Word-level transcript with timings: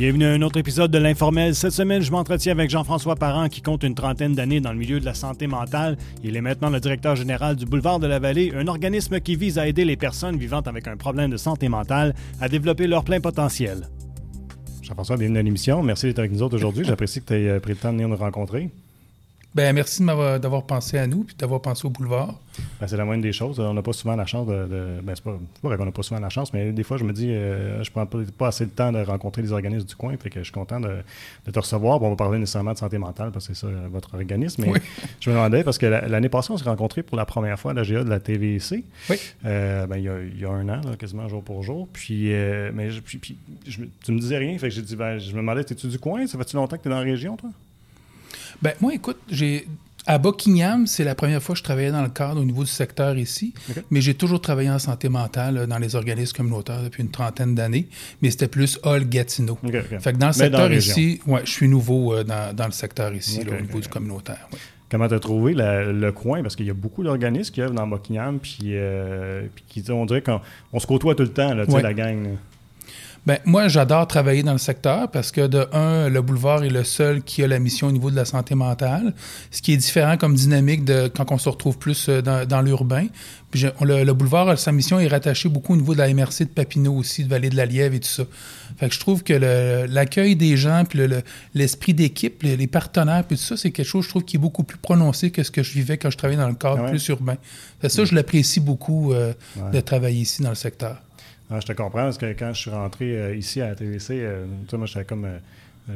Bienvenue 0.00 0.24
à 0.24 0.30
un 0.30 0.40
autre 0.40 0.58
épisode 0.58 0.90
de 0.90 0.96
l'Informel. 0.96 1.54
Cette 1.54 1.72
semaine, 1.72 2.00
je 2.00 2.10
m'entretiens 2.10 2.52
avec 2.52 2.70
Jean-François 2.70 3.16
Parent 3.16 3.50
qui 3.50 3.60
compte 3.60 3.82
une 3.82 3.94
trentaine 3.94 4.34
d'années 4.34 4.62
dans 4.62 4.72
le 4.72 4.78
milieu 4.78 4.98
de 4.98 5.04
la 5.04 5.12
santé 5.12 5.46
mentale. 5.46 5.98
Il 6.24 6.38
est 6.38 6.40
maintenant 6.40 6.70
le 6.70 6.80
directeur 6.80 7.16
général 7.16 7.54
du 7.54 7.66
Boulevard 7.66 7.98
de 8.00 8.06
la 8.06 8.18
Vallée, 8.18 8.50
un 8.56 8.66
organisme 8.66 9.20
qui 9.20 9.36
vise 9.36 9.58
à 9.58 9.68
aider 9.68 9.84
les 9.84 9.98
personnes 9.98 10.38
vivant 10.38 10.60
avec 10.60 10.88
un 10.88 10.96
problème 10.96 11.30
de 11.30 11.36
santé 11.36 11.68
mentale 11.68 12.14
à 12.40 12.48
développer 12.48 12.86
leur 12.86 13.04
plein 13.04 13.20
potentiel. 13.20 13.90
Jean-François, 14.80 15.18
bienvenue 15.18 15.40
à 15.40 15.42
l'émission. 15.42 15.82
Merci 15.82 16.06
d'être 16.06 16.20
avec 16.20 16.32
nous 16.32 16.42
aujourd'hui. 16.44 16.86
J'apprécie 16.86 17.20
que 17.20 17.26
tu 17.26 17.34
aies 17.34 17.60
pris 17.60 17.72
le 17.72 17.78
temps 17.78 17.92
de 17.92 17.98
venir 17.98 18.08
nous 18.08 18.16
rencontrer. 18.16 18.70
Ben, 19.52 19.74
merci 19.74 20.04
d'avoir 20.04 20.62
pensé 20.62 20.96
à 20.96 21.08
nous 21.08 21.24
puis 21.24 21.34
d'avoir 21.36 21.60
pensé 21.60 21.84
au 21.84 21.90
boulevard. 21.90 22.38
Ben, 22.80 22.86
c'est 22.86 22.96
la 22.96 23.04
moindre 23.04 23.22
des 23.22 23.32
choses. 23.32 23.58
On 23.58 23.74
n'a 23.74 23.82
pas 23.82 23.92
souvent 23.92 24.14
la 24.14 24.26
chance 24.26 24.46
de. 24.46 25.00
ben, 25.02 25.12
c'est 25.14 25.24
pas, 25.24 25.36
vrai 25.62 25.76
qu'on 25.76 25.86
n'a 25.86 25.90
pas 25.90 26.02
souvent 26.02 26.20
la 26.20 26.28
chance, 26.28 26.52
mais 26.52 26.70
des 26.70 26.84
fois, 26.84 26.98
je 26.98 27.04
me 27.04 27.12
dis, 27.12 27.30
euh, 27.32 27.82
je 27.82 27.90
prends 27.90 28.06
pas, 28.06 28.46
assez 28.46 28.66
de 28.66 28.70
temps 28.70 28.92
de 28.92 29.00
rencontrer 29.00 29.42
les 29.42 29.50
organismes 29.50 29.86
du 29.86 29.96
coin. 29.96 30.16
Fait 30.16 30.30
que 30.30 30.38
je 30.38 30.44
suis 30.44 30.52
content 30.52 30.78
de, 30.78 31.02
te 31.50 31.58
recevoir. 31.58 31.98
Bon, 31.98 32.06
on 32.06 32.10
va 32.10 32.16
parler 32.16 32.38
nécessairement 32.38 32.74
de 32.74 32.78
santé 32.78 32.98
mentale 32.98 33.32
parce 33.32 33.48
que 33.48 33.54
c'est 33.54 33.66
ça 33.66 33.72
votre 33.90 34.14
organisme. 34.14 34.64
Mais 34.66 34.80
je 35.20 35.30
me 35.30 35.34
demandais, 35.34 35.64
parce 35.64 35.78
que 35.78 35.86
l'année 35.86 36.28
passée, 36.28 36.52
on 36.52 36.56
s'est 36.56 36.64
rencontrés 36.64 37.02
pour 37.02 37.16
la 37.16 37.24
première 37.24 37.58
fois 37.58 37.72
à 37.72 37.74
la 37.74 37.82
GA 37.82 38.04
de 38.04 38.10
la 38.10 38.20
TVC. 38.20 38.84
Oui. 39.08 39.16
Euh, 39.44 39.86
ben, 39.86 39.96
il, 39.96 40.40
y 40.40 40.44
a, 40.44 40.50
un 40.50 40.68
an, 40.68 40.80
quasiment 40.96 41.28
jour 41.28 41.42
pour 41.42 41.64
jour. 41.64 41.88
Puis, 41.92 42.32
euh, 42.32 42.70
mais 42.72 42.88
puis, 43.04 43.36
tu 43.64 44.12
me 44.12 44.20
disais 44.20 44.38
rien. 44.38 44.56
Fait 44.58 44.68
que 44.68 44.74
j'ai 44.74 44.82
dit, 44.82 44.94
ben, 44.94 45.18
je 45.18 45.32
me 45.32 45.38
demandais, 45.38 45.62
es-tu 45.62 45.88
du 45.88 45.98
coin? 45.98 46.24
Ça 46.28 46.38
fait-tu 46.38 46.54
longtemps 46.54 46.76
que 46.76 46.82
tu 46.82 46.88
es 46.88 46.90
dans 46.92 46.98
la 46.98 47.02
région, 47.02 47.36
toi? 47.36 47.50
Ben, 48.62 48.72
moi, 48.80 48.94
écoute, 48.94 49.18
j'ai. 49.30 49.66
À 50.06 50.16
Buckingham, 50.16 50.86
c'est 50.86 51.04
la 51.04 51.14
première 51.14 51.42
fois 51.42 51.52
que 51.52 51.58
je 51.58 51.62
travaillais 51.62 51.92
dans 51.92 52.02
le 52.02 52.08
cadre 52.08 52.40
au 52.40 52.44
niveau 52.44 52.64
du 52.64 52.70
secteur 52.70 53.18
ici, 53.18 53.52
mais 53.90 54.00
j'ai 54.00 54.14
toujours 54.14 54.40
travaillé 54.40 54.70
en 54.70 54.78
santé 54.78 55.10
mentale 55.10 55.66
dans 55.66 55.78
les 55.78 55.94
organismes 55.94 56.38
communautaires 56.38 56.82
depuis 56.82 57.02
une 57.02 57.10
trentaine 57.10 57.54
d'années, 57.54 57.86
mais 58.22 58.30
c'était 58.30 58.48
plus 58.48 58.80
Hall 58.82 59.04
Gatineau. 59.04 59.58
Fait 60.00 60.14
que 60.14 60.16
dans 60.16 60.28
le 60.28 60.32
secteur 60.32 60.72
ici, 60.72 61.20
ouais, 61.26 61.42
je 61.44 61.50
suis 61.50 61.68
nouveau 61.68 62.14
euh, 62.14 62.24
dans, 62.24 62.64
le 62.64 62.72
secteur 62.72 63.14
ici, 63.14 63.40
au 63.46 63.60
niveau 63.60 63.78
du 63.78 63.88
communautaire. 63.88 64.48
Comment 64.90 65.06
tu 65.06 65.14
as 65.14 65.20
trouvé 65.20 65.54
le 65.54 66.10
coin? 66.10 66.42
Parce 66.42 66.56
qu'il 66.56 66.66
y 66.66 66.70
a 66.70 66.74
beaucoup 66.74 67.04
d'organismes 67.04 67.52
qui 67.52 67.60
œuvrent 67.60 67.74
dans 67.74 67.86
Buckingham, 67.86 68.40
puis, 68.40 68.58
euh, 68.70 69.46
puis 69.54 69.82
qui, 69.82 69.90
on 69.92 70.06
dirait 70.06 70.22
qu'on 70.22 70.80
se 70.80 70.86
côtoie 70.86 71.14
tout 71.14 71.22
le 71.24 71.32
temps, 71.32 71.54
là, 71.54 71.64
la 71.66 71.94
gang. 71.94 72.36
Bien, 73.26 73.36
moi, 73.44 73.68
j'adore 73.68 74.06
travailler 74.06 74.42
dans 74.42 74.52
le 74.52 74.58
secteur 74.58 75.10
parce 75.10 75.30
que, 75.30 75.46
de 75.46 75.66
un, 75.74 76.08
le 76.08 76.22
boulevard 76.22 76.64
est 76.64 76.70
le 76.70 76.84
seul 76.84 77.22
qui 77.22 77.42
a 77.42 77.46
la 77.46 77.58
mission 77.58 77.88
au 77.88 77.92
niveau 77.92 78.10
de 78.10 78.16
la 78.16 78.24
santé 78.24 78.54
mentale, 78.54 79.12
ce 79.50 79.60
qui 79.60 79.74
est 79.74 79.76
différent 79.76 80.16
comme 80.16 80.34
dynamique 80.34 80.86
de 80.86 81.08
quand 81.14 81.30
on 81.30 81.36
se 81.36 81.50
retrouve 81.50 81.76
plus 81.76 82.08
euh, 82.08 82.22
dans, 82.22 82.62
l'urbain. 82.62 83.06
Puis 83.50 83.66
le, 83.82 84.12
boulevard, 84.12 84.58
sa 84.58 84.72
mission 84.72 84.98
est 85.00 85.08
rattachée 85.08 85.50
beaucoup 85.50 85.74
au 85.74 85.76
niveau 85.76 85.92
de 85.92 85.98
la 85.98 86.12
MRC 86.14 86.44
de 86.44 86.48
Papineau 86.48 86.94
aussi, 86.94 87.24
de 87.24 87.28
Vallée 87.28 87.50
de 87.50 87.56
la 87.56 87.66
Lièvre 87.66 87.94
et 87.94 88.00
tout 88.00 88.08
ça. 88.08 88.22
Fait 88.78 88.88
que 88.88 88.94
je 88.94 89.00
trouve 89.00 89.22
que 89.22 89.34
l'accueil 89.86 90.34
des 90.36 90.56
gens, 90.56 90.84
puis 90.88 91.00
l'esprit 91.54 91.92
d'équipe, 91.92 92.42
les, 92.42 92.66
partenaires, 92.68 93.24
puis 93.24 93.36
tout 93.36 93.42
ça, 93.42 93.56
c'est 93.58 93.70
quelque 93.70 93.86
chose, 93.86 94.04
je 94.04 94.10
trouve, 94.10 94.24
qui 94.24 94.36
est 94.36 94.40
beaucoup 94.40 94.62
plus 94.62 94.78
prononcé 94.78 95.30
que 95.30 95.42
ce 95.42 95.50
que 95.50 95.62
je 95.62 95.72
vivais 95.72 95.98
quand 95.98 96.10
je 96.10 96.16
travaillais 96.16 96.40
dans 96.40 96.48
le 96.48 96.54
cadre 96.54 96.84
ah 96.86 96.90
plus 96.90 97.06
urbain. 97.08 97.36
ça, 97.86 98.04
je 98.04 98.14
l'apprécie 98.14 98.60
beaucoup 98.60 99.12
euh, 99.12 99.34
de 99.72 99.80
travailler 99.80 100.20
ici 100.20 100.42
dans 100.42 100.50
le 100.50 100.54
secteur. 100.54 101.02
Ah, 101.50 101.58
je 101.58 101.66
te 101.66 101.72
comprends, 101.72 102.04
parce 102.04 102.18
que 102.18 102.32
quand 102.32 102.52
je 102.52 102.60
suis 102.60 102.70
rentré 102.70 103.16
euh, 103.16 103.34
ici 103.34 103.60
à 103.60 103.70
la 103.70 103.74
TVC, 103.74 104.20
euh, 104.20 104.46
moi, 104.72 104.86
j'étais 104.86 105.04
comme. 105.04 105.24
Euh, 105.24 105.38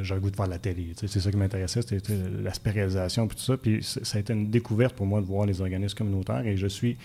j'avais 0.01 0.19
goût 0.19 0.31
de 0.31 0.35
voir 0.35 0.49
la 0.49 0.57
télé. 0.57 0.91
c'est 0.95 1.07
ça 1.07 1.31
qui 1.31 1.37
m'intéressait, 1.37 1.81
c'était 1.81 2.13
l'aspect 2.43 2.71
réalisation 2.71 3.25
et 3.25 3.27
tout 3.29 3.37
ça. 3.37 3.55
Puis 3.55 3.81
ça 3.81 4.17
a 4.17 4.19
été 4.19 4.33
une 4.33 4.49
découverte 4.49 4.93
pour 4.93 5.05
moi 5.05 5.21
de 5.21 5.25
voir 5.25 5.45
les 5.45 5.61
organismes 5.61 5.97
communautaires 5.97 6.45
et 6.45 6.57
je 6.57 6.67
suis 6.67 6.97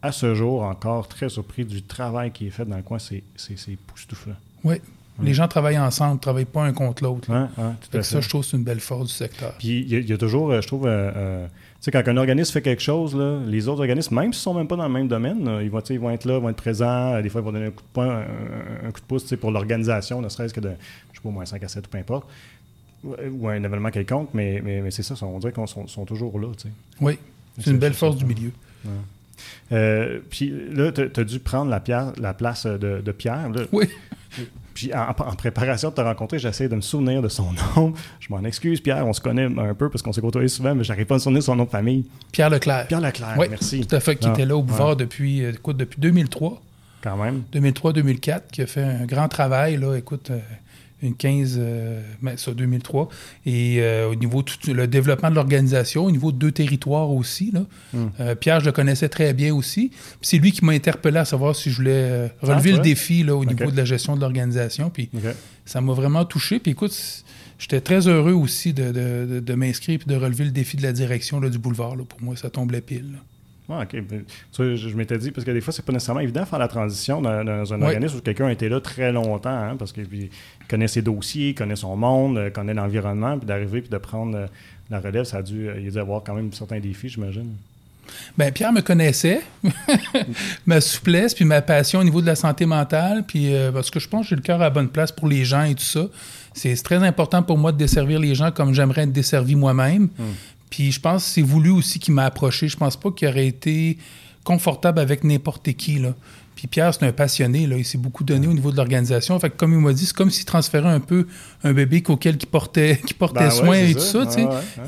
à 0.00 0.12
ce 0.12 0.32
jour 0.34 0.62
encore 0.62 1.08
très 1.08 1.28
surpris 1.28 1.64
du 1.64 1.82
travail 1.82 2.30
qui 2.30 2.46
est 2.46 2.50
fait 2.50 2.64
dans 2.64 2.76
le 2.76 2.82
coin. 2.82 2.98
C'est 2.98 3.24
époustouflant. 3.68 4.36
Oui. 4.62 4.76
Les 5.20 5.34
gens 5.34 5.48
travaillent 5.48 5.78
ensemble, 5.78 6.16
ne 6.16 6.20
travaillent 6.20 6.44
pas 6.44 6.62
un 6.62 6.72
contre 6.72 7.02
l'autre. 7.02 7.28
Ouais, 7.32 8.02
ça, 8.02 8.20
je 8.20 8.28
trouve, 8.28 8.44
c'est 8.44 8.58
une 8.58 8.64
belle 8.64 8.80
force 8.80 9.08
du 9.08 9.14
secteur. 9.14 9.54
Puis 9.58 9.80
il 9.80 10.08
y, 10.08 10.12
a 10.12 10.18
toujours, 10.18 10.52
je 10.60 10.66
trouve, 10.68 10.88
sais, 11.80 11.90
quand 11.90 12.06
un 12.06 12.16
organisme 12.16 12.52
fait 12.52 12.62
quelque 12.62 12.82
chose, 12.82 13.14
là, 13.16 13.40
les 13.46 13.68
autres 13.68 13.80
organismes, 13.80 14.14
même 14.14 14.32
s'ils 14.32 14.40
ne 14.40 14.42
sont 14.42 14.54
même 14.54 14.68
pas 14.68 14.76
dans 14.76 14.86
le 14.86 14.92
même 14.92 15.08
domaine, 15.08 15.60
ils, 15.62 15.70
vont, 15.70 15.80
ils 15.80 16.00
vont 16.00 16.10
être 16.10 16.24
là, 16.24 16.38
vont 16.38 16.48
être 16.48 16.56
présents. 16.56 17.20
Des 17.20 17.28
fois, 17.28 17.40
ils 17.40 17.44
vont 17.44 17.52
donner 17.52 17.66
un 17.66 17.70
coup 17.70 17.82
de, 17.82 17.92
poing, 17.92 18.24
un, 18.84 18.90
coup 18.90 19.00
de 19.00 19.06
pouce 19.06 19.34
pour 19.40 19.50
l'organisation, 19.50 20.20
ne 20.20 20.28
serait-ce 20.28 20.54
que 20.54 20.60
de, 20.60 20.70
je 21.12 21.16
sais 21.16 21.22
pas, 21.22 21.30
moins 21.30 21.44
5 21.44 21.62
à 21.62 21.68
7 21.68 21.86
ou 21.86 21.90
peu 21.90 21.98
importe, 21.98 22.28
ou 23.04 23.48
un 23.48 23.62
événement 23.62 23.90
quelconque, 23.90 24.30
mais, 24.34 24.60
mais, 24.64 24.90
c'est 24.90 25.02
ça, 25.02 25.14
on 25.24 25.38
dirait 25.38 25.52
qu'ils 25.52 25.66
sont, 25.66 26.04
toujours 26.04 26.38
là. 26.38 26.48
Oui, 27.00 27.18
c'est 27.58 27.70
une 27.70 27.78
belle 27.78 27.94
force 27.94 28.16
du 28.16 28.24
milieu. 28.24 28.50
Euh, 29.72 30.20
puis 30.30 30.52
là, 30.72 30.92
tu 30.92 31.02
as, 31.02 31.24
dû 31.24 31.40
prendre 31.40 31.70
la, 31.70 31.80
pierre, 31.80 32.12
la 32.18 32.34
place 32.34 32.66
de, 32.66 33.00
de 33.00 33.12
Pierre. 33.12 33.50
Là. 33.50 33.62
Oui. 33.72 33.86
Puis 34.76 34.90
en, 34.92 35.34
préparation 35.36 35.88
de 35.88 35.94
te 35.94 36.02
rencontrer, 36.02 36.38
j'essaie 36.38 36.68
de 36.68 36.76
me 36.76 36.82
souvenir 36.82 37.22
de 37.22 37.28
son 37.28 37.48
nom. 37.76 37.94
Je 38.20 38.26
m'en 38.28 38.44
excuse, 38.44 38.78
Pierre, 38.82 39.06
on 39.06 39.14
se 39.14 39.22
connaît 39.22 39.46
un 39.46 39.72
peu 39.72 39.88
parce 39.88 40.02
qu'on 40.02 40.12
s'est 40.12 40.20
côtoyé 40.20 40.48
souvent, 40.48 40.74
mais 40.74 40.84
j'arrive 40.84 41.06
pas 41.06 41.14
à 41.14 41.16
me 41.16 41.22
souvenir 41.22 41.40
de 41.40 41.44
son 41.44 41.56
nom 41.56 41.64
de 41.64 41.70
famille. 41.70 42.04
Pierre 42.30 42.50
Leclerc. 42.50 42.86
Pierre 42.86 43.00
Leclerc, 43.00 43.36
oui, 43.38 43.46
merci. 43.48 43.86
Tout 43.86 43.96
à 43.96 44.00
fait, 44.00 44.16
qui 44.16 44.28
était 44.28 44.44
là 44.44 44.54
au 44.54 44.62
boulevard 44.62 44.94
depuis, 44.94 45.42
euh, 45.42 45.52
écoute, 45.52 45.78
depuis 45.78 45.98
2003. 45.98 46.60
Quand 47.00 47.16
même. 47.16 47.44
2003-2004, 47.54 48.42
qui 48.52 48.60
a 48.60 48.66
fait 48.66 48.82
un 48.82 49.06
grand 49.06 49.28
travail, 49.28 49.78
là, 49.78 49.94
écoute, 49.96 50.30
euh, 50.30 50.40
une 51.02 51.14
15, 51.14 51.56
euh, 51.58 52.00
ben, 52.22 52.36
ça, 52.36 52.52
2003. 52.52 53.08
Et 53.44 53.78
euh, 53.80 54.08
au 54.08 54.14
niveau 54.14 54.42
tout 54.42 54.56
le 54.72 54.86
développement 54.86 55.30
de 55.30 55.34
l'organisation, 55.34 56.04
au 56.04 56.10
niveau 56.10 56.32
de 56.32 56.38
deux 56.38 56.52
territoires 56.52 57.10
aussi. 57.10 57.50
Là. 57.52 57.60
Hmm. 57.92 58.06
Euh, 58.20 58.34
Pierre, 58.34 58.60
je 58.60 58.66
le 58.66 58.72
connaissais 58.72 59.08
très 59.08 59.34
bien 59.34 59.54
aussi. 59.54 59.90
c'est 60.22 60.38
lui 60.38 60.52
qui 60.52 60.64
m'a 60.64 60.72
interpellé 60.72 61.18
à 61.18 61.24
savoir 61.24 61.54
si 61.54 61.70
je 61.70 61.76
voulais 61.76 62.32
relever 62.40 62.72
ah, 62.72 62.76
le 62.76 62.82
défi 62.82 63.22
là, 63.22 63.36
au 63.36 63.44
niveau 63.44 63.70
de 63.70 63.76
la 63.76 63.84
gestion 63.84 64.16
de 64.16 64.20
l'organisation. 64.20 64.90
Puis 64.90 65.10
ça 65.64 65.80
m'a 65.80 65.92
vraiment 65.92 66.24
touché. 66.24 66.58
Puis 66.58 66.72
écoute, 66.72 67.24
j'étais 67.58 67.80
très 67.80 68.08
heureux 68.08 68.32
aussi 68.32 68.72
de, 68.72 68.92
de, 68.92 69.40
de, 69.40 69.54
m'inscrire 69.54 70.00
et 70.00 70.08
de 70.08 70.16
relever 70.16 70.44
le 70.44 70.50
défi 70.50 70.76
de 70.76 70.82
la 70.82 70.92
direction 70.92 71.40
là, 71.40 71.50
du 71.50 71.58
boulevard. 71.58 71.96
Là. 71.96 72.04
Pour 72.04 72.22
moi, 72.22 72.36
ça 72.36 72.48
tombait 72.48 72.80
pile. 72.80 73.18
Ah, 73.68 73.82
OK. 73.82 74.00
je, 74.58 74.96
m'étais 74.96 75.18
dit, 75.18 75.32
parce 75.32 75.44
que 75.44 75.50
des 75.50 75.60
fois, 75.60 75.72
c'est 75.72 75.84
pas 75.84 75.92
nécessairement 75.92 76.20
évident 76.20 76.42
de 76.42 76.46
faire 76.46 76.58
la 76.58 76.68
transition 76.68 77.20
dans, 77.20 77.72
un 77.72 77.82
organisme 77.82 78.18
où 78.18 78.20
quelqu'un 78.20 78.46
a 78.46 78.52
été 78.52 78.68
là 78.68 78.80
très 78.80 79.10
longtemps, 79.10 79.50
hein, 79.50 79.76
parce 79.76 79.92
qu'il 79.92 80.30
connaît 80.68 80.88
ses 80.88 81.02
dossiers, 81.02 81.54
connaît 81.54 81.76
son 81.76 81.96
monde, 81.96 82.38
euh, 82.38 82.50
connaît 82.50 82.74
l'environnement, 82.74 83.38
puis 83.38 83.46
d'arriver 83.46 83.80
puis 83.80 83.90
de 83.90 83.98
prendre 83.98 84.36
euh, 84.36 84.46
la 84.90 85.00
relève, 85.00 85.24
ça 85.24 85.38
a 85.38 85.42
dû, 85.42 85.68
il 85.80 85.88
a 85.88 85.90
dû 85.90 85.98
avoir 85.98 86.22
quand 86.22 86.34
même 86.34 86.52
certains 86.52 86.78
défis, 86.78 87.08
j'imagine. 87.08 87.56
Bien, 88.36 88.52
Pierre 88.52 88.72
me 88.72 88.82
connaissait, 88.82 89.40
ma 90.66 90.80
souplesse, 90.80 91.34
puis 91.34 91.44
ma 91.44 91.62
passion 91.62 92.00
au 92.00 92.04
niveau 92.04 92.20
de 92.20 92.26
la 92.26 92.36
santé 92.36 92.66
mentale, 92.66 93.24
puis 93.26 93.54
euh, 93.54 93.72
parce 93.72 93.90
que 93.90 94.00
je 94.00 94.08
pense 94.08 94.22
que 94.22 94.30
j'ai 94.30 94.36
le 94.36 94.42
cœur 94.42 94.60
à 94.60 94.64
la 94.64 94.70
bonne 94.70 94.88
place 94.88 95.12
pour 95.12 95.28
les 95.28 95.44
gens 95.44 95.64
et 95.64 95.74
tout 95.74 95.82
ça. 95.82 96.06
C'est 96.54 96.74
très 96.82 96.96
important 96.96 97.42
pour 97.42 97.58
moi 97.58 97.72
de 97.72 97.76
desservir 97.76 98.18
les 98.18 98.34
gens 98.34 98.50
comme 98.50 98.72
j'aimerais 98.72 99.02
être 99.02 99.12
desservi 99.12 99.56
moi-même. 99.56 100.04
Hmm. 100.04 100.32
Puis 100.70 100.92
je 100.92 101.00
pense 101.00 101.24
que 101.24 101.30
c'est 101.30 101.42
voulu 101.42 101.70
aussi 101.70 101.98
qu'il 101.98 102.14
m'a 102.14 102.24
approché. 102.24 102.68
Je 102.68 102.76
pense 102.76 102.96
pas 102.96 103.10
qu'il 103.10 103.28
aurait 103.28 103.46
été 103.46 103.98
confortable 104.44 105.00
avec 105.00 105.24
n'importe 105.24 105.72
qui. 105.72 105.98
Là. 105.98 106.14
Puis 106.56 106.68
Pierre, 106.68 106.94
c'est 106.94 107.04
un 107.04 107.12
passionné, 107.12 107.66
là. 107.66 107.76
il 107.76 107.84
s'est 107.84 107.98
beaucoup 107.98 108.24
donné 108.24 108.46
au 108.46 108.54
niveau 108.54 108.72
de 108.72 108.78
l'organisation. 108.78 109.38
Fait 109.38 109.50
que 109.50 109.56
comme 109.56 109.74
il 109.74 109.78
m'a 109.78 109.92
dit, 109.92 110.06
c'est 110.06 110.16
comme 110.16 110.30
s'il 110.30 110.46
transférait 110.46 110.88
un 110.88 111.00
peu 111.00 111.26
un 111.62 111.74
bébé 111.74 112.02
auquel 112.08 112.38
il 112.40 112.46
portait, 112.46 112.98
qui 113.06 113.12
portait 113.12 113.40
ben 113.40 113.50
soin 113.50 113.76
et 113.76 113.92
tout 113.92 114.00
ça. 114.00 114.24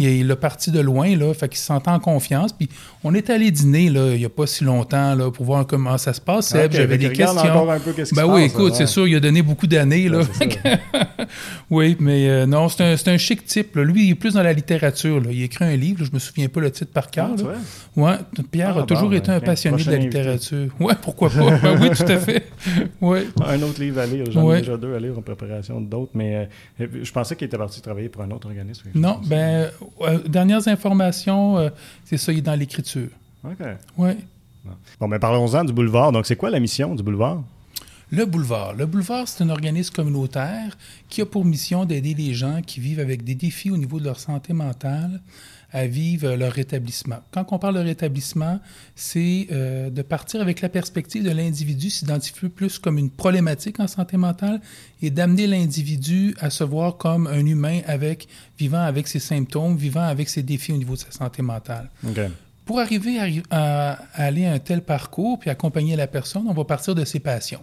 il, 0.01 0.27
l'a 0.27 0.37
parti 0.37 0.71
de 0.71 0.81
loin, 0.81 1.15
là, 1.15 1.35
fait 1.35 1.47
qu'il 1.51 1.59
se 1.59 1.67
sentait 1.67 1.91
en 1.91 2.01
confiance. 2.01 2.55
Puis 2.55 2.71
on 3.05 3.15
est 3.15 3.29
allé 3.29 3.51
dîner 3.51 3.91
là, 3.91 4.15
il 4.15 4.19
n'y 4.19 4.25
a 4.25 4.31
pas 4.31 4.47
si 4.47 4.65
longtemps 4.65 5.15
là, 5.15 5.31
pour 5.31 5.45
voir 5.45 5.67
comment 5.67 5.99
ça 5.99 6.15
se 6.15 6.23
passe. 6.23 6.55
J'avais 6.55 6.97
des 6.97 7.13
questions. 7.13 7.67
ben 8.13 8.25
oui, 8.25 8.45
écoute, 8.45 8.75
c'est 8.75 8.87
sûr, 8.87 9.07
il 9.07 9.17
a 9.17 9.21
donné 9.21 9.43
beaucoup 9.43 9.67
d'années. 9.67 10.09
là. 10.09 10.21
oui, 11.71 11.99
mais 12.01 12.31
euh, 12.31 12.47
non, 12.47 12.71
c'est 12.71 12.83
un, 12.83 13.13
un, 13.13 13.19
chic 13.19 13.45
type. 13.45 13.77
Lui, 13.77 14.07
il 14.07 14.11
est 14.13 14.15
plus 14.15 14.35
dans 14.35 14.43
la 14.43 14.55
littérature. 14.55 15.21
Là. 15.21 15.29
Il 15.33 15.43
écrit 15.43 15.67
un 15.67 15.77
livre, 15.77 16.03
je 16.03 16.13
me 16.13 16.19
souviens 16.19 16.49
pas 16.49 16.61
le 16.61 16.71
titre 16.71 16.93
par 16.93 17.11
cœur. 17.11 17.33
Ah, 17.39 18.01
ouais, 18.01 18.17
Pierre 18.51 18.75
ah, 18.79 18.81
a 18.81 18.83
toujours 18.85 19.13
été 19.13 19.31
un 19.31 19.41
passionné 19.41 19.85
de 19.85 19.91
la 19.91 19.99
littérature. 19.99 20.69
Ouais, 20.81 20.95
pourquoi 21.03 21.29
pas? 21.29 21.58
Ben 21.63 21.79
oui, 21.81 21.91
tout 21.91 22.03
à 22.05 22.19
fait. 22.19 22.47
Un 23.45 23.63
autre 23.63 23.81
livre 23.81 24.01
à 24.01 24.07
lire. 24.07 24.31
J'en 24.31 24.53
ai 24.53 24.59
déjà 24.59 24.77
deux 24.77 24.95
à 24.95 25.01
lire 25.01 25.19
en 25.19 25.23
préparation 25.23 25.81
d'autres, 25.81 26.13
mais 26.15 26.49
euh, 26.81 26.87
je 27.03 27.13
pensais 27.13 27.37
qu'il 27.37 27.47
était 27.47 27.59
parti 27.59 27.81
travailler 27.81 28.09
pour 28.09 28.23
un 28.23 28.31
autre 28.31 28.49
organisme. 28.49 28.89
Non, 28.95 29.21
ben, 29.25 29.71
euh, 30.03 30.19
dernières 30.27 30.67
informations, 30.69 31.59
euh, 31.59 31.71
c'est 32.05 32.17
ça, 32.17 32.33
il 32.33 32.39
est 32.39 32.43
dans 32.43 32.59
l'écriture. 32.59 33.09
OK. 33.45 33.67
Oui. 33.97 34.11
Bon, 35.01 35.09
mais 35.09 35.19
parlons-en 35.19 35.65
du 35.65 35.73
boulevard. 35.73 36.13
Donc, 36.13 36.27
c'est 36.27 36.37
quoi 36.37 36.51
la 36.51 36.61
mission 36.61 36.95
du 36.95 37.03
boulevard? 37.03 37.43
Le 38.11 38.25
boulevard. 38.25 38.75
Le 38.75 38.87
boulevard, 38.87 39.29
c'est 39.29 39.45
un 39.45 39.51
organisme 39.51 39.95
communautaire 39.95 40.77
qui 41.09 41.21
a 41.21 41.27
pour 41.27 41.45
mission 41.45 41.85
d'aider 41.85 42.15
les 42.15 42.33
gens 42.35 42.63
qui 42.63 42.81
vivent 42.81 43.01
avec 43.01 43.23
des 43.23 43.35
défis 43.35 43.71
au 43.71 43.77
niveau 43.77 43.99
de 44.01 44.05
leur 44.05 44.19
santé 44.19 44.53
mentale 44.53 45.21
à 45.73 45.87
vivre 45.87 46.35
leur 46.35 46.53
rétablissement. 46.53 47.19
Quand 47.31 47.47
on 47.53 47.59
parle 47.59 47.75
de 47.75 47.81
rétablissement, 47.81 48.59
c'est 48.97 49.49
euh, 49.53 49.91
de 49.91 50.03
partir 50.03 50.41
avec 50.41 50.61
la 50.61 50.69
perspective 50.69 51.23
de 51.23 51.31
l'individu 51.31 51.91
s'identifier 51.91 52.49
plus 52.49 52.79
comme 52.79 52.99
une 52.99 53.11
problématique 53.11 53.79
en 53.81 53.87
santé 53.87 54.17
mentale 54.17 54.61
et 55.03 55.11
d'amener 55.11 55.47
l'individu 55.47 56.35
à 56.41 56.51
se 56.51 56.65
voir 56.65 56.97
comme 56.97 57.27
un 57.27 57.45
humain 57.45 57.81
avec 57.87 58.29
vivant 58.59 58.81
avec 58.81 59.09
ses 59.09 59.19
symptômes, 59.19 59.77
vivant 59.77 60.03
avec 60.03 60.29
ses 60.29 60.43
défis 60.43 60.73
au 60.73 60.77
niveau 60.77 60.95
de 60.95 61.01
sa 61.01 61.11
santé 61.11 61.43
mentale. 61.43 61.91
Pour 62.65 62.81
arriver 62.81 63.19
à, 63.51 63.99
aller 64.15 64.47
à 64.47 64.53
un 64.53 64.59
tel 64.59 64.83
parcours 64.83 65.39
puis 65.39 65.51
accompagner 65.51 65.97
la 65.97 66.07
personne, 66.07 66.45
on 66.49 66.55
va 66.55 66.65
partir 66.65 66.95
de 66.95 67.05
ses 67.05 67.21
passions. 67.21 67.63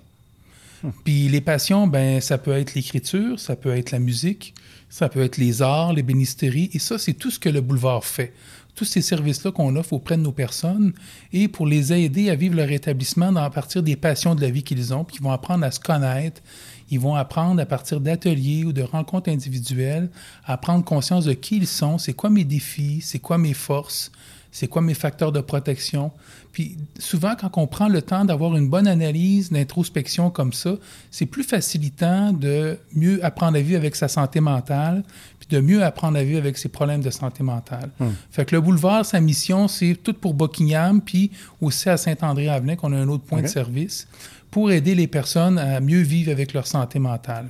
Puis 1.04 1.28
les 1.30 1.42
passions, 1.42 1.88
ben, 1.88 2.22
ça 2.22 2.38
peut 2.38 2.52
être 2.52 2.76
l'écriture, 2.76 3.40
ça 3.40 3.56
peut 3.56 3.76
être 3.76 3.92
la 3.92 4.00
musique, 4.00 4.54
ça 4.96 5.10
peut 5.10 5.24
être 5.24 5.36
les 5.36 5.62
arts, 5.62 5.92
les 5.92 6.04
bénisteries, 6.04 6.70
et 6.72 6.80
ça, 6.80 6.98
c'est 6.98 7.12
tout 7.12 7.30
ce 7.30 7.38
que 7.38 7.50
le 7.50 7.60
boulevard 7.60 8.06
fait. 8.06 8.32
Tous 8.76 8.86
ces 8.86 9.02
services-là 9.02 9.52
qu'on 9.52 9.76
offre 9.76 9.92
auprès 9.92 10.16
de 10.16 10.22
nos 10.22 10.32
personnes 10.32 10.94
et 11.34 11.50
pour 11.50 11.68
les 11.68 11.92
aider 11.92 12.30
à 12.30 12.36
vivre 12.36 12.56
leur 12.56 12.72
établissement 12.72 13.36
à 13.36 13.50
partir 13.50 13.84
des 13.84 13.98
passions 13.98 14.36
de 14.36 14.42
la 14.42 14.50
vie 14.50 14.64
qu'ils 14.64 14.94
ont, 14.94 15.04
puis 15.04 15.18
ils 15.20 15.22
vont 15.22 15.34
apprendre 15.34 15.66
à 15.66 15.72
se 15.72 15.82
connaître, 15.82 16.42
ils 16.90 17.00
vont 17.02 17.16
apprendre 17.16 17.62
à 17.62 17.66
partir 17.66 18.00
d'ateliers 18.00 18.64
ou 18.64 18.72
de 18.72 18.84
rencontres 18.84 19.30
individuelles, 19.30 20.10
à 20.46 20.56
prendre 20.56 20.86
conscience 20.86 21.26
de 21.26 21.34
qui 21.34 21.58
ils 21.58 21.68
sont, 21.68 21.98
c'est 21.98 22.14
quoi 22.14 22.30
mes 22.30 22.46
défis, 22.46 23.02
c'est 23.02 23.20
quoi 23.20 23.38
mes 23.38 23.54
forces, 23.54 24.14
c'est 24.56 24.70
quoi 24.70 24.82
mes 24.82 24.94
facteurs 24.94 25.34
de 25.34 25.42
protection? 25.42 26.14
Puis 26.54 26.78
souvent, 26.98 27.36
quand 27.38 27.58
on 27.58 27.68
prend 27.68 27.90
le 27.90 28.02
temps 28.02 28.24
d'avoir 28.24 28.56
une 28.56 28.70
bonne 28.70 28.88
analyse, 28.88 29.52
d'introspection 29.52 30.30
comme 30.30 30.54
ça, 30.54 30.76
c'est 31.12 31.26
plus 31.26 31.44
facilitant 31.44 32.32
de 32.32 32.78
mieux 32.94 33.24
apprendre 33.26 33.58
à 33.58 33.62
vivre 33.62 33.76
avec 33.78 33.98
sa 33.98 34.08
santé 34.08 34.40
mentale, 34.40 35.04
puis 35.40 35.50
de 35.50 35.60
mieux 35.60 35.84
apprendre 35.84 36.18
à 36.18 36.24
vivre 36.24 36.40
avec 36.40 36.58
ses 36.58 36.70
problèmes 36.70 37.02
de 37.02 37.10
santé 37.10 37.44
mentale. 37.44 37.90
Hmm. 38.00 38.12
Fait 38.32 38.46
que 38.46 38.56
le 38.56 38.62
boulevard, 38.62 39.06
sa 39.06 39.20
mission, 39.20 39.68
c'est 39.68 39.94
tout 40.02 40.14
pour 40.14 40.34
Buckingham, 40.34 41.02
puis 41.02 41.32
aussi 41.60 41.90
à 41.90 41.98
Saint-André-Avenais, 41.98 42.78
qu'on 42.78 42.94
a 42.94 42.98
un 42.98 43.10
autre 43.10 43.26
point 43.26 43.42
de 43.42 43.48
service, 43.48 44.08
pour 44.52 44.72
aider 44.72 44.96
les 44.96 45.08
personnes 45.08 45.60
à 45.60 45.82
mieux 45.82 46.00
vivre 46.00 46.32
avec 46.32 46.54
leur 46.54 46.66
santé 46.66 46.98
mentale. 46.98 47.50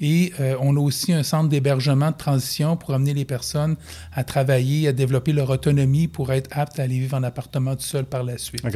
Et 0.00 0.32
euh, 0.40 0.56
on 0.60 0.76
a 0.76 0.80
aussi 0.80 1.12
un 1.12 1.22
centre 1.22 1.48
d'hébergement 1.48 2.10
de 2.10 2.16
transition 2.16 2.76
pour 2.76 2.92
amener 2.92 3.14
les 3.14 3.24
personnes 3.24 3.76
à 4.12 4.24
travailler, 4.24 4.88
à 4.88 4.92
développer 4.92 5.32
leur 5.32 5.48
autonomie 5.48 6.06
pour 6.06 6.32
être 6.32 6.50
aptes 6.52 6.78
à 6.78 6.82
aller 6.82 6.98
vivre 6.98 7.16
en 7.16 7.22
appartement 7.22 7.74
tout 7.76 7.82
seul 7.82 8.04
par 8.04 8.22
la 8.22 8.36
suite. 8.36 8.66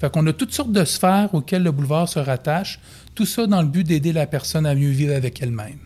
Fait 0.00 0.10
qu'on 0.10 0.26
a 0.26 0.32
toutes 0.32 0.52
sortes 0.52 0.72
de 0.72 0.84
sphères 0.84 1.34
auxquelles 1.34 1.62
le 1.62 1.72
boulevard 1.72 2.08
se 2.08 2.18
rattache, 2.18 2.80
tout 3.14 3.26
ça 3.26 3.46
dans 3.46 3.60
le 3.60 3.68
but 3.68 3.86
d'aider 3.86 4.12
la 4.12 4.26
personne 4.26 4.64
à 4.64 4.74
mieux 4.74 4.90
vivre 4.90 5.14
avec 5.14 5.42
elle-même. 5.42 5.78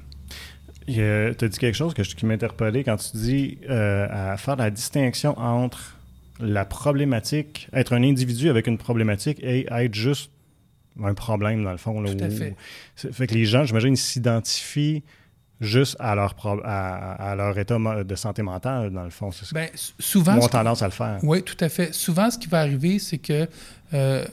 Tu 0.87 1.01
as 1.01 1.49
dit 1.49 1.59
quelque 1.59 1.75
chose 1.75 1.95
que 1.95 2.05
je, 2.05 2.15
qui 2.15 2.27
m'interpellait 2.27 2.85
quand 2.85 2.97
tu 2.97 3.17
dis 3.17 3.59
euh, 3.69 4.07
à 4.09 4.37
faire 4.37 4.55
la 4.55 4.71
distinction 4.71 5.37
entre 5.37 5.97
la 6.39 6.65
problématique, 6.65 7.69
être 7.73 7.93
un 7.93 8.03
individu 8.03 8.51
avec 8.51 8.67
une 8.67 8.79
problématique 8.79 9.43
et 9.43 9.67
être 9.71 9.95
juste 9.95 10.31
un 11.03 11.15
problème, 11.15 11.65
dans 11.65 11.73
le 11.73 11.77
fond. 11.77 12.03
Tout 12.05 12.25
à 12.25 12.31
fait. 12.31 12.57
fait 12.95 13.27
que 13.27 13.35
les 13.35 13.45
gens, 13.45 13.65
j'imagine, 13.65 13.97
s'identifient 13.97 15.03
juste 15.61 15.97
à 15.99 16.15
leur, 16.15 16.35
à, 16.65 17.35
leur 17.37 17.59
état 17.59 17.79
de 17.79 18.15
santé 18.15 18.43
mentale, 18.43 18.91
dans 18.91 19.05
le 19.05 19.11
fond. 19.11 19.31
Bien, 19.53 19.69
souvent... 19.99 20.37
Ils 20.37 20.45
ont 20.45 20.49
tendance 20.49 20.83
à 20.83 20.87
le 20.87 20.93
faire. 20.93 21.19
Oui, 21.23 21.43
tout 21.43 21.57
à 21.61 21.69
fait. 21.69 21.95
Souvent, 21.95 22.31
ce 22.31 22.39
qui 22.39 22.49
va 22.49 22.61
arriver, 22.61 22.99
c'est 22.99 23.19
que... 23.19 23.49
Euh, 23.95 24.25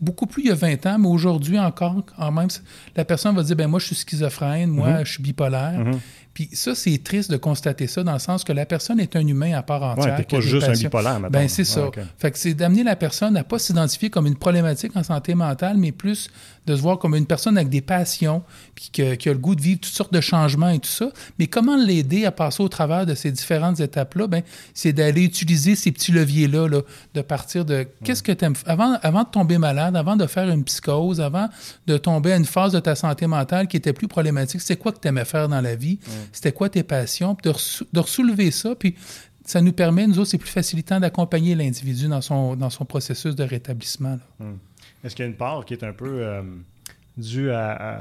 beaucoup 0.00 0.26
plus 0.26 0.42
il 0.42 0.48
y 0.48 0.52
a 0.52 0.54
20 0.54 0.86
ans, 0.86 0.98
mais 0.98 1.08
aujourd'hui 1.08 1.58
encore, 1.58 2.04
quand 2.16 2.30
même, 2.30 2.48
la 2.94 3.04
personne 3.04 3.34
va 3.34 3.42
dire, 3.42 3.56
ben 3.56 3.68
moi, 3.68 3.78
je 3.80 3.86
suis 3.86 3.94
schizophrène, 3.94 4.70
moi, 4.70 4.88
mm-hmm. 4.88 5.06
je 5.06 5.12
suis 5.12 5.22
bipolaire. 5.22 5.80
Mm-hmm. 5.80 5.98
Puis 6.34 6.50
ça, 6.52 6.74
c'est 6.74 6.98
triste 7.02 7.30
de 7.30 7.36
constater 7.36 7.86
ça 7.86 8.02
dans 8.02 8.12
le 8.12 8.18
sens 8.18 8.42
que 8.42 8.52
la 8.52 8.66
personne 8.66 8.98
est 8.98 9.14
un 9.14 9.24
humain 9.24 9.56
à 9.56 9.62
part 9.62 9.82
entière. 9.84 10.18
Ouais, 10.18 10.24
pas 10.24 10.40
juste 10.40 10.68
un 10.68 10.72
bipolaire, 10.72 11.20
maintenant. 11.20 11.30
Ben, 11.30 11.48
c'est 11.48 11.64
ça. 11.64 11.88
Fait 12.18 12.32
que 12.32 12.38
c'est 12.38 12.54
d'amener 12.54 12.82
la 12.82 12.96
personne 12.96 13.36
à 13.36 13.44
pas 13.44 13.60
s'identifier 13.60 14.10
comme 14.10 14.26
une 14.26 14.36
problématique 14.36 14.96
en 14.96 15.04
santé 15.04 15.36
mentale, 15.36 15.76
mais 15.78 15.92
plus 15.92 16.30
de 16.66 16.76
se 16.76 16.80
voir 16.80 16.98
comme 16.98 17.14
une 17.14 17.26
personne 17.26 17.56
avec 17.56 17.68
des 17.68 17.80
passions, 17.80 18.42
puis 18.74 18.90
qui 18.92 19.02
a 19.02 19.32
le 19.32 19.38
goût 19.38 19.54
de 19.54 19.60
vivre 19.60 19.80
toutes 19.80 19.92
sortes 19.92 20.12
de 20.12 20.20
changements 20.20 20.70
et 20.70 20.78
tout 20.78 20.88
ça. 20.88 21.10
Mais 21.38 21.46
comment 21.46 21.76
l'aider 21.76 22.24
à 22.24 22.32
passer 22.32 22.62
au 22.62 22.68
travers 22.68 23.06
de 23.06 23.14
ces 23.14 23.30
différentes 23.30 23.80
étapes-là? 23.80 24.26
Ben, 24.26 24.42
c'est 24.72 24.92
d'aller 24.92 25.22
utiliser 25.22 25.74
ces 25.74 25.92
petits 25.92 26.12
leviers-là, 26.12 26.68
là, 26.68 26.80
de 27.14 27.20
partir 27.20 27.64
de 27.64 27.86
qu'est-ce 28.02 28.22
que 28.22 28.32
tu 28.32 28.44
aimes. 28.44 28.54
Avant, 28.66 28.98
avant 29.02 29.24
de 29.24 29.28
tomber 29.28 29.58
malade, 29.58 29.96
avant 29.96 30.16
de 30.16 30.26
faire 30.26 30.48
une 30.48 30.64
psychose, 30.64 31.20
avant 31.20 31.48
de 31.86 31.98
tomber 31.98 32.32
à 32.32 32.36
une 32.36 32.44
phase 32.44 32.72
de 32.72 32.80
ta 32.80 32.94
santé 32.94 33.26
mentale 33.26 33.68
qui 33.68 33.76
était 33.76 33.92
plus 33.92 34.08
problématique, 34.08 34.60
c'est 34.60 34.76
quoi 34.76 34.92
que 34.92 35.00
tu 35.00 35.08
aimais 35.08 35.24
faire 35.24 35.48
dans 35.48 35.60
la 35.60 35.76
vie? 35.76 35.98
C'était 36.32 36.52
quoi 36.52 36.68
tes 36.68 36.82
passions? 36.82 37.34
Puis 37.34 37.50
de, 37.50 38.00
de 38.00 38.06
soulever 38.06 38.50
ça, 38.50 38.74
puis 38.74 38.94
ça 39.44 39.60
nous 39.60 39.72
permet, 39.72 40.06
nous 40.06 40.18
autres, 40.18 40.30
c'est 40.30 40.38
plus 40.38 40.50
facilitant 40.50 40.98
d'accompagner 41.00 41.54
l'individu 41.54 42.08
dans 42.08 42.20
son, 42.20 42.56
dans 42.56 42.70
son 42.70 42.84
processus 42.84 43.34
de 43.34 43.44
rétablissement. 43.44 44.18
Hum. 44.40 44.58
Est-ce 45.04 45.14
qu'il 45.14 45.24
y 45.24 45.28
a 45.28 45.30
une 45.30 45.36
part 45.36 45.64
qui 45.64 45.74
est 45.74 45.84
un 45.84 45.92
peu 45.92 46.08
euh, 46.08 46.42
due 47.16 47.50
à, 47.50 48.00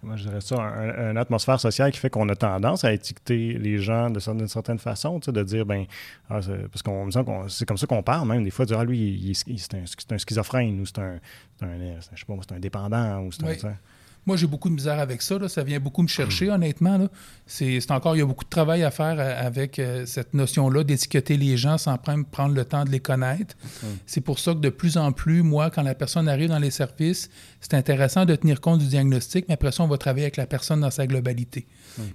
comment 0.00 0.16
je 0.16 0.24
dirais 0.24 0.40
ça, 0.40 0.56
une 0.56 1.16
atmosphère 1.16 1.60
sociale 1.60 1.92
qui 1.92 1.98
fait 1.98 2.10
qu'on 2.10 2.28
a 2.28 2.34
tendance 2.34 2.84
à 2.84 2.92
étiqueter 2.92 3.54
les 3.54 3.78
gens 3.78 4.10
d'une 4.10 4.48
certaine 4.48 4.78
façon, 4.78 5.18
de 5.18 5.42
dire, 5.44 5.64
ben, 5.64 5.86
ah, 6.28 6.40
parce 6.70 6.82
qu'on 6.82 7.08
c'est 7.48 7.66
comme 7.66 7.78
ça 7.78 7.86
qu'on 7.86 8.02
parle 8.02 8.28
même, 8.28 8.44
des 8.44 8.50
fois, 8.50 8.64
de 8.64 8.70
dire, 8.70 8.80
ah, 8.80 8.84
lui, 8.84 9.32
c'est 9.34 9.74
un, 10.12 10.18
schizophrène 10.18 10.80
ou 10.80 10.86
c'est 10.86 10.98
un, 10.98 11.20
un, 11.62 12.56
un 12.56 12.58
dépendant 12.58 13.20
ou 13.20 13.32
c'est 13.32 13.64
un. 13.64 13.76
Moi, 14.26 14.36
j'ai 14.36 14.46
beaucoup 14.46 14.68
de 14.68 14.74
misère 14.74 14.98
avec 14.98 15.20
ça. 15.22 15.36
Ça 15.48 15.62
vient 15.62 15.80
beaucoup 15.80 16.02
me 16.02 16.08
chercher, 16.08 16.50
honnêtement. 16.50 17.08
C'est 17.46 17.90
encore, 17.90 18.16
il 18.16 18.20
y 18.20 18.22
a 18.22 18.26
beaucoup 18.26 18.44
de 18.44 18.50
travail 18.50 18.82
à 18.82 18.90
faire 18.90 19.16
euh, 19.18 19.46
avec 19.46 19.78
euh, 19.78 20.06
cette 20.06 20.32
notion-là 20.32 20.82
d'étiqueter 20.82 21.36
les 21.36 21.56
gens 21.56 21.76
sans 21.76 21.98
prendre 21.98 22.54
le 22.54 22.64
temps 22.64 22.84
de 22.84 22.90
les 22.90 23.00
connaître. 23.00 23.56
C'est 24.06 24.20
pour 24.20 24.38
ça 24.38 24.54
que 24.54 24.60
de 24.60 24.70
plus 24.70 24.96
en 24.96 25.12
plus, 25.12 25.42
moi, 25.42 25.70
quand 25.70 25.82
la 25.82 25.94
personne 25.94 26.28
arrive 26.28 26.48
dans 26.48 26.58
les 26.58 26.70
services, 26.70 27.28
c'est 27.60 27.74
intéressant 27.74 28.24
de 28.24 28.34
tenir 28.34 28.60
compte 28.60 28.80
du 28.80 28.86
diagnostic, 28.86 29.46
mais 29.48 29.54
après 29.54 29.72
ça, 29.72 29.82
on 29.82 29.88
va 29.88 29.98
travailler 29.98 30.24
avec 30.24 30.36
la 30.36 30.46
personne 30.46 30.80
dans 30.80 30.90
sa 30.90 31.06
globalité. 31.06 31.66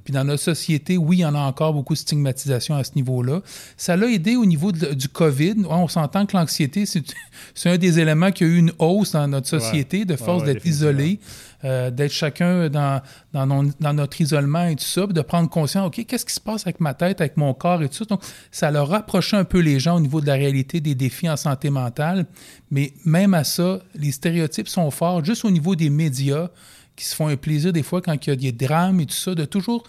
Puis 0.03 0.13
dans 0.13 0.23
notre 0.23 0.43
société, 0.43 0.97
oui, 0.97 1.17
il 1.17 1.21
y 1.21 1.25
en 1.25 1.35
a 1.35 1.39
encore 1.39 1.73
beaucoup 1.73 1.93
de 1.93 1.99
stigmatisation 1.99 2.75
à 2.75 2.83
ce 2.83 2.91
niveau-là. 2.95 3.41
Ça 3.77 3.95
l'a 3.95 4.07
aidé 4.07 4.35
au 4.35 4.45
niveau 4.45 4.71
du 4.71 5.07
COVID. 5.07 5.55
On 5.69 5.87
s'entend 5.87 6.25
que 6.25 6.35
l'anxiété, 6.35 6.85
c'est 7.55 7.69
un 7.69 7.77
des 7.77 7.99
éléments 7.99 8.31
qui 8.31 8.43
a 8.43 8.47
eu 8.47 8.57
une 8.57 8.73
hausse 8.79 9.13
dans 9.13 9.27
notre 9.27 9.47
société, 9.47 10.05
de 10.05 10.15
force 10.15 10.43
d'être 10.43 10.65
isolé. 10.65 11.19
Euh, 11.65 11.91
d'être 11.91 12.13
chacun 12.13 12.69
dans, 12.69 13.01
dans, 13.33 13.93
notre 13.93 14.21
isolement 14.21 14.63
et 14.63 14.77
tout 14.77 14.85
ça, 14.85 15.05
de 15.07 15.21
prendre 15.21 15.49
conscience, 15.49 15.87
OK, 15.87 16.05
qu'est-ce 16.05 16.25
qui 16.25 16.33
se 16.33 16.39
passe 16.39 16.65
avec 16.65 16.79
ma 16.79 16.93
tête, 16.93 17.19
avec 17.19 17.35
mon 17.35 17.53
corps 17.53 17.83
et 17.83 17.89
tout 17.89 17.97
ça? 17.97 18.05
Donc, 18.05 18.21
ça 18.49 18.71
leur 18.71 18.87
rapprochait 18.87 19.35
un 19.35 19.43
peu 19.43 19.59
les 19.59 19.77
gens 19.77 19.97
au 19.97 19.99
niveau 19.99 20.21
de 20.21 20.27
la 20.27 20.35
réalité 20.35 20.79
des 20.79 20.95
défis 20.95 21.29
en 21.29 21.35
santé 21.35 21.69
mentale. 21.69 22.27
Mais 22.71 22.93
même 23.03 23.33
à 23.33 23.43
ça, 23.43 23.81
les 23.93 24.13
stéréotypes 24.13 24.69
sont 24.69 24.89
forts, 24.89 25.25
juste 25.25 25.43
au 25.43 25.51
niveau 25.51 25.75
des 25.75 25.89
médias, 25.89 26.47
qui 26.95 27.03
se 27.03 27.13
font 27.13 27.27
un 27.27 27.35
plaisir 27.35 27.73
des 27.73 27.83
fois 27.83 28.01
quand 28.01 28.25
il 28.25 28.29
y 28.29 28.33
a 28.33 28.35
des 28.35 28.51
drames 28.53 29.01
et 29.01 29.05
tout 29.05 29.15
ça, 29.15 29.35
de 29.35 29.43
toujours 29.43 29.83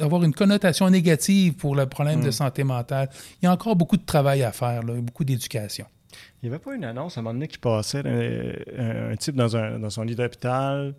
avoir 0.00 0.24
une 0.24 0.34
connotation 0.34 0.90
négative 0.90 1.54
pour 1.54 1.76
le 1.76 1.86
problème 1.86 2.20
de 2.20 2.28
mm. 2.28 2.32
santé 2.32 2.64
mentale. 2.64 3.10
Il 3.42 3.46
y 3.46 3.48
a 3.48 3.52
encore 3.52 3.76
beaucoup 3.76 3.96
de 3.96 4.04
travail 4.04 4.42
à 4.42 4.50
faire, 4.50 4.82
là, 4.82 4.94
beaucoup 4.94 5.24
d'éducation. 5.24 5.86
Il 6.42 6.48
n'y 6.48 6.54
avait 6.54 6.62
pas 6.62 6.74
une 6.74 6.84
annonce 6.84 7.16
à 7.16 7.20
un 7.20 7.22
moment 7.22 7.34
donné 7.34 7.48
qui 7.48 7.58
passait, 7.58 8.02
euh, 8.04 9.12
un, 9.12 9.16
type 9.16 9.34
dans, 9.34 9.56
un, 9.56 9.78
dans 9.78 9.90
son 9.90 10.02
lit 10.02 10.14
d'hôpital, 10.14 10.94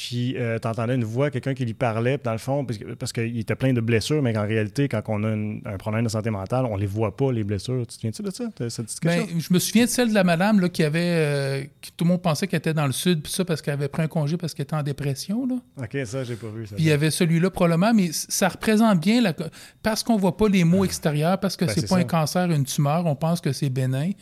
puis 0.00 0.36
euh, 0.36 0.60
tu 0.60 0.68
entendais 0.68 0.94
une 0.94 1.02
voix, 1.02 1.28
quelqu'un 1.28 1.54
qui 1.54 1.64
lui 1.64 1.74
parlait, 1.74 2.20
dans 2.22 2.30
le 2.30 2.38
fond, 2.38 2.64
parce, 2.96 3.12
qu'il 3.12 3.36
était 3.36 3.56
plein 3.56 3.72
de 3.72 3.80
blessures, 3.80 4.22
mais 4.22 4.32
qu'en 4.32 4.46
réalité, 4.46 4.86
quand 4.86 5.02
on 5.08 5.24
a 5.24 5.28
un 5.28 5.76
problème 5.76 6.04
de 6.04 6.08
santé 6.08 6.30
mentale, 6.30 6.66
on 6.66 6.76
les 6.76 6.86
voit 6.86 7.16
pas, 7.16 7.32
les 7.32 7.42
blessures. 7.42 7.80
Tu 7.80 7.86
te 7.86 7.92
souviens-tu 7.94 8.22
de 8.22 8.30
ça? 8.30 8.44
ça 8.70 8.82
ben, 9.02 9.26
je 9.36 9.52
me 9.52 9.58
souviens 9.58 9.86
de 9.86 9.90
celle 9.90 10.10
de 10.10 10.14
la 10.14 10.22
madame 10.22 10.60
là, 10.60 10.68
qui 10.68 10.84
avait. 10.84 11.00
Euh, 11.02 11.64
tout 11.96 12.04
le 12.04 12.10
monde 12.10 12.22
pensait 12.22 12.46
qu'elle 12.46 12.58
était 12.58 12.74
dans 12.74 12.86
le 12.86 12.92
sud, 12.92 13.22
puis 13.22 13.32
ça, 13.32 13.44
parce 13.44 13.60
qu'elle 13.60 13.74
avait 13.74 13.88
pris 13.88 14.02
un 14.02 14.06
congé 14.06 14.36
parce 14.36 14.54
qu'elle 14.54 14.64
était 14.64 14.76
en 14.76 14.84
dépression. 14.84 15.44
Là. 15.46 15.56
OK, 15.82 16.06
ça, 16.06 16.22
j'ai 16.22 16.36
pas 16.36 16.46
vu. 16.46 16.62
puis 16.62 16.76
il 16.78 16.84
y 16.84 16.92
avait 16.92 17.10
celui-là, 17.10 17.50
probablement, 17.50 17.92
mais 17.92 18.10
ça 18.12 18.50
représente 18.50 19.00
bien. 19.00 19.20
La, 19.20 19.34
parce 19.82 20.04
qu'on 20.04 20.16
voit 20.16 20.36
pas 20.36 20.48
les 20.48 20.62
mots 20.62 20.84
extérieurs, 20.84 21.40
parce 21.40 21.56
que 21.56 21.64
ben, 21.64 21.72
c'est 21.74 21.88
pas 21.88 21.98
un 21.98 22.04
cancer, 22.04 22.48
une 22.52 22.64
tumeur, 22.64 23.04
on 23.04 23.16
pense 23.16 23.40
que 23.40 23.52
c'est 23.52 23.68
bénin. 23.68 24.12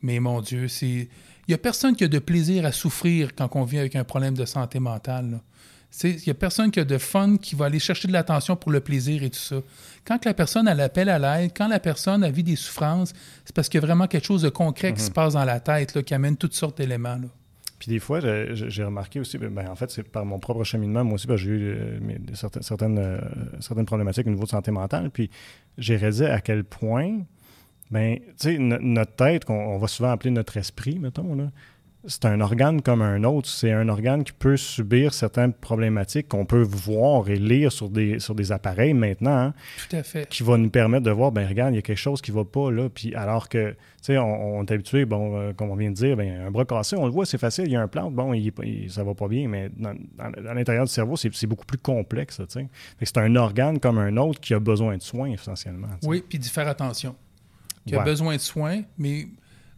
Mais 0.00 0.20
mon 0.20 0.40
Dieu, 0.40 0.68
c'est. 0.68 1.08
Il 1.46 1.50
n'y 1.50 1.54
a 1.54 1.58
personne 1.58 1.94
qui 1.94 2.04
a 2.04 2.08
de 2.08 2.18
plaisir 2.18 2.64
à 2.64 2.72
souffrir 2.72 3.34
quand 3.34 3.48
on 3.54 3.64
vient 3.64 3.80
avec 3.80 3.96
un 3.96 4.04
problème 4.04 4.34
de 4.34 4.44
santé 4.44 4.78
mentale. 4.80 5.40
Il 6.02 6.16
n'y 6.26 6.30
a 6.30 6.34
personne 6.34 6.70
qui 6.70 6.80
a 6.80 6.84
de 6.84 6.98
fun 6.98 7.36
qui 7.36 7.54
va 7.54 7.66
aller 7.66 7.78
chercher 7.78 8.08
de 8.08 8.12
l'attention 8.12 8.56
pour 8.56 8.72
le 8.72 8.80
plaisir 8.80 9.22
et 9.22 9.30
tout 9.30 9.38
ça. 9.38 9.56
Quand 10.04 10.24
la 10.24 10.34
personne 10.34 10.66
a 10.66 10.74
l'appel 10.74 11.08
à 11.08 11.18
l'aide, 11.18 11.52
quand 11.56 11.68
la 11.68 11.78
personne 11.78 12.24
a 12.24 12.30
vu 12.30 12.42
des 12.42 12.56
souffrances, 12.56 13.12
c'est 13.44 13.54
parce 13.54 13.68
qu'il 13.68 13.80
y 13.80 13.84
a 13.84 13.86
vraiment 13.86 14.08
quelque 14.08 14.26
chose 14.26 14.42
de 14.42 14.48
concret 14.48 14.92
qui 14.92 15.00
se 15.00 15.08
mhm. 15.08 15.14
passe 15.14 15.34
dans 15.34 15.44
la 15.44 15.60
tête, 15.60 15.94
là, 15.94 16.02
qui 16.02 16.14
amène 16.14 16.36
toutes 16.36 16.54
sortes 16.54 16.78
d'éléments. 16.78 17.20
Puis 17.78 17.90
des 17.90 18.00
fois, 18.00 18.20
j'ai 18.20 18.84
remarqué 18.84 19.20
aussi, 19.20 19.38
ben, 19.38 19.68
en 19.68 19.76
fait, 19.76 19.90
c'est 19.90 20.02
par 20.02 20.24
mon 20.24 20.38
propre 20.38 20.64
cheminement, 20.64 21.04
moi 21.04 21.14
aussi, 21.14 21.26
ben, 21.26 21.36
j'ai 21.36 21.50
eu 21.50 21.68
euh, 21.68 21.98
certaines, 22.34 22.62
certaines, 22.62 22.98
euh, 22.98 23.20
certaines 23.60 23.86
problématiques 23.86 24.26
au 24.26 24.30
niveau 24.30 24.44
de 24.44 24.50
santé 24.50 24.70
mentale. 24.70 25.10
Puis 25.10 25.30
j'ai 25.78 25.96
réalisé 25.96 26.26
à 26.26 26.40
quel 26.40 26.64
point 26.64 27.20
Bien, 27.90 28.16
tu 28.16 28.56
sais, 28.56 28.58
notre 28.58 29.14
tête, 29.14 29.44
qu'on 29.44 29.78
va 29.78 29.88
souvent 29.88 30.10
appeler 30.10 30.30
notre 30.30 30.56
esprit, 30.56 30.98
mettons, 30.98 31.34
là, 31.34 31.50
c'est 32.06 32.26
un 32.26 32.40
organe 32.40 32.82
comme 32.82 33.02
un 33.02 33.24
autre. 33.24 33.48
C'est 33.48 33.72
un 33.72 33.88
organe 33.88 34.24
qui 34.24 34.32
peut 34.32 34.56
subir 34.56 35.14
certaines 35.14 35.52
problématiques 35.52 36.28
qu'on 36.28 36.44
peut 36.44 36.62
voir 36.62 37.28
et 37.28 37.36
lire 37.36 37.72
sur 37.72 37.88
des, 37.88 38.18
sur 38.18 38.34
des 38.34 38.52
appareils 38.52 38.94
maintenant. 38.94 39.36
Hein, 39.36 39.54
Tout 39.88 39.96
à 39.96 40.02
fait. 40.02 40.28
Qui 40.28 40.42
va 40.42 40.56
nous 40.56 40.70
permettre 40.70 41.04
de 41.04 41.10
voir, 41.10 41.32
ben 41.32 41.48
regarde, 41.48 41.72
il 41.72 41.76
y 41.76 41.78
a 41.78 41.82
quelque 41.82 41.96
chose 41.96 42.20
qui 42.20 42.30
ne 42.30 42.36
va 42.36 42.44
pas 42.44 42.70
là. 42.70 42.88
Puis 42.88 43.14
alors 43.14 43.48
que, 43.48 43.70
tu 43.70 43.76
sais, 44.02 44.18
on, 44.18 44.62
est 44.62 44.70
habitué, 44.70 45.04
bon, 45.04 45.38
euh, 45.38 45.52
comme 45.54 45.70
on 45.70 45.76
vient 45.76 45.90
de 45.90 45.94
dire, 45.94 46.16
ben, 46.16 46.46
un 46.46 46.50
bras 46.50 46.64
cassé, 46.64 46.96
on 46.96 47.06
le 47.06 47.12
voit, 47.12 47.24
c'est 47.26 47.38
facile, 47.38 47.66
il 47.66 47.72
y 47.72 47.76
a 47.76 47.80
un 47.80 47.88
plan, 47.88 48.10
bon, 48.10 48.34
il, 48.34 48.52
il, 48.62 48.90
ça 48.90 49.02
va 49.02 49.14
pas 49.14 49.28
bien, 49.28 49.48
mais 49.48 49.70
dans, 49.76 49.94
à 50.18 50.54
l'intérieur 50.54 50.84
du 50.84 50.92
cerveau, 50.92 51.16
c'est 51.16 51.46
beaucoup 51.46 51.66
plus 51.66 51.78
complexe, 51.78 52.36
tu 52.36 52.60
sais. 52.60 52.68
C'est 53.02 53.18
un 53.18 53.34
organe 53.36 53.78
comme 53.80 53.98
un 53.98 54.16
autre 54.16 54.40
qui 54.40 54.52
a 54.52 54.60
besoin 54.60 54.96
de 54.96 55.02
soins, 55.02 55.30
essentiellement. 55.30 55.88
Oui, 56.02 56.22
puis 56.26 56.38
d'y 56.38 56.48
faire 56.48 56.68
attention 56.68 57.14
qui 57.86 57.94
a 57.94 58.02
besoin 58.02 58.36
de 58.36 58.40
soins, 58.40 58.82
mais 58.98 59.28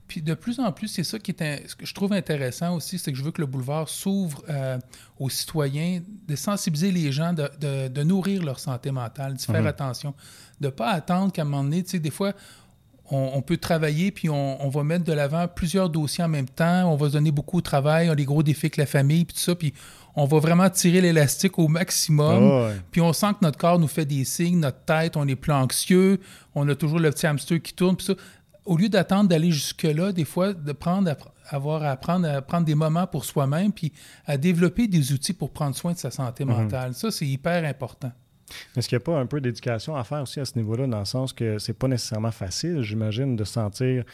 Puis 0.07 0.23
de 0.23 0.35
plus 0.35 0.61
en 0.61 0.71
plus, 0.71 0.89
c'est 0.89 1.05
ça 1.05 1.19
qui 1.19 1.33
est 1.33 1.69
ce 1.69 1.75
que 1.75 1.85
je 1.85 1.95
trouve 1.95 2.13
intéressant 2.13 2.77
aussi, 2.77 2.99
c'est 2.99 3.11
que 3.11 3.19
je 3.19 3.25
veux 3.25 3.33
que 3.33 3.41
le 3.41 3.47
boulevard 3.47 3.89
s'ouvre 3.89 4.45
euh, 4.49 4.79
aux 5.19 5.29
citoyens, 5.29 6.01
de 6.29 6.37
sensibiliser 6.37 6.93
les 6.93 7.11
gens, 7.11 7.33
de, 7.33 7.89
de, 7.89 8.03
nourrir 8.05 8.45
leur 8.45 8.61
santé 8.61 8.93
mentale, 8.93 9.35
de 9.35 9.41
faire 9.41 9.61
mhm. 9.61 9.67
attention, 9.67 10.15
de 10.61 10.67
ne 10.67 10.71
pas 10.71 10.91
attendre 10.91 11.33
qu'à 11.33 11.43
un 11.43 11.45
moment 11.47 11.65
donné, 11.65 11.83
tu 11.83 11.91
sais, 11.91 11.99
des 11.99 12.11
fois, 12.11 12.35
on, 13.11 13.41
peut 13.43 13.57
travailler, 13.57 14.11
puis 14.11 14.29
on, 14.29 14.69
va 14.69 14.83
mettre 14.83 15.05
de 15.05 15.13
l'avant 15.13 15.47
plusieurs 15.47 15.89
dossiers 15.89 16.25
en 16.25 16.29
même 16.29 16.49
temps, 16.49 16.91
on 16.93 16.97
va 16.97 17.09
se 17.09 17.13
donner 17.13 17.31
beaucoup 17.31 17.61
de 17.61 17.65
travail, 17.65 18.09
on 18.09 18.13
a 18.13 18.17
des 18.17 18.25
gros 18.25 18.43
défis 18.43 18.67
avec 18.67 18.77
la 18.77 18.87
famille, 18.87 19.25
puis 19.25 19.35
tout 19.35 19.41
ça, 19.43 19.55
puis 19.55 19.73
on 20.17 20.25
va 20.25 20.39
vraiment 20.39 20.69
tirer 20.71 21.03
l'élastique 21.03 21.59
au 21.59 21.69
maximum. 21.69 22.43
Ah 22.43 22.71
puis 22.91 23.01
on 23.03 23.13
sent 23.13 23.35
que 23.39 23.45
notre 23.45 23.59
corps 23.59 23.79
nous 23.79 23.87
fait 23.87 24.07
des 24.07 24.25
signes, 24.25 24.59
notre 24.59 24.81
tête, 24.85 25.17
on 25.17 25.29
est 25.29 25.37
plus 25.37 25.53
anxieux, 25.53 26.19
on 26.55 26.67
a 26.69 26.75
toujours 26.75 26.99
le 26.99 27.11
petit 27.11 27.27
hamster 27.27 27.61
qui 27.61 27.75
tourne. 27.75 27.97
Puis 27.97 28.07
ça, 28.07 28.15
au 28.65 28.77
lieu 28.77 28.89
d'attendre 28.89 29.29
d'aller 29.29 29.53
jusque-là, 29.53 30.13
des 30.13 30.25
fois, 30.25 30.55
de 30.55 30.73
prendre, 30.73 31.15
avoir 31.49 31.85
à 31.85 31.97
prendre 31.97 32.65
des 32.65 32.75
moments 32.75 33.07
pour 33.07 33.25
soi-même, 33.25 33.73
puis 33.73 33.93
à 34.27 34.37
développer 34.37 34.89
des 34.89 35.13
outils 35.13 35.35
pour 35.35 35.51
prendre 35.51 35.77
soin 35.77 35.93
de 35.93 35.99
sa 35.99 36.11
santé 36.11 36.45
mhm. 36.45 36.53
mentale. 36.53 36.95
Ça, 36.95 37.11
c'est 37.11 37.27
hyper 37.27 37.65
important. 37.65 38.13
Est-ce 38.77 38.89
qu'il 38.89 38.97
n'y 38.97 39.03
a 39.03 39.05
pas 39.05 39.19
un 39.19 39.27
peu 39.27 39.41
d'éducation 39.41 39.97
à 39.97 40.05
faire 40.05 40.23
aussi 40.23 40.41
à 40.41 40.45
ce 40.45 40.57
niveau-là, 40.57 40.87
dans 40.87 41.01
le 41.01 41.05
sens 41.05 41.33
que 41.33 41.59
c'est 41.59 41.73
pas 41.73 41.89
nécessairement 41.89 42.31
facile, 42.31 42.83
j'imagine, 42.83 43.37
de 43.37 43.45
sentir, 43.45 44.05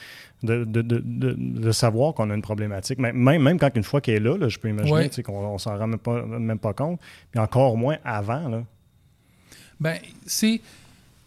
de, 0.42 0.64
de, 0.64 0.82
de, 0.82 1.00
de 1.00 1.72
savoir 1.72 2.14
qu'on 2.14 2.30
a 2.30 2.34
une 2.34 2.42
problématique? 2.42 2.98
Même, 2.98 3.16
même 3.16 3.58
quand 3.58 3.70
une 3.76 3.82
fois 3.82 4.00
qu'elle 4.00 4.26
est 4.26 4.38
là, 4.38 4.48
je 4.48 4.58
peux 4.58 4.68
imaginer 4.68 5.10
qu'on 5.22 5.52
ne 5.52 5.58
s'en 5.58 5.76
rend 5.76 5.86
même 5.86 5.98
pas, 5.98 6.22
même 6.24 6.58
pas 6.58 6.72
compte, 6.72 7.00
mais 7.34 7.40
encore 7.40 7.76
moins 7.76 7.98
avant. 8.04 8.48
Là. 8.48 8.64
Ben, 9.80 9.98
c'est 10.26 10.60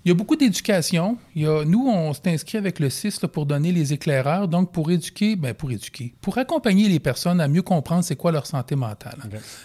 il 0.05 0.09
y 0.09 0.11
a 0.11 0.13
beaucoup 0.13 0.35
d'éducation. 0.35 1.17
Nous, 1.35 1.87
on 1.87 2.13
s'est 2.13 2.31
inscrit 2.31 2.59
avec 2.59 2.79
le 2.79 2.91
CIS 2.91 3.17
pour 3.33 3.47
donner 3.47 3.71
les 3.71 3.91
éclaireurs, 3.91 4.47
donc 4.47 4.71
pour 4.71 4.91
éduquer, 4.91 5.35
ben 5.35 5.55
pour 5.55 5.71
éduquer, 5.71 6.13
pour 6.21 6.37
accompagner 6.37 6.87
les 6.87 6.99
personnes 6.99 7.41
à 7.41 7.47
mieux 7.47 7.63
comprendre 7.63 8.03
c'est 8.03 8.15
quoi 8.15 8.31
leur 8.31 8.45
santé 8.45 8.75
mentale. 8.75 9.17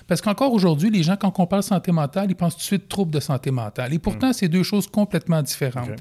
Parce 0.07 0.23
qu'encore 0.23 0.55
aujourd'hui, 0.55 0.89
les 0.89 1.03
gens, 1.03 1.17
quand 1.17 1.39
on 1.39 1.47
parle 1.47 1.63
santé 1.63 1.93
mentale, 1.93 2.31
ils 2.31 2.35
pensent 2.35 2.55
tout 2.55 2.61
de 2.61 2.65
suite 2.65 2.89
troubles 2.89 3.13
de 3.13 3.21
santé 3.21 3.51
mentale. 3.51 3.93
Et 3.93 3.99
pourtant, 3.99 4.31
hmm. 4.31 4.33
c'est 4.33 4.49
deux 4.49 4.63
choses 4.63 4.87
complètement 4.87 5.43
différentes. 5.43 6.01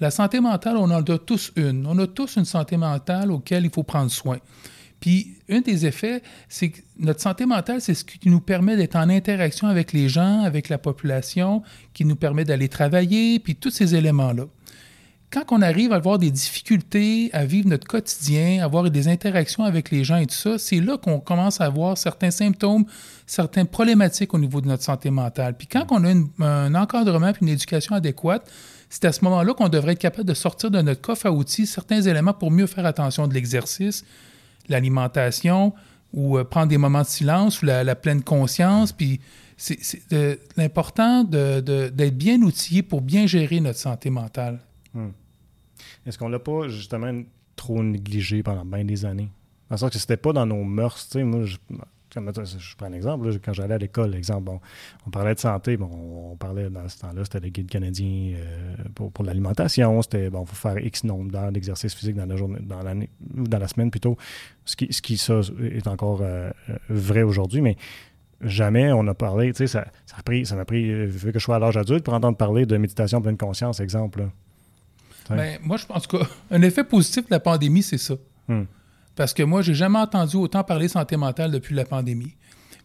La 0.00 0.10
santé 0.10 0.40
mentale, 0.40 0.76
on 0.78 0.90
en 0.90 1.02
a 1.02 1.18
tous 1.18 1.52
une. 1.54 1.86
On 1.86 1.96
a 1.98 2.08
tous 2.08 2.36
une 2.36 2.44
santé 2.44 2.76
mentale 2.76 3.30
auquel 3.30 3.64
il 3.64 3.70
faut 3.70 3.84
prendre 3.84 4.10
soin. 4.10 4.38
Puis, 5.00 5.36
un 5.48 5.60
des 5.60 5.86
effets, 5.86 6.22
c'est 6.48 6.70
que 6.70 6.80
notre 6.98 7.20
santé 7.20 7.46
mentale, 7.46 7.80
c'est 7.80 7.94
ce 7.94 8.04
qui 8.04 8.28
nous 8.28 8.40
permet 8.40 8.76
d'être 8.76 8.96
en 8.96 9.08
interaction 9.08 9.68
avec 9.68 9.92
les 9.92 10.08
gens, 10.08 10.40
avec 10.40 10.68
la 10.68 10.78
population, 10.78 11.62
qui 11.92 12.04
nous 12.04 12.16
permet 12.16 12.44
d'aller 12.44 12.68
travailler, 12.68 13.38
puis 13.38 13.56
tous 13.56 13.70
ces 13.70 13.94
éléments-là. 13.94 14.46
Quand 15.30 15.44
on 15.50 15.60
arrive 15.60 15.92
à 15.92 15.96
avoir 15.96 16.18
des 16.18 16.30
difficultés 16.30 17.30
à 17.32 17.44
vivre 17.44 17.68
notre 17.68 17.86
quotidien, 17.86 18.62
à 18.62 18.64
avoir 18.64 18.88
des 18.88 19.08
interactions 19.08 19.64
avec 19.64 19.90
les 19.90 20.04
gens 20.04 20.16
et 20.16 20.26
tout 20.26 20.34
ça, 20.34 20.56
c'est 20.56 20.80
là 20.80 20.96
qu'on 20.98 21.18
commence 21.18 21.60
à 21.60 21.64
avoir 21.64 21.98
certains 21.98 22.30
symptômes, 22.30 22.86
certaines 23.26 23.66
problématiques 23.66 24.32
au 24.34 24.38
niveau 24.38 24.60
de 24.60 24.68
notre 24.68 24.84
santé 24.84 25.10
mentale. 25.10 25.56
Puis 25.58 25.66
quand 25.66 25.86
on 25.90 26.04
a 26.04 26.46
un 26.46 26.74
encadrement 26.74 27.30
et 27.30 27.34
une 27.40 27.48
éducation 27.48 27.96
adéquate, 27.96 28.48
c'est 28.88 29.04
à 29.04 29.12
ce 29.12 29.24
moment-là 29.24 29.52
qu'on 29.52 29.68
devrait 29.68 29.92
être 29.92 29.98
capable 29.98 30.28
de 30.28 30.34
sortir 30.34 30.70
de 30.70 30.80
notre 30.80 31.00
coffre 31.00 31.26
à 31.26 31.32
outils 31.32 31.66
certains 31.66 32.02
éléments 32.02 32.32
pour 32.32 32.52
mieux 32.52 32.66
faire 32.66 32.86
attention 32.86 33.26
de 33.26 33.34
l'exercice, 33.34 34.04
l'alimentation 34.68 35.74
ou 36.12 36.38
euh, 36.38 36.44
prendre 36.44 36.68
des 36.68 36.78
moments 36.78 37.02
de 37.02 37.06
silence 37.06 37.62
ou 37.62 37.66
la, 37.66 37.94
pleine 37.94 38.22
conscience. 38.22 38.92
Puis 38.92 39.20
c'est 39.56 40.08
l'important 40.56 41.24
d'être 41.24 42.16
bien 42.16 42.40
outillé 42.42 42.82
pour 42.82 43.00
bien 43.00 43.26
gérer 43.26 43.60
notre 43.60 43.78
santé 43.78 44.10
mentale. 44.10 44.60
Hmm. 44.94 45.10
Est-ce 46.06 46.18
qu'on 46.18 46.28
l'a 46.28 46.38
pas 46.38 46.68
justement 46.68 47.12
trop 47.56 47.82
négligé 47.82 48.42
pendant 48.42 48.64
bien 48.64 48.84
des 48.84 49.04
années? 49.04 49.30
Dans 49.70 49.84
le 49.84 49.90
que 49.90 49.98
c'était 49.98 50.16
pas 50.16 50.32
dans 50.32 50.46
nos 50.46 50.62
mœurs. 50.62 51.08
Moi, 51.16 51.44
je, 51.44 51.56
je 52.14 52.76
prends 52.76 52.86
un 52.86 52.92
exemple, 52.92 53.28
quand 53.44 53.52
j'allais 53.52 53.74
à 53.74 53.78
l'école, 53.78 54.14
exemple, 54.14 54.50
on 55.06 55.10
parlait 55.10 55.34
de 55.34 55.40
santé, 55.40 55.76
bon, 55.76 55.90
on 56.32 56.36
parlait 56.36 56.70
dans 56.70 56.88
ce 56.88 56.98
temps-là, 57.00 57.24
c'était 57.24 57.40
le 57.40 57.48
guide 57.48 57.68
canadien 57.68 58.34
euh, 58.36 58.74
pour, 58.94 59.24
l'alimentation, 59.24 60.00
c'était 60.02 60.30
bon, 60.30 60.42
il 60.42 60.48
faut 60.48 60.54
faire 60.54 60.78
X 60.78 61.04
nombre 61.04 61.30
d'heures 61.30 61.52
d'exercice 61.52 61.94
physique 61.94 62.16
dans 62.16 62.26
la 62.26 62.36
journée, 62.36 62.60
dans 62.62 62.82
l'année, 62.82 63.10
ou 63.36 63.44
dans 63.44 63.58
la 63.58 63.68
semaine 63.68 63.90
plutôt, 63.90 64.16
ce 64.64 64.76
qui, 64.76 64.92
ce 64.92 65.02
qui 65.02 65.16
ça, 65.16 65.40
est 65.60 65.86
encore 65.86 66.20
euh, 66.22 66.50
vrai 66.88 67.22
aujourd'hui, 67.22 67.60
mais 67.60 67.76
jamais 68.40 68.92
on 68.92 69.06
a 69.08 69.14
parlé, 69.14 69.52
tu 69.52 69.58
sais, 69.58 69.66
ça, 69.66 69.86
ça, 70.06 70.16
pris, 70.24 70.46
ça 70.46 70.56
m'a 70.56 70.64
pris, 70.64 71.06
vu 71.06 71.32
que 71.32 71.38
je 71.38 71.44
sois 71.44 71.56
à 71.56 71.58
l'âge 71.58 71.76
adulte, 71.76 72.04
pour 72.04 72.14
entendre 72.14 72.36
parler 72.36 72.66
de 72.66 72.76
méditation 72.76 73.20
pleine 73.20 73.36
conscience, 73.36 73.80
exemple. 73.80 74.28
Ben, 75.28 75.58
moi, 75.62 75.76
je 75.76 75.86
pense 75.86 76.06
qu'un 76.06 76.62
effet 76.62 76.84
positif 76.84 77.26
de 77.26 77.30
la 77.32 77.40
pandémie, 77.40 77.82
c'est 77.82 77.98
ça. 77.98 78.14
Hmm. 78.48 78.64
Parce 79.16 79.32
que 79.32 79.42
moi, 79.42 79.62
j'ai 79.62 79.74
jamais 79.74 79.98
entendu 79.98 80.36
autant 80.36 80.62
parler 80.62 80.88
santé 80.88 81.16
mentale 81.16 81.50
depuis 81.50 81.74
la 81.74 81.84
pandémie. 81.84 82.36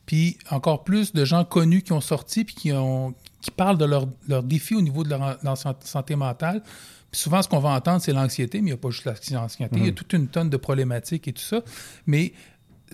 Puis 0.05 0.37
encore 0.49 0.83
plus 0.83 1.13
de 1.13 1.23
gens 1.25 1.45
connus 1.45 1.83
qui 1.83 1.93
ont 1.93 2.01
sorti 2.01 2.43
puis 2.43 2.55
qui, 2.55 2.71
ont, 2.71 3.13
qui 3.41 3.51
parlent 3.51 3.77
de 3.77 3.85
leurs 3.85 4.07
leur 4.27 4.41
défis 4.41 4.75
au 4.75 4.81
niveau 4.81 5.03
de 5.03 5.09
leur, 5.09 5.57
santé 5.83 6.15
mentale. 6.15 6.63
Puis 7.11 7.21
souvent, 7.21 7.41
ce 7.41 7.49
qu'on 7.49 7.59
va 7.59 7.69
entendre, 7.69 8.01
c'est 8.01 8.13
l'anxiété, 8.13 8.61
mais 8.61 8.69
il 8.69 8.73
n'y 8.73 8.73
a 8.73 8.77
pas 8.77 8.89
juste 8.89 9.05
l'anxiété, 9.05 9.75
il 9.75 9.83
y 9.83 9.87
a 9.87 9.91
mm-hmm. 9.91 9.93
toute 9.93 10.13
une 10.13 10.27
tonne 10.29 10.49
de 10.49 10.57
problématiques 10.57 11.27
et 11.27 11.33
tout 11.33 11.43
ça. 11.43 11.61
Mais 12.07 12.33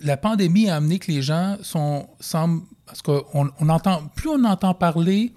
la 0.02 0.16
pandémie 0.16 0.68
a 0.68 0.76
amené 0.76 0.98
que 0.98 1.10
les 1.10 1.22
gens 1.22 1.56
sont, 1.62 2.08
semblent, 2.18 2.62
parce 2.84 3.02
qu'on 3.02 3.24
on 3.32 3.68
entend, 3.68 4.08
plus 4.16 4.28
on 4.28 4.44
entend 4.44 4.74
parler, 4.74 5.32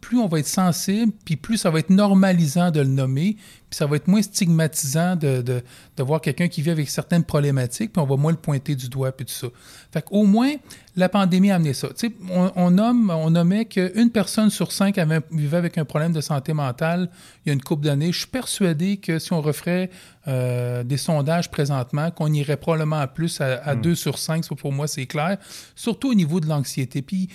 plus, 0.00 0.18
on 0.18 0.26
va 0.26 0.40
être 0.40 0.46
sensible, 0.46 1.12
puis 1.24 1.36
plus 1.36 1.56
ça 1.56 1.70
va 1.70 1.78
être 1.78 1.90
normalisant 1.90 2.70
de 2.70 2.80
le 2.80 2.88
nommer, 2.88 3.36
puis 3.68 3.76
ça 3.76 3.86
va 3.86 3.96
être 3.96 4.06
moins 4.06 4.22
stigmatisant 4.22 5.16
de, 5.16 5.42
de, 5.42 5.62
voir 6.02 6.20
quelqu'un 6.20 6.46
qui 6.46 6.62
vit 6.62 6.70
avec 6.70 6.88
certaines 6.88 7.24
problématiques, 7.24 7.92
puis 7.92 8.00
on 8.00 8.06
va 8.06 8.16
moins 8.16 8.30
le 8.30 8.38
pointer 8.38 8.76
du 8.76 8.88
doigt, 8.88 9.10
puis 9.10 9.26
tout 9.26 9.32
ça. 9.32 9.48
Fait 9.92 10.02
qu'au 10.02 10.22
moins, 10.22 10.52
la 10.94 11.08
pandémie 11.08 11.50
a 11.50 11.56
amené 11.56 11.74
ça. 11.74 11.88
Tu 11.88 12.08
sais, 12.08 12.12
on, 12.30 12.70
nomme, 12.70 13.10
on 13.10 13.30
nommait 13.30 13.64
qu'une 13.64 14.10
personne 14.10 14.50
sur 14.50 14.70
cinq 14.70 14.98
avait, 14.98 15.20
vivait 15.32 15.56
avec 15.56 15.78
un 15.78 15.84
problème 15.84 16.12
de 16.12 16.20
santé 16.20 16.52
mentale 16.52 17.10
il 17.44 17.48
y 17.48 17.50
a 17.50 17.54
une 17.54 17.62
couple 17.62 17.84
d'années. 17.84 18.12
Je 18.12 18.18
suis 18.20 18.28
persuadé 18.28 18.98
que 18.98 19.18
si 19.18 19.32
on 19.32 19.40
referait 19.40 19.90
euh, 20.28 20.84
des 20.84 20.96
sondages 20.96 21.50
présentement, 21.50 22.10
qu'on 22.10 22.32
irait 22.32 22.56
probablement 22.56 22.96
à 22.96 23.08
plus 23.08 23.40
à, 23.40 23.56
à 23.62 23.74
hmm. 23.74 23.80
deux 23.80 23.94
sur 23.94 24.18
cinq, 24.18 24.44
ça 24.44 24.54
pour 24.54 24.72
moi 24.72 24.86
c'est 24.86 25.06
clair, 25.06 25.38
surtout 25.74 26.10
au 26.10 26.14
niveau 26.14 26.40
de 26.40 26.46
l'anxiété. 26.46 27.02
Puis 27.02 27.28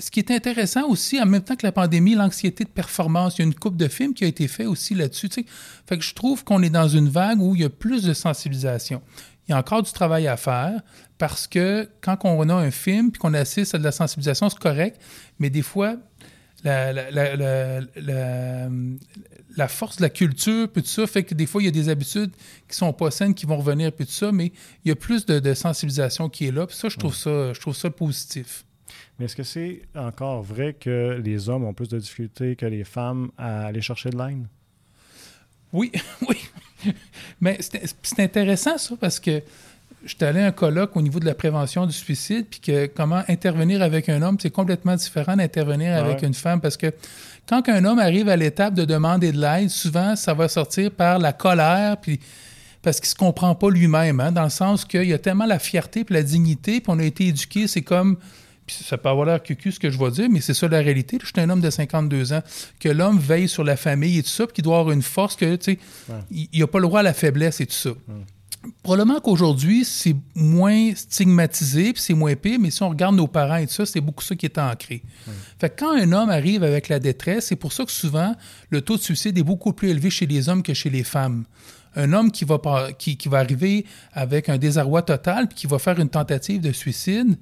ce 0.00 0.10
qui 0.10 0.20
est 0.20 0.30
intéressant 0.30 0.88
aussi, 0.88 1.20
en 1.20 1.26
même 1.26 1.42
temps 1.42 1.56
que 1.56 1.66
la 1.66 1.72
pandémie, 1.72 2.14
l'anxiété 2.14 2.64
de 2.64 2.70
performance, 2.70 3.36
il 3.36 3.40
y 3.40 3.42
a 3.42 3.46
une 3.46 3.54
coupe 3.54 3.76
de 3.76 3.86
films 3.88 4.14
qui 4.14 4.24
a 4.24 4.26
été 4.26 4.48
fait 4.48 4.66
aussi 4.66 4.94
là-dessus. 4.94 5.28
Fait 5.86 5.98
que 5.98 6.02
je 6.04 6.14
trouve 6.14 6.42
qu'on 6.42 6.62
est 6.62 6.70
dans 6.70 6.88
une 6.88 7.08
vague 7.08 7.40
où 7.40 7.54
il 7.54 7.60
y 7.60 7.64
a 7.64 7.70
plus 7.70 8.02
de 8.02 8.14
sensibilisation. 8.14 9.02
Il 9.46 9.52
y 9.52 9.54
a 9.54 9.58
encore 9.58 9.82
du 9.82 9.92
travail 9.92 10.26
à 10.26 10.36
faire 10.36 10.80
parce 11.18 11.46
que 11.46 11.88
quand 12.00 12.18
on 12.24 12.48
a 12.48 12.54
un 12.54 12.70
film 12.70 13.10
puis 13.10 13.20
qu'on 13.20 13.34
assiste 13.34 13.74
à 13.74 13.78
de 13.78 13.84
la 13.84 13.92
sensibilisation, 13.92 14.48
c'est 14.48 14.58
correct, 14.58 15.00
mais 15.38 15.50
des 15.50 15.62
fois, 15.62 15.96
la, 16.64 16.94
force 19.68 19.96
de 19.96 20.02
la 20.02 20.10
culture, 20.10 20.68
puis 20.68 20.82
tout 20.82 20.88
ça, 20.88 21.06
fait 21.06 21.24
que 21.24 21.34
des 21.34 21.46
fois, 21.46 21.62
il 21.62 21.66
y 21.66 21.68
a 21.68 21.72
des 21.72 21.88
habitudes 21.88 22.30
qui 22.68 22.76
sont 22.76 22.92
pas 22.92 23.10
saines 23.10 23.34
qui 23.34 23.44
vont 23.46 23.56
revenir, 23.56 23.92
puis 23.92 24.06
tout 24.06 24.12
ça, 24.12 24.32
mais 24.32 24.52
il 24.84 24.88
y 24.88 24.92
a 24.92 24.96
plus 24.96 25.26
de, 25.26 25.54
sensibilisation 25.54 26.28
qui 26.28 26.46
est 26.46 26.52
là. 26.52 26.66
Puis 26.66 26.76
ça, 26.76 26.88
je 26.88 26.96
trouve 26.96 27.14
ça, 27.14 27.52
je 27.52 27.60
trouve 27.60 27.76
ça 27.76 27.90
positif. 27.90 28.64
Mais 29.20 29.26
est-ce 29.26 29.36
que 29.36 29.42
c'est 29.42 29.82
encore 29.94 30.42
vrai 30.42 30.72
que 30.72 31.20
les 31.22 31.50
hommes 31.50 31.64
ont 31.64 31.74
plus 31.74 31.88
de 31.88 31.98
difficultés 31.98 32.56
que 32.56 32.64
les 32.64 32.84
femmes 32.84 33.30
à 33.36 33.66
aller 33.66 33.82
chercher 33.82 34.08
de 34.08 34.16
l'aide? 34.16 34.46
Oui, 35.74 35.92
oui. 36.28 36.38
Mais 37.38 37.58
c'est 37.60 38.20
intéressant 38.20 38.78
ça 38.78 38.94
parce 38.98 39.20
que 39.20 39.42
je 40.06 40.14
suis 40.14 40.24
allé 40.24 40.40
à 40.40 40.46
un 40.46 40.52
colloque 40.52 40.96
au 40.96 41.02
niveau 41.02 41.20
de 41.20 41.26
la 41.26 41.34
prévention 41.34 41.84
du 41.84 41.92
suicide, 41.92 42.46
puis 42.48 42.60
que 42.60 42.86
comment 42.86 43.22
intervenir 43.28 43.82
avec 43.82 44.08
un 44.08 44.22
homme, 44.22 44.38
c'est 44.40 44.48
complètement 44.48 44.96
différent 44.96 45.36
d'intervenir 45.36 46.02
avec 46.02 46.22
une 46.22 46.32
femme 46.32 46.62
parce 46.62 46.78
que 46.78 46.90
quand 47.46 47.68
un 47.68 47.84
homme 47.84 47.98
arrive 47.98 48.30
à 48.30 48.36
l'étape 48.36 48.72
de 48.72 48.86
demander 48.86 49.32
de 49.32 49.38
l'aide, 49.38 49.68
souvent 49.68 50.16
ça 50.16 50.32
va 50.32 50.48
sortir 50.48 50.92
par 50.92 51.18
la 51.18 51.34
colère, 51.34 51.98
puis 51.98 52.20
parce 52.80 52.98
qu'il 52.98 53.10
se 53.10 53.14
comprend 53.14 53.54
pas 53.54 53.68
lui-même, 53.68 54.18
hein, 54.20 54.32
dans 54.32 54.44
le 54.44 54.48
sens 54.48 54.86
qu'il 54.86 55.04
y 55.04 55.12
a 55.12 55.18
tellement 55.18 55.44
la 55.44 55.58
fierté 55.58 56.04
puis 56.04 56.14
la 56.14 56.22
dignité, 56.22 56.80
puis 56.80 56.90
on 56.90 56.98
a 56.98 57.04
été 57.04 57.26
éduqué, 57.26 57.66
c'est 57.66 57.82
comme 57.82 58.16
ça 58.72 58.98
peut 58.98 59.08
avoir 59.08 59.26
l'air 59.26 59.42
cucu 59.42 59.72
ce 59.72 59.80
que 59.80 59.90
je 59.90 59.98
vais 59.98 60.10
dire, 60.10 60.28
mais 60.30 60.40
c'est 60.40 60.54
ça 60.54 60.68
la 60.68 60.78
réalité. 60.78 61.18
Je 61.20 61.26
suis 61.26 61.40
un 61.40 61.48
homme 61.50 61.60
de 61.60 61.70
52 61.70 62.32
ans, 62.32 62.42
que 62.78 62.88
l'homme 62.88 63.18
veille 63.18 63.48
sur 63.48 63.64
la 63.64 63.76
famille 63.76 64.18
et 64.18 64.22
tout 64.22 64.28
ça, 64.28 64.46
puis 64.46 64.54
qu'il 64.54 64.64
doit 64.64 64.78
avoir 64.78 64.94
une 64.94 65.02
force 65.02 65.36
que, 65.36 65.56
tu 65.56 65.72
sais, 65.72 65.78
il 66.30 66.60
n'a 66.60 66.66
pas 66.66 66.78
le 66.78 66.86
droit 66.86 67.00
à 67.00 67.02
la 67.02 67.14
faiblesse 67.14 67.60
et 67.60 67.66
tout 67.66 67.74
ça. 67.74 67.90
Probablement 68.82 69.20
qu'aujourd'hui, 69.20 69.86
c'est 69.86 70.14
moins 70.34 70.94
stigmatisé, 70.94 71.94
puis 71.94 72.02
c'est 72.02 72.14
moins 72.14 72.34
pire, 72.36 72.58
mais 72.60 72.70
si 72.70 72.82
on 72.82 72.90
regarde 72.90 73.14
nos 73.14 73.26
parents 73.26 73.56
et 73.56 73.66
tout 73.66 73.72
ça, 73.72 73.86
c'est 73.86 74.02
beaucoup 74.02 74.22
ça 74.22 74.36
qui 74.36 74.44
est 74.44 74.58
ancré. 74.58 75.02
Fait 75.58 75.70
que 75.70 75.80
quand 75.80 75.96
un 75.96 76.12
homme 76.12 76.28
arrive 76.28 76.62
avec 76.62 76.88
la 76.88 76.98
détresse, 76.98 77.46
c'est 77.46 77.56
pour 77.56 77.72
ça 77.72 77.84
que 77.84 77.92
souvent, 77.92 78.34
le 78.68 78.82
taux 78.82 78.96
de 78.96 79.02
suicide 79.02 79.38
est 79.38 79.42
beaucoup 79.42 79.72
plus 79.72 79.88
élevé 79.88 80.10
chez 80.10 80.26
les 80.26 80.48
hommes 80.50 80.62
que 80.62 80.74
chez 80.74 80.90
les 80.90 81.04
femmes 81.04 81.44
un 81.96 82.12
homme 82.12 82.30
qui 82.30 82.44
va, 82.44 82.58
qui, 82.98 83.16
qui 83.16 83.28
va 83.28 83.38
arriver 83.38 83.84
avec 84.12 84.48
un 84.48 84.58
désarroi 84.58 85.02
total 85.02 85.48
puis 85.48 85.56
qui 85.56 85.66
va 85.66 85.78
faire 85.78 85.98
une 85.98 86.08
tentative 86.08 86.60
de 86.60 86.72
suicide, 86.72 87.36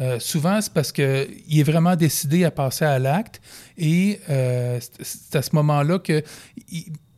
euh, 0.00 0.18
souvent, 0.18 0.60
c'est 0.60 0.72
parce 0.72 0.92
qu'il 0.92 1.04
est 1.06 1.62
vraiment 1.62 1.96
décidé 1.96 2.44
à 2.44 2.50
passer 2.50 2.84
à 2.84 2.98
l'acte 2.98 3.40
et 3.78 4.20
euh, 4.28 4.80
c'est 5.00 5.36
à 5.36 5.42
ce 5.42 5.54
moment-là 5.54 5.98
que 5.98 6.22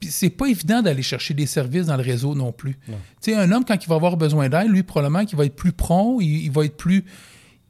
c'est 0.03 0.31
pas 0.31 0.47
évident 0.47 0.83
d'aller 0.83 1.03
chercher 1.03 1.35
des 1.35 1.47
services 1.47 1.87
dans 1.87 1.97
le 1.97 2.03
réseau 2.03 2.35
non 2.35 2.53
plus. 2.53 2.77
Tu 3.23 3.33
sais, 3.33 3.35
un 3.35 3.51
homme, 3.51 3.65
quand 3.65 3.83
il 3.83 3.89
va 3.89 3.95
avoir 3.95 4.17
besoin 4.17 4.49
d'aide, 4.49 4.69
lui, 4.69 4.83
probablement 4.83 5.25
qu'il 5.25 5.39
va 5.39 5.47
être 5.47 5.57
plus 5.57 5.73
prompt, 5.73 6.21
il, 6.21 6.51
va 6.51 6.65
être 6.65 6.77
plus... 6.77 7.05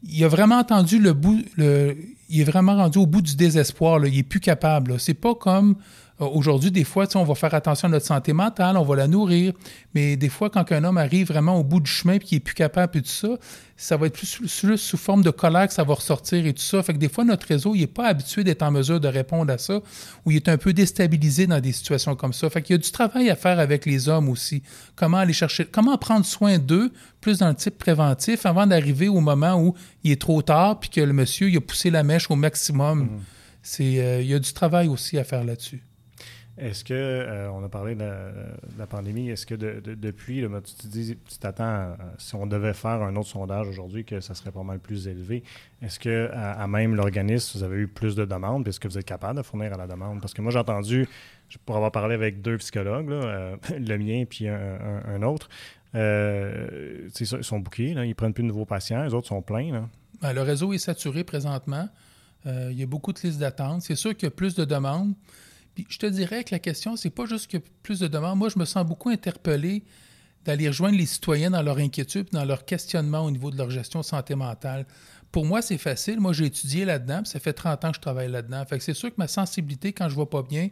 Il 0.03 0.23
a 0.25 0.29
vraiment 0.29 0.59
entendu 0.59 0.99
le 0.99 1.13
bout... 1.13 1.43
Le, 1.57 1.97
il 2.29 2.41
est 2.41 2.45
vraiment 2.45 2.77
rendu 2.77 2.99
au 2.99 3.07
bout 3.07 3.23
du 3.23 3.37
désespoir. 3.37 4.01
Là. 4.01 4.09
Il 4.09 4.19
est 4.19 4.25
plus 4.25 4.41
capable. 4.41 4.99
C'est 4.99 5.15
pas 5.15 5.35
comme 5.35 5.77
aujourd'hui, 6.19 6.71
des 6.71 6.85
fois, 6.85 7.07
on 7.15 7.25
va 7.25 7.35
faire 7.35 7.53
attention 7.55 7.89
à 7.89 7.91
notre 7.91 8.07
santé 8.07 8.33
mentale, 8.33 8.77
on 8.77 8.85
va 8.85 8.97
la 8.97 9.07
nourrir, 9.07 9.53
mais 9.95 10.17
des 10.17 10.29
fois, 10.29 10.49
quand 10.49 10.71
un 10.73 10.85
homme 10.85 10.97
arrive 10.97 11.29
vraiment 11.29 11.59
au 11.59 11.65
bout 11.65 11.81
du 11.81 11.91
chemin 11.91 12.15
et 12.15 12.19
qu'il 12.19 12.37
n'est 12.37 12.41
plus 12.41 12.55
capable 12.55 12.99
et 12.99 13.03
tout 13.03 13.09
ça, 13.09 13.29
ça 13.77 13.99
va 13.99 14.07
être 14.07 14.15
plus, 14.15 14.47
sous 14.77 14.97
forme 14.97 15.23
de 15.23 15.31
colère 15.31 15.69
que 15.69 15.75
ça 15.75 15.85
va 15.85 15.93
ressortir 15.93 16.47
et 16.47 16.55
tout 16.55 16.63
ça. 16.63 16.83
Fait 16.83 16.95
que 16.95 16.99
des 16.99 17.11
fois, 17.11 17.25
notre 17.25 17.47
réseau, 17.47 17.75
il 17.75 17.81
n'est 17.81 17.87
pas 17.87 18.07
habitué 18.07 18.45
d'être 18.45 18.63
en 18.63 18.71
mesure 18.71 18.99
de 18.99 19.09
répondre 19.09 19.53
à 19.53 19.59
ça, 19.59 19.81
ou 20.25 20.31
il 20.31 20.37
est 20.37 20.49
un 20.49 20.57
peu 20.57 20.73
déstabilisé 20.73 21.47
dans 21.47 21.61
des 21.61 21.73
situations 21.73 22.17
comme 22.17 22.33
ça. 22.33 22.49
Fait 22.49 22.63
qu'il 22.63 22.75
y 22.75 22.79
a 22.79 22.83
du 22.83 22.91
travail 22.91 23.29
à 23.29 23.37
faire 23.37 23.59
avec 23.59 23.85
les 23.85 24.09
hommes 24.09 24.31
aussi. 24.31 24.63
Comment 24.95 25.19
aller 25.19 25.35
chercher, 25.35 25.67
comment 25.67 25.99
prendre 25.99 26.25
soin 26.25 26.59
d'eux, 26.59 26.93
plus 27.21 27.39
dans 27.39 27.49
le 27.49 27.55
type 27.55 27.77
préventif, 27.77 28.47
avant 28.47 28.67
d'arriver 28.67 29.09
au 29.09 29.21
moment 29.21 29.61
où 29.61 29.75
il 30.03 30.13
est 30.13 30.21
trop 30.21 30.41
tard, 30.41 30.81
puis 30.81 30.89
que 30.89 31.01
le 31.03 31.13
monsieur, 31.13 31.51
il 31.51 31.57
a 31.59 31.61
poussé 31.61 31.91
la 31.91 32.03
mèche 32.03 32.31
au 32.31 32.37
maximum. 32.37 33.01
Mmh. 33.01 33.09
C'est, 33.63 34.01
euh, 34.01 34.23
il 34.23 34.29
y 34.29 34.35
a 34.35 34.39
du 34.39 34.53
travail 34.53 34.89
aussi 34.89 35.19
à 35.19 35.25
faire 35.25 35.45
là-dessus. 35.45 35.83
Est-ce 36.59 36.85
que, 36.85 36.95
euh, 36.95 37.51
on 37.51 37.63
a 37.63 37.69
parlé 37.69 37.95
de 37.95 38.05
la, 38.79 38.87
pandémie, 38.87 39.29
est-ce 39.29 39.45
que 39.45 39.55
depuis, 39.55 40.43
tu 40.81 40.87
dis, 40.87 41.19
tu 41.29 41.39
t'attends, 41.39 41.95
si 42.17 42.35
on 42.35 42.47
devait 42.47 42.73
faire 42.73 43.03
un 43.03 43.15
autre 43.17 43.29
sondage 43.29 43.69
aujourd'hui, 43.69 44.05
que 44.05 44.21
ça 44.21 44.35
serait 44.35 44.53
pas 44.53 44.63
mal 44.63 44.79
plus 44.79 45.07
élevé, 45.07 45.43
est-ce 45.83 45.99
que 45.99 46.31
à, 46.33 46.67
même 46.67 46.95
l'organisme, 46.95 47.59
vous 47.59 47.65
avez 47.65 47.77
eu 47.77 47.89
plus 47.89 48.17
de 48.17 48.25
demandes, 48.25 48.67
est-ce 48.67 48.81
que 48.81 48.89
vous 48.89 48.97
êtes 48.97 49.05
capable 49.05 49.39
de 49.39 49.43
fournir 49.43 49.75
à 49.75 49.77
la 49.77 49.87
demande? 49.87 50.23
Parce 50.23 50.33
que 50.33 50.41
moi, 50.41 50.51
j'ai 50.51 50.59
entendu, 50.59 51.07
pour 51.67 51.77
avoir 51.77 51.93
parlé 51.93 52.15
avec 52.15 52.41
deux 52.41 52.57
psychologues, 52.57 53.11
euh, 53.11 53.57
le 53.79 53.99
mien 53.99 54.25
puis 54.25 54.49
un, 54.49 55.23
autre, 55.23 55.51
euh, 55.95 57.09
ils 57.21 57.27
sont 57.27 57.61
bouqués, 57.61 57.91
ils 57.91 58.15
prennent 58.15 58.33
plus 58.33 58.43
de 58.43 58.49
nouveaux 58.49 58.65
patients, 58.65 59.05
les 59.05 59.13
autres 59.13 59.29
sont 59.29 59.43
pleins. 59.43 59.91
Ben, 60.23 60.33
le 60.33 60.41
réseau 60.41 60.73
est 60.73 60.79
saturé 60.79 61.23
présentement. 61.23 61.87
il 62.47 62.73
y 62.73 62.83
a 62.83 62.87
beaucoup 62.87 63.13
de 63.13 63.21
listes 63.23 63.41
d'attente. 63.41 63.83
C'est 63.83 63.95
sûr 63.95 64.17
qu'il 64.17 64.25
y 64.25 64.29
a 64.29 64.31
plus 64.31 64.55
de 64.55 64.65
demandes 64.65 65.13
je 65.89 65.99
te 65.99 66.07
dirais 66.07 66.45
que 66.45 66.55
la 66.55 66.59
question, 66.59 66.97
c'est 66.97 67.11
pas 67.11 67.27
juste 67.27 67.51
que 67.51 67.59
plus 67.83 68.01
de 68.01 68.09
demandes. 68.09 68.39
Moi, 68.39 68.49
je 68.49 68.59
me 68.59 68.65
sens 68.65 68.87
beaucoup 68.87 69.11
interpellé 69.11 69.85
d'aller 70.45 70.69
rejoindre 70.69 70.97
les 70.97 71.07
citoyens 71.07 71.51
dans 71.51 71.63
leur 71.63 71.79
inquiétude, 71.79 72.29
dans 72.33 72.45
leur 72.45 72.65
questionnement 72.65 73.21
au 73.21 73.31
niveau 73.31 73.51
de 73.51 73.59
leur 73.59 73.71
gestion 73.71 74.03
santé 74.03 74.35
mentale. 74.35 74.87
Pour 75.33 75.45
moi, 75.45 75.61
c'est 75.61 75.77
facile. 75.77 76.21
Moi, 76.21 76.33
j'ai 76.33 76.47
étudié 76.47 76.85
là-dedans, 76.85 77.25
ça 77.25 77.41
fait 77.41 77.53
30 77.53 77.85
ans 77.85 77.91
que 77.91 77.97
je 77.97 78.01
travaille 78.01 78.31
là-dedans. 78.31 78.65
Fait 78.65 78.79
que 78.79 78.85
c'est 78.85 78.95
sûr 78.95 79.11
que 79.11 79.17
ma 79.19 79.29
sensibilité, 79.29 79.93
quand 79.93 80.09
je 80.09 80.15
vois 80.15 80.31
pas 80.31 80.43
bien, 80.43 80.69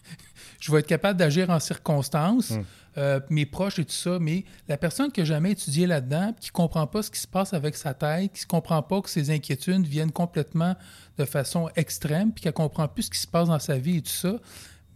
je 0.60 0.72
vais 0.72 0.80
être 0.80 0.86
capable 0.86 1.18
d'agir 1.18 1.50
en 1.50 1.60
circonstance, 1.60 2.52
hum. 2.52 2.64
euh, 2.96 3.20
mes 3.28 3.44
proches 3.44 3.78
et 3.78 3.84
tout 3.84 3.92
ça, 3.92 4.18
mais 4.18 4.44
la 4.66 4.78
personne 4.78 5.12
qui 5.12 5.20
n'a 5.20 5.26
jamais 5.26 5.52
étudié 5.52 5.86
là-dedans, 5.86 6.34
qui 6.40 6.48
ne 6.48 6.52
comprend 6.52 6.86
pas 6.86 7.02
ce 7.02 7.10
qui 7.10 7.20
se 7.20 7.28
passe 7.28 7.52
avec 7.52 7.76
sa 7.76 7.92
tête, 7.92 8.32
qui 8.32 8.44
ne 8.44 8.48
comprend 8.48 8.82
pas 8.82 9.02
que 9.02 9.10
ses 9.10 9.30
inquiétudes 9.30 9.86
viennent 9.86 10.12
complètement 10.12 10.74
de 11.18 11.24
façon 11.24 11.68
extrême, 11.76 12.32
puis 12.32 12.42
qui 12.42 12.48
ne 12.48 12.52
comprend 12.52 12.88
plus 12.88 13.04
ce 13.04 13.10
qui 13.10 13.18
se 13.18 13.26
passe 13.26 13.48
dans 13.48 13.58
sa 13.58 13.78
vie 13.78 13.98
et 13.98 14.02
tout 14.02 14.10
ça, 14.10 14.36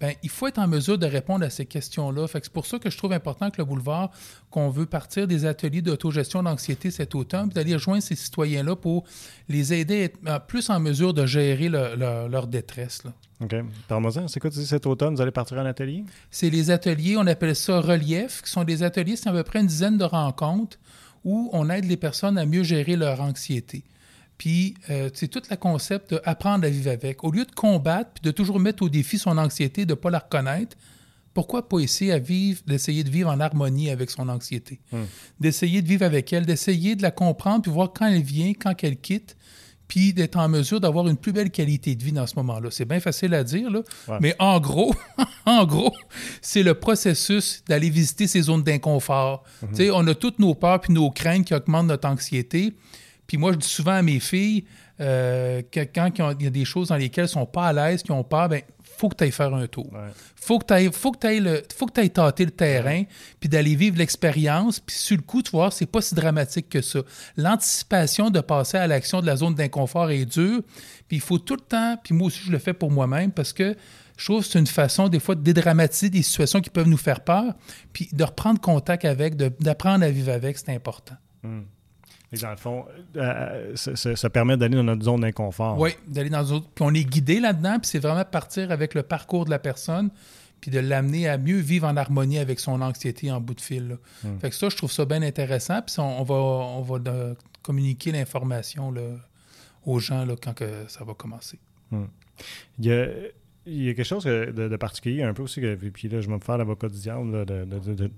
ben, 0.02 0.14
il 0.24 0.30
faut 0.30 0.48
être 0.48 0.58
en 0.58 0.66
mesure 0.66 0.98
de 0.98 1.06
répondre 1.06 1.44
à 1.44 1.50
ces 1.50 1.64
questions-là. 1.64 2.26
c'est 2.26 2.48
pour 2.48 2.66
ça 2.66 2.80
que 2.80 2.90
je 2.90 2.98
trouve 2.98 3.12
important 3.12 3.50
que 3.50 3.58
le 3.58 3.64
boulevard, 3.64 4.10
qu'on 4.50 4.68
veut 4.68 4.84
partir 4.84 5.28
des 5.28 5.46
ateliers 5.46 5.80
d'autogestion 5.80 6.42
d'anxiété 6.42 6.90
cet 6.90 7.14
automne, 7.14 7.50
puis 7.50 7.54
d'aller 7.54 7.74
rejoindre 7.74 8.02
ces 8.02 8.16
citoyens-là 8.16 8.74
pour 8.74 9.04
les 9.48 9.72
aider 9.72 10.10
à 10.26 10.36
être 10.36 10.46
plus 10.48 10.70
en 10.70 10.80
mesure 10.80 11.14
de 11.14 11.24
gérer 11.24 11.68
leur 11.68 12.48
détresse. 12.48 13.04
Là. 13.04 13.12
OK. 13.42 13.54
C'est 14.26 14.40
quoi 14.40 14.50
tu 14.50 14.58
dis 14.58 14.66
cet 14.66 14.86
automne, 14.86 15.14
vous 15.14 15.20
allez 15.20 15.30
partir 15.30 15.58
en 15.58 15.66
atelier? 15.66 16.04
C'est 16.32 16.50
les 16.50 16.72
ateliers, 16.72 17.16
on 17.16 17.26
appelle 17.28 17.54
ça 17.54 17.80
relief, 17.80 18.42
qui 18.42 18.50
sont 18.50 18.64
des 18.64 18.82
ateliers, 18.82 19.14
c'est 19.14 19.28
à 19.28 19.32
peu 19.32 19.44
près 19.44 19.60
une 19.60 19.68
dizaine 19.68 19.98
de 19.98 20.04
rencontres 20.04 20.78
où 21.22 21.48
on 21.52 21.70
aide 21.70 21.84
les 21.84 21.96
personnes 21.96 22.38
à 22.38 22.44
mieux 22.44 22.64
gérer 22.64 22.96
leur 22.96 23.20
anxiété. 23.20 23.84
Puis, 24.42 24.74
euh, 24.90 25.08
c'est 25.14 25.28
tout 25.28 25.40
le 25.48 25.54
concept 25.54 26.14
d'apprendre 26.14 26.66
à 26.66 26.68
vivre 26.68 26.90
avec. 26.90 27.22
Au 27.22 27.30
lieu 27.30 27.44
de 27.44 27.52
combattre, 27.52 28.10
puis 28.14 28.22
de 28.24 28.32
toujours 28.32 28.58
mettre 28.58 28.82
au 28.82 28.88
défi 28.88 29.16
son 29.16 29.38
anxiété, 29.38 29.86
de 29.86 29.92
ne 29.92 29.94
pas 29.94 30.10
la 30.10 30.18
reconnaître, 30.18 30.76
pourquoi 31.32 31.68
pas 31.68 31.78
essayer 31.78 32.10
à 32.10 32.18
vivre, 32.18 32.60
d'essayer 32.66 33.04
de 33.04 33.08
vivre 33.08 33.30
en 33.30 33.38
harmonie 33.38 33.88
avec 33.88 34.10
son 34.10 34.28
anxiété? 34.28 34.80
Hmm. 34.90 35.04
D'essayer 35.38 35.80
de 35.80 35.86
vivre 35.86 36.04
avec 36.04 36.32
elle, 36.32 36.44
d'essayer 36.44 36.96
de 36.96 37.02
la 37.02 37.12
comprendre, 37.12 37.62
puis 37.62 37.70
voir 37.70 37.92
quand 37.92 38.08
elle 38.08 38.22
vient, 38.22 38.52
quand 38.52 38.74
elle 38.82 38.96
quitte, 38.96 39.36
puis 39.86 40.12
d'être 40.12 40.36
en 40.36 40.48
mesure 40.48 40.80
d'avoir 40.80 41.06
une 41.06 41.18
plus 41.18 41.32
belle 41.32 41.52
qualité 41.52 41.94
de 41.94 42.02
vie 42.02 42.10
dans 42.10 42.26
ce 42.26 42.34
moment-là. 42.34 42.68
C'est 42.72 42.84
bien 42.84 42.98
facile 42.98 43.34
à 43.34 43.44
dire, 43.44 43.70
là, 43.70 43.82
mais 44.20 44.34
en 44.40 44.58
gros, 44.58 44.92
en 45.46 45.64
gros, 45.66 45.94
c'est 46.40 46.64
le 46.64 46.74
processus 46.74 47.62
d'aller 47.68 47.90
visiter 47.90 48.26
ces 48.26 48.42
zones 48.42 48.64
d'inconfort. 48.64 49.44
Hmm. 49.62 49.90
On 49.94 50.04
a 50.08 50.16
toutes 50.16 50.40
nos 50.40 50.56
peurs 50.56 50.80
puis 50.80 50.92
nos 50.92 51.12
craintes 51.12 51.46
qui 51.46 51.54
augmentent 51.54 51.86
notre 51.86 52.08
anxiété. 52.08 52.74
Puis 53.32 53.38
moi, 53.38 53.52
je 53.52 53.56
dis 53.56 53.66
souvent 53.66 53.92
à 53.92 54.02
mes 54.02 54.20
filles, 54.20 54.66
euh, 55.00 55.62
que 55.70 55.80
quand 55.80 56.10
il 56.38 56.44
y 56.44 56.46
a 56.46 56.50
des 56.50 56.66
choses 56.66 56.88
dans 56.88 56.96
lesquelles 56.96 57.24
elles 57.24 57.30
sont 57.30 57.46
pas 57.46 57.68
à 57.68 57.72
l'aise, 57.72 58.02
qui 58.02 58.12
ont 58.12 58.24
peur, 58.24 58.50
ben 58.50 58.60
faut 58.82 59.08
que 59.08 59.16
tu 59.16 59.24
ailles 59.24 59.32
faire 59.32 59.54
un 59.54 59.66
tour. 59.66 59.90
Faut 60.36 60.58
que 60.58 60.66
tu 60.66 60.74
ailles, 60.74 60.90
faut 60.92 61.12
que 61.12 61.26
le, 61.26 61.62
faut 61.74 61.86
que 61.86 62.06
tâter 62.08 62.44
le 62.44 62.50
terrain, 62.50 63.04
puis 63.40 63.48
d'aller 63.48 63.74
vivre 63.74 63.96
l'expérience. 63.96 64.80
Puis 64.80 64.96
sur 64.96 65.16
le 65.16 65.22
coup, 65.22 65.40
tu 65.40 65.52
vois, 65.52 65.70
c'est 65.70 65.86
pas 65.86 66.02
si 66.02 66.14
dramatique 66.14 66.68
que 66.68 66.82
ça. 66.82 66.98
L'anticipation 67.38 68.28
de 68.28 68.40
passer 68.40 68.76
à 68.76 68.86
l'action 68.86 69.22
de 69.22 69.26
la 69.26 69.36
zone 69.36 69.54
d'inconfort 69.54 70.10
est 70.10 70.26
dure. 70.26 70.60
Puis 71.08 71.16
il 71.16 71.22
faut 71.22 71.38
tout 71.38 71.56
le 71.56 71.62
temps, 71.62 71.96
puis 72.04 72.12
moi 72.12 72.26
aussi 72.26 72.40
je 72.44 72.52
le 72.52 72.58
fais 72.58 72.74
pour 72.74 72.90
moi-même 72.90 73.32
parce 73.32 73.54
que 73.54 73.74
je 74.18 74.24
trouve 74.26 74.44
que 74.44 74.50
c'est 74.50 74.58
une 74.58 74.66
façon 74.66 75.08
des 75.08 75.20
fois 75.20 75.36
de 75.36 75.40
dédramatiser 75.40 76.10
des 76.10 76.20
situations 76.20 76.60
qui 76.60 76.68
peuvent 76.68 76.86
nous 76.86 76.98
faire 76.98 77.20
peur, 77.20 77.54
puis 77.94 78.10
de 78.12 78.24
reprendre 78.24 78.60
contact 78.60 79.06
avec, 79.06 79.36
d'apprendre 79.36 80.04
à 80.04 80.10
vivre 80.10 80.32
avec, 80.32 80.58
c'est 80.58 80.74
important. 80.74 81.16
Hmm 81.42 81.62
dans 82.40 82.50
le 82.50 82.56
fond, 82.56 82.86
euh, 83.16 83.76
ça, 83.76 84.30
permet 84.30 84.56
d'aller 84.56 84.76
dans 84.76 84.84
notre 84.84 85.04
zone 85.04 85.20
d'inconfort. 85.20 85.78
Oui, 85.78 85.90
d'aller 86.08 86.30
dans 86.30 86.44
une 86.44 86.56
autre. 86.56 86.68
Puis 86.74 86.84
on 86.84 86.94
est 86.94 87.04
guidé 87.04 87.40
là-dedans, 87.40 87.78
puis 87.78 87.90
c'est 87.90 87.98
vraiment 87.98 88.24
partir 88.24 88.70
avec 88.70 88.94
le 88.94 89.02
parcours 89.02 89.44
de 89.44 89.50
la 89.50 89.58
personne, 89.58 90.10
puis 90.60 90.70
de 90.70 90.78
l'amener 90.78 91.28
à 91.28 91.36
mieux 91.36 91.58
vivre 91.58 91.86
en 91.86 91.96
harmonie 91.96 92.38
avec 92.38 92.58
son 92.58 92.80
anxiété 92.80 93.30
en 93.30 93.40
bout 93.40 93.54
de 93.54 93.60
fil. 93.60 93.98
Hmm. 94.24 94.38
Fait 94.38 94.48
que 94.48 94.56
ça, 94.56 94.70
je 94.70 94.76
trouve 94.76 94.90
ça 94.90 95.04
bien 95.04 95.20
intéressant. 95.22 95.82
Puis 95.82 95.94
on, 95.98 96.22
va, 96.22 96.34
on 96.34 96.82
va 96.82 96.98
communiquer 97.62 98.12
l'information 98.12 98.94
aux 99.84 99.98
gens 99.98 100.24
là, 100.24 100.34
quand 100.42 100.54
que 100.54 100.86
ça 100.88 101.04
va 101.04 101.12
commencer. 101.12 101.58
Hmm. 101.90 102.04
Il, 102.78 102.86
y 102.86 102.92
a, 102.92 103.08
il, 103.66 103.82
y 103.82 103.90
a, 103.90 103.94
quelque 103.94 104.06
chose 104.06 104.24
de, 104.24 104.76
particulier 104.76 105.22
un 105.22 105.34
peu 105.34 105.42
aussi, 105.42 105.60
que, 105.60 105.74
puis 105.74 106.08
là, 106.08 106.22
je 106.22 106.28
vais 106.28 106.34
me 106.34 106.40
faire 106.40 106.56
l'avocat 106.56 106.88
du 106.88 106.98
diable 106.98 107.44
de, 107.44 107.64
de, 107.64 108.10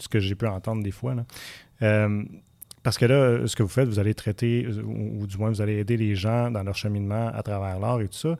ce 0.00 0.08
que 0.08 0.18
j'ai 0.18 0.34
pu 0.34 0.46
entendre 0.46 0.82
des 0.82 0.90
fois. 0.90 1.14
Là. 1.14 1.24
Euh, 1.82 2.24
parce 2.86 2.98
que 2.98 3.04
là, 3.04 3.48
ce 3.48 3.56
que 3.56 3.64
vous 3.64 3.68
faites, 3.68 3.88
vous 3.88 3.98
allez 3.98 4.14
traiter, 4.14 4.64
ou, 4.84 5.26
du 5.26 5.38
moins 5.38 5.48
vous 5.48 5.60
allez 5.60 5.78
aider 5.78 5.96
les 5.96 6.14
gens 6.14 6.52
dans 6.52 6.62
leur 6.62 6.76
cheminement 6.76 7.32
à 7.34 7.42
travers 7.42 7.80
l'art 7.80 8.00
et 8.00 8.06
tout 8.06 8.16
ça. 8.16 8.38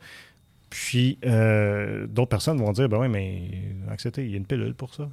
Puis 0.70 1.18
euh, 1.26 2.06
d'autres 2.06 2.28
personnes 2.28 2.56
vont 2.58 2.70
dire, 2.70 2.88
ben 2.88 3.00
oui, 3.00 3.08
mais 3.08 3.50
acceptez, 3.90 4.24
il 4.24 4.30
y 4.30 4.34
a 4.34 4.36
une 4.36 4.46
pilule 4.46 4.74
pour 4.74 4.94
ça. 4.94 5.08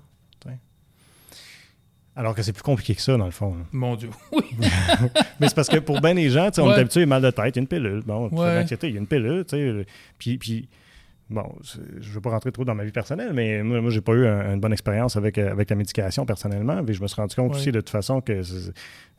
Alors 2.16 2.36
que 2.36 2.44
c'est 2.44 2.54
plus 2.54 2.62
compliqué 2.62 2.94
que 2.94 3.02
ça, 3.02 3.18
dans 3.18 3.26
le 3.26 3.32
fond. 3.32 3.56
Mon 3.72 3.96
Dieu, 3.96 4.12
oui. 4.34 4.44
mais 5.40 5.48
c'est 5.48 5.56
parce 5.56 5.70
que 5.70 5.80
pour 5.80 6.00
bien 6.00 6.14
des 6.14 6.30
gens, 6.30 6.52
on 6.60 6.70
est 6.70 6.76
habitué 6.76 7.02
à 7.02 7.06
mal 7.08 7.24
de 7.24 7.32
tête, 7.32 7.56
il 7.56 7.58
y 7.58 7.60
a 7.60 7.62
une 7.62 7.68
pilule. 7.68 8.04
Bon, 8.06 8.30
accepter, 8.40 8.90
il 8.90 8.94
y 8.94 8.98
a 8.98 9.00
une 9.00 9.08
pilule. 9.08 9.46
Puis, 10.20 10.38
puis 10.38 10.70
bon, 11.34 11.56
je 11.64 11.80
ne 12.10 12.14
veux 12.14 12.22
pas 12.22 12.30
rentrer 12.30 12.52
trop 12.52 12.64
dans 12.64 12.76
ma 12.76 12.84
vie 12.84 12.92
personnelle, 12.92 13.34
mais 13.34 13.64
moi, 13.64 13.82
moi 13.82 13.92
j'ai 13.92 14.02
pas 14.02 14.14
eu 14.14 14.26
une 14.26 14.60
bonne 14.60 14.74
expérience 14.74 15.16
avec, 15.16 15.38
avec 15.38 15.70
la 15.70 15.76
médication 15.76 16.26
personnellement. 16.26 16.84
Puis 16.84 16.96
je 16.96 17.02
me 17.02 17.08
suis 17.08 17.20
rendu 17.20 17.36
compte 17.36 17.56
aussi 17.56 17.72
de 17.72 17.80
toute 17.80 17.90
façon 17.90 18.22
que 18.22 18.42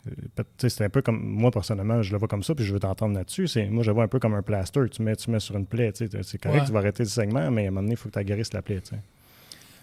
euh, 0.06 0.42
c'est 0.58 0.84
un 0.84 0.88
peu 0.88 1.02
comme 1.02 1.20
moi 1.22 1.50
personnellement, 1.50 2.02
je 2.02 2.12
le 2.12 2.18
vois 2.18 2.28
comme 2.28 2.42
ça, 2.42 2.54
puis 2.54 2.64
je 2.64 2.72
veux 2.72 2.80
t'entendre 2.80 3.14
là-dessus. 3.14 3.48
Moi, 3.70 3.82
je 3.82 3.90
le 3.90 3.94
vois 3.94 4.04
un 4.04 4.08
peu 4.08 4.18
comme 4.18 4.34
un 4.34 4.42
plaster. 4.42 4.82
Tu 4.90 5.02
mets, 5.02 5.16
tu 5.16 5.30
mets 5.30 5.40
sur 5.40 5.56
une 5.56 5.66
plaie. 5.66 5.92
C'est 5.94 6.38
correct, 6.38 6.66
tu 6.66 6.72
vas 6.72 6.78
arrêter 6.80 7.02
le 7.02 7.08
segment, 7.08 7.50
mais 7.50 7.64
à 7.64 7.68
un 7.68 7.70
moment 7.70 7.82
donné, 7.82 7.94
il 7.94 7.96
faut 7.96 8.08
que 8.08 8.18
tu 8.18 8.24
guérisses 8.24 8.52
la 8.52 8.62
plaie. 8.62 8.80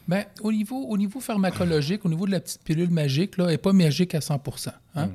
Bien, 0.07 0.25
au 0.41 0.51
niveau, 0.51 0.85
au 0.87 0.97
niveau 0.97 1.19
pharmacologique, 1.19 2.05
au 2.05 2.09
niveau 2.09 2.25
de 2.25 2.31
la 2.31 2.39
petite 2.39 2.63
pilule 2.63 2.89
magique, 2.89 3.37
là, 3.37 3.45
elle 3.45 3.51
n'est 3.51 3.57
pas 3.57 3.73
magique 3.73 4.15
à 4.15 4.21
100 4.21 4.41
hein? 4.95 5.05
mm. 5.05 5.09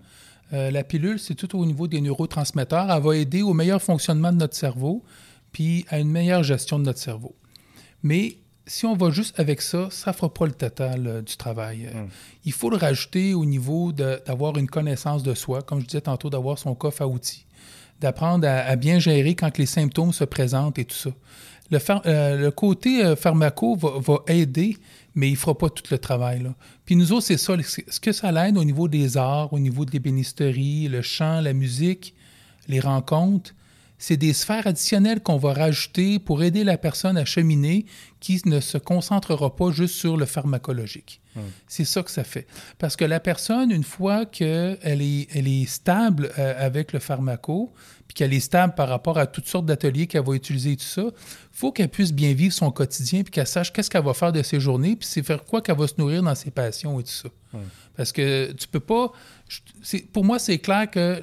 euh, 0.54 0.70
La 0.70 0.84
pilule, 0.84 1.18
c'est 1.18 1.34
tout 1.34 1.58
au 1.58 1.66
niveau 1.66 1.86
des 1.88 2.00
neurotransmetteurs. 2.00 2.90
Elle 2.90 3.02
va 3.02 3.16
aider 3.16 3.42
au 3.42 3.52
meilleur 3.52 3.82
fonctionnement 3.82 4.32
de 4.32 4.38
notre 4.38 4.54
cerveau, 4.54 5.02
puis 5.56 5.86
à 5.88 5.98
une 5.98 6.10
meilleure 6.10 6.42
gestion 6.42 6.78
de 6.78 6.84
notre 6.84 6.98
cerveau. 6.98 7.34
Mais 8.02 8.36
si 8.66 8.84
on 8.84 8.94
va 8.94 9.08
juste 9.08 9.40
avec 9.40 9.62
ça, 9.62 9.88
ça 9.90 10.10
ne 10.10 10.14
fera 10.14 10.28
pas 10.28 10.44
le 10.44 10.52
total 10.52 11.06
euh, 11.06 11.22
du 11.22 11.34
travail. 11.38 11.86
Euh, 11.86 12.02
hmm. 12.02 12.08
Il 12.44 12.52
faut 12.52 12.68
le 12.68 12.76
rajouter 12.76 13.32
au 13.32 13.46
niveau 13.46 13.90
d'avoir 13.90 14.58
une 14.58 14.66
connaissance 14.66 15.22
de 15.22 15.32
soi, 15.32 15.62
comme 15.62 15.80
je 15.80 15.86
disais 15.86 16.02
tantôt, 16.02 16.28
d'avoir 16.28 16.58
son 16.58 16.74
coffre 16.74 17.00
à 17.00 17.08
outils, 17.08 17.46
d'apprendre 18.02 18.46
à, 18.46 18.76
bien 18.76 18.98
gérer 18.98 19.34
quand 19.34 19.56
les 19.56 19.64
symptômes 19.64 20.12
se 20.12 20.24
présentent 20.24 20.78
et 20.78 20.84
tout 20.84 20.94
ça. 20.94 21.10
Le, 21.70 21.78
euh, 22.04 22.36
le 22.36 22.50
côté 22.50 23.16
pharmaco 23.16 23.76
va, 23.76 24.18
aider, 24.26 24.76
mais 25.14 25.28
il 25.28 25.32
ne 25.32 25.38
fera 25.38 25.56
pas 25.56 25.70
tout 25.70 25.84
le 25.90 25.96
travail. 25.96 26.42
Là. 26.42 26.54
Puis 26.84 26.96
nous 26.96 27.12
autres, 27.12 27.24
c'est 27.24 27.38
ça. 27.38 27.54
Ce 27.62 27.98
que 27.98 28.12
ça 28.12 28.30
l'aide 28.30 28.58
au 28.58 28.64
niveau 28.64 28.88
des 28.88 29.16
arts, 29.16 29.54
au 29.54 29.58
niveau 29.58 29.86
de 29.86 29.92
l'ébénisterie, 29.92 30.88
le 30.88 31.00
chant, 31.00 31.40
la 31.40 31.54
musique, 31.54 32.14
les 32.68 32.80
rencontres, 32.80 33.54
c'est 33.98 34.16
des 34.16 34.32
sphères 34.32 34.66
additionnelles 34.66 35.22
qu'on 35.22 35.38
va 35.38 35.52
rajouter 35.52 36.18
pour 36.18 36.42
aider 36.42 36.64
la 36.64 36.78
personne 36.78 37.16
à 37.16 37.24
cheminer 37.24 37.86
qui 38.20 38.40
ne 38.44 38.60
se 38.60 38.78
concentrera 38.78 39.54
pas 39.54 39.70
juste 39.70 39.94
sur 39.94 40.16
le 40.16 40.26
pharmacologique. 40.26 41.20
C'est 41.66 41.84
ça 41.84 42.02
que 42.02 42.10
ça 42.10 42.24
fait. 42.24 42.46
Parce 42.78 42.96
que 42.96 43.04
la 43.04 43.20
personne, 43.20 43.70
une 43.70 43.84
fois 43.84 44.26
qu'elle 44.26 44.78
est, 44.82 45.28
elle 45.34 45.48
est 45.48 45.66
stable 45.66 46.30
euh, 46.38 46.54
avec 46.58 46.92
le 46.92 46.98
pharmaco, 46.98 47.72
puis 48.06 48.14
qu'elle 48.14 48.32
est 48.32 48.40
stable 48.40 48.74
par 48.74 48.88
rapport 48.88 49.18
à 49.18 49.26
toutes 49.26 49.46
sortes 49.46 49.66
d'ateliers 49.66 50.06
qu'elle 50.06 50.24
va 50.24 50.34
utiliser 50.34 50.72
et 50.72 50.76
tout 50.76 50.84
ça, 50.84 51.04
faut 51.52 51.72
qu'elle 51.72 51.88
puisse 51.88 52.12
bien 52.12 52.34
vivre 52.34 52.54
son 52.54 52.70
quotidien, 52.70 53.22
puis 53.22 53.30
qu'elle 53.30 53.46
sache 53.46 53.72
qu'est-ce 53.72 53.90
qu'elle 53.90 54.04
va 54.04 54.14
faire 54.14 54.32
de 54.32 54.42
ses 54.42 54.60
journées, 54.60 54.96
puis 54.96 55.08
c'est 55.08 55.22
faire 55.22 55.44
quoi 55.44 55.60
qu'elle 55.60 55.76
va 55.76 55.88
se 55.88 55.94
nourrir 55.98 56.22
dans 56.22 56.34
ses 56.34 56.50
passions 56.50 57.00
et 57.00 57.02
tout 57.02 57.10
ça. 57.10 57.28
Parce 57.96 58.12
que 58.12 58.52
tu 58.52 58.68
peux 58.68 58.80
pas 58.80 59.12
pour 60.12 60.24
moi, 60.24 60.38
c'est 60.38 60.58
clair 60.58 60.90
que 60.90 61.22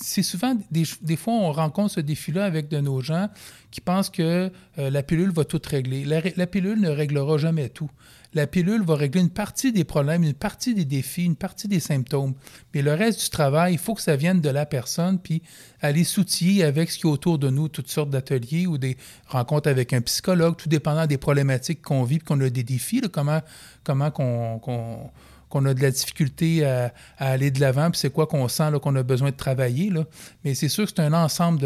c'est 0.00 0.22
souvent 0.22 0.56
des, 0.70 1.16
fois 1.16 1.34
on 1.34 1.52
rencontre 1.52 1.94
ce 1.94 2.00
défi-là 2.00 2.44
avec 2.44 2.68
de 2.68 2.80
nos 2.80 3.00
gens 3.00 3.28
qui 3.70 3.80
pensent 3.80 4.10
que 4.10 4.50
euh, 4.78 4.90
la 4.90 5.02
pilule 5.02 5.30
va 5.30 5.44
tout 5.44 5.60
régler. 5.64 6.04
La, 6.04 6.46
pilule 6.46 6.80
ne 6.80 6.88
réglera 6.88 7.38
jamais 7.38 7.68
tout. 7.68 7.90
La 8.32 8.46
pilule 8.46 8.82
va 8.84 8.94
régler 8.94 9.20
une 9.20 9.30
partie 9.30 9.72
des 9.72 9.84
problèmes, 9.84 10.22
une 10.22 10.34
partie 10.34 10.74
des 10.74 10.84
défis, 10.84 11.24
une 11.24 11.36
partie 11.36 11.66
des 11.66 11.80
symptômes. 11.80 12.34
Mais 12.74 12.82
le 12.82 12.94
reste 12.94 13.20
du 13.24 13.28
travail, 13.30 13.74
il 13.74 13.78
faut 13.78 13.94
que 13.94 14.02
ça 14.02 14.14
vienne 14.14 14.40
de 14.40 14.48
la 14.48 14.66
personne, 14.66 15.18
puis 15.18 15.42
aller 15.80 16.04
s'outiller 16.04 16.62
avec 16.62 16.90
ce 16.90 16.98
qui 16.98 17.06
est 17.06 17.10
autour 17.10 17.38
de 17.38 17.50
nous, 17.50 17.68
toutes 17.68 17.88
sortes 17.88 18.10
d'ateliers 18.10 18.66
ou 18.66 18.78
des 18.78 18.96
rencontres 19.26 19.68
avec 19.68 19.92
un 19.92 20.00
psychologue, 20.00 20.56
tout 20.56 20.68
dépendant 20.68 21.06
des 21.06 21.18
problématiques 21.18 21.82
qu'on 21.82 22.04
vit, 22.04 22.18
qu'on 22.18 22.40
a 22.40 22.50
des 22.50 22.62
défis, 22.62 23.00
comment, 23.12 23.40
comment 23.84 24.10
qu'on 24.10 25.10
qu'on 25.50 25.66
a 25.66 25.74
de 25.74 25.82
la 25.82 25.90
difficulté 25.90 26.64
à, 26.64 26.92
aller 27.18 27.50
de 27.50 27.60
l'avant, 27.60 27.90
puis 27.90 27.98
c'est 27.98 28.12
quoi 28.12 28.26
qu'on 28.26 28.48
sent 28.48 28.70
qu'on 28.80 28.94
a 28.94 29.02
besoin 29.02 29.30
de 29.30 29.36
travailler. 29.36 29.90
Là. 29.90 30.04
Mais 30.44 30.54
c'est 30.54 30.68
sûr 30.68 30.84
que 30.84 30.92
c'est 30.94 31.02
un 31.02 31.12
ensemble 31.12 31.58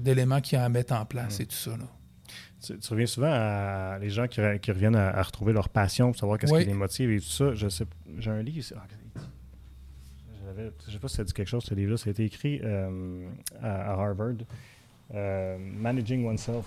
d'éléments 0.00 0.40
qui 0.40 0.54
y 0.54 0.58
a 0.58 0.64
à 0.64 0.68
mettre 0.68 0.94
en 0.94 1.04
place 1.04 1.38
et 1.38 1.46
tout 1.46 1.54
ça. 1.54 1.72
Tu, 2.66 2.90
reviens 2.90 3.06
souvent 3.06 3.30
à 3.30 3.98
les 4.00 4.10
gens 4.10 4.26
qui, 4.26 4.40
reviennent 4.40 4.96
à, 4.96 5.22
retrouver 5.22 5.52
leur 5.52 5.68
passion 5.68 6.12
pour 6.12 6.18
savoir 6.18 6.38
qu'est-ce 6.38 6.52
qui 6.54 6.64
les 6.64 6.74
motive 6.74 7.10
et 7.10 7.20
tout 7.20 7.26
ça. 7.26 7.54
Je 7.54 7.68
sais, 7.68 7.84
j'ai 8.18 8.30
un 8.30 8.42
livre. 8.42 8.64
Ah, 8.76 8.86
je 10.58 10.62
ne 10.62 10.92
sais 10.92 10.98
pas 10.98 11.08
si 11.08 11.16
ça 11.16 11.24
dit 11.24 11.32
quelque 11.32 11.48
chose, 11.48 11.64
ce 11.64 11.74
livre-là. 11.74 11.96
Ça 11.96 12.08
a 12.08 12.12
été 12.12 12.24
écrit 12.24 12.60
euh, 12.62 13.28
à, 13.62 13.92
Harvard. 13.92 14.36
Euh, 15.14 15.56
Managing 15.58 16.26
Oneself. 16.26 16.64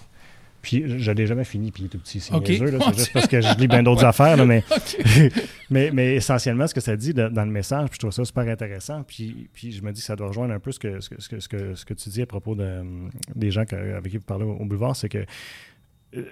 Puis 0.61 0.99
je 0.99 1.11
l'ai 1.11 1.25
jamais 1.25 1.45
fini, 1.45 1.71
puis 1.71 1.83
il 1.83 1.85
est 1.85 1.89
tout 1.89 1.99
petit, 1.99 2.19
c'est 2.19 2.33
c'est 2.45 2.57
juste 2.97 3.13
parce 3.13 3.27
que 3.27 3.39
je 3.39 3.57
lis 3.57 3.67
bien 3.67 3.81
d'autres 3.81 4.03
affaires. 4.03 4.45
mais, 4.45 4.63
mais, 5.69 5.89
mais, 5.91 6.15
essentiellement, 6.15 6.67
ce 6.67 6.73
que 6.73 6.81
ça 6.81 6.97
dit 6.97 7.13
dans 7.13 7.29
le 7.29 7.51
message, 7.51 7.89
puis 7.89 7.95
je 7.95 7.99
trouve 7.99 8.11
ça 8.11 8.25
super 8.25 8.47
intéressant. 8.47 9.03
Puis, 9.03 9.49
puis 9.53 9.71
je 9.71 9.81
me 9.81 9.93
dis 9.93 10.01
que 10.01 10.05
ça 10.05 10.17
doit 10.17 10.27
rejoindre 10.27 10.53
un 10.53 10.59
peu 10.59 10.71
ce 10.73 10.79
que, 10.79 10.99
ce 10.99 11.09
que, 11.09 11.21
ce 11.21 11.47
que, 11.47 11.75
ce 11.75 11.85
que, 11.85 11.93
tu 11.93 12.09
dis 12.09 12.21
à 12.21 12.25
propos 12.25 12.55
de, 12.55 12.83
des 13.35 13.51
gens 13.51 13.63
avec 13.71 14.11
qui 14.11 14.17
vous 14.17 14.23
parlez 14.23 14.43
au, 14.43 14.65
boulevard, 14.65 14.95
c'est 14.97 15.09
que 15.09 15.25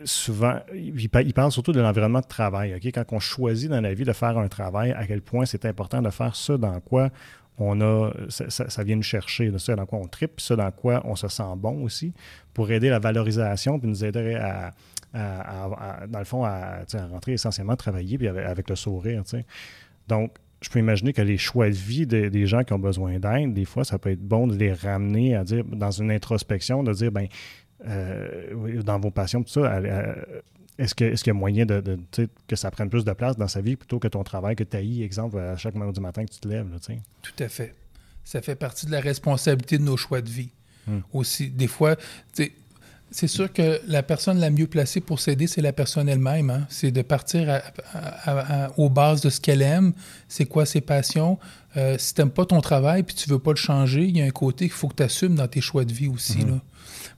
souvent, 0.05 0.59
ils 0.73 1.33
parlent 1.33 1.51
surtout 1.51 1.71
de 1.71 1.81
l'environnement 1.81 2.21
de 2.21 2.27
travail. 2.27 2.73
ok? 2.75 2.85
Quand 2.85 3.05
on 3.11 3.19
choisit 3.19 3.69
dans 3.69 3.81
la 3.81 3.93
vie 3.93 4.05
de 4.05 4.13
faire 4.13 4.37
un 4.37 4.47
travail, 4.47 4.91
à 4.91 5.05
quel 5.05 5.21
point 5.21 5.45
c'est 5.45 5.65
important 5.65 6.01
de 6.01 6.09
faire 6.09 6.35
ça 6.35 6.57
dans 6.57 6.79
quoi 6.79 7.09
on 7.59 7.81
a, 7.81 8.11
ça, 8.29 8.83
vient 8.83 8.95
nous 8.95 9.01
chercher, 9.01 9.51
ça 9.57 9.75
dans 9.75 9.85
quoi 9.85 9.99
on 9.99 10.07
tripe, 10.07 10.39
ça 10.39 10.55
dans 10.55 10.71
quoi 10.71 11.01
on 11.05 11.15
se 11.15 11.27
sent 11.27 11.43
bon 11.57 11.83
aussi, 11.83 12.13
pour 12.53 12.71
aider 12.71 12.89
la 12.89 12.99
valorisation, 12.99 13.79
puis 13.79 13.89
nous 13.89 14.05
aider 14.05 14.35
à, 14.35 14.73
dans 16.07 16.19
le 16.19 16.25
fond, 16.25 16.43
à, 16.43 16.83
rentrer 17.11 17.33
essentiellement 17.33 17.75
travailler, 17.75 18.17
puis 18.17 18.27
avec, 18.27 18.69
le 18.69 18.75
sourire. 18.75 19.23
Donc, 20.07 20.33
je 20.61 20.69
peux 20.69 20.79
imaginer 20.79 21.13
que 21.13 21.21
les 21.21 21.37
choix 21.37 21.69
de 21.69 21.75
vie 21.75 22.05
des 22.05 22.45
gens 22.45 22.63
qui 22.63 22.73
ont 22.73 22.79
besoin 22.79 23.17
d'aide, 23.17 23.53
des 23.53 23.65
fois, 23.65 23.83
ça 23.83 23.97
peut 23.97 24.11
être 24.11 24.21
bon 24.21 24.47
de 24.47 24.55
les 24.55 24.73
ramener 24.73 25.35
à 25.35 25.43
dire, 25.43 25.63
dans 25.65 25.91
une 25.91 26.11
introspection, 26.11 26.83
de 26.83 26.93
dire, 26.93 27.11
ben 27.11 27.27
euh, 27.85 28.81
dans 28.83 28.99
vos 28.99 29.11
passions, 29.11 29.43
tout 29.43 29.51
ça, 29.51 29.79
est-ce 30.77 30.95
qu'il 30.95 31.07
est 31.07 31.27
y 31.27 31.29
a 31.29 31.33
moyen 31.33 31.65
de, 31.65 31.99
que 32.47 32.55
ça 32.55 32.71
prenne 32.71 32.89
plus 32.89 33.03
de 33.03 33.13
place 33.13 33.37
dans 33.37 33.47
sa 33.47 33.61
vie 33.61 33.75
plutôt 33.75 33.99
que 33.99 34.07
ton 34.07 34.23
travail, 34.23 34.55
que 34.55 34.63
tu 34.63 34.77
haïs, 34.77 35.01
exemple, 35.01 35.39
à 35.39 35.57
chaque 35.57 35.75
moment 35.75 35.91
du 35.91 35.99
matin 35.99 36.25
que 36.25 36.31
tu 36.31 36.39
te 36.39 36.47
lèves? 36.47 36.69
Là, 36.71 36.77
Tout 37.21 37.43
à 37.43 37.49
fait. 37.49 37.73
Ça 38.23 38.41
fait 38.41 38.55
partie 38.55 38.85
de 38.85 38.91
la 38.91 38.99
responsabilité 38.99 39.77
de 39.77 39.83
nos 39.83 39.97
choix 39.97 40.21
de 40.21 40.29
vie. 40.29 40.49
Hmm. 40.85 40.99
Aussi, 41.13 41.49
des 41.49 41.67
fois, 41.67 41.95
c'est 43.09 43.27
sûr 43.27 43.51
que 43.51 43.79
la 43.87 44.03
personne 44.03 44.39
la 44.39 44.49
mieux 44.49 44.67
placée 44.67 44.99
pour 44.99 45.19
s'aider, 45.19 45.47
c'est 45.47 45.61
la 45.61 45.73
personne 45.73 46.09
elle-même. 46.09 46.49
Hein. 46.49 46.67
C'est 46.69 46.91
de 46.91 47.01
partir 47.01 47.61
aux 48.75 48.89
bases 48.89 49.21
de 49.21 49.29
ce 49.29 49.39
qu'elle 49.39 49.61
aime, 49.61 49.93
c'est 50.27 50.45
quoi 50.45 50.65
ses 50.65 50.81
passions? 50.81 51.39
Euh, 51.75 51.97
si 51.97 52.13
tu 52.13 52.21
n'aimes 52.21 52.31
pas 52.31 52.45
ton 52.45 52.59
travail 52.59 53.03
puis 53.03 53.15
tu 53.15 53.29
veux 53.29 53.39
pas 53.39 53.51
le 53.51 53.57
changer, 53.57 54.05
il 54.05 54.17
y 54.17 54.21
a 54.21 54.25
un 54.25 54.31
côté 54.31 54.65
qu'il 54.65 54.73
faut 54.73 54.87
que 54.87 54.95
tu 54.95 55.03
assumes 55.03 55.35
dans 55.35 55.47
tes 55.47 55.61
choix 55.61 55.85
de 55.85 55.93
vie 55.93 56.07
aussi. 56.07 56.43
Hmm. 56.43 56.49
Là. 56.49 56.61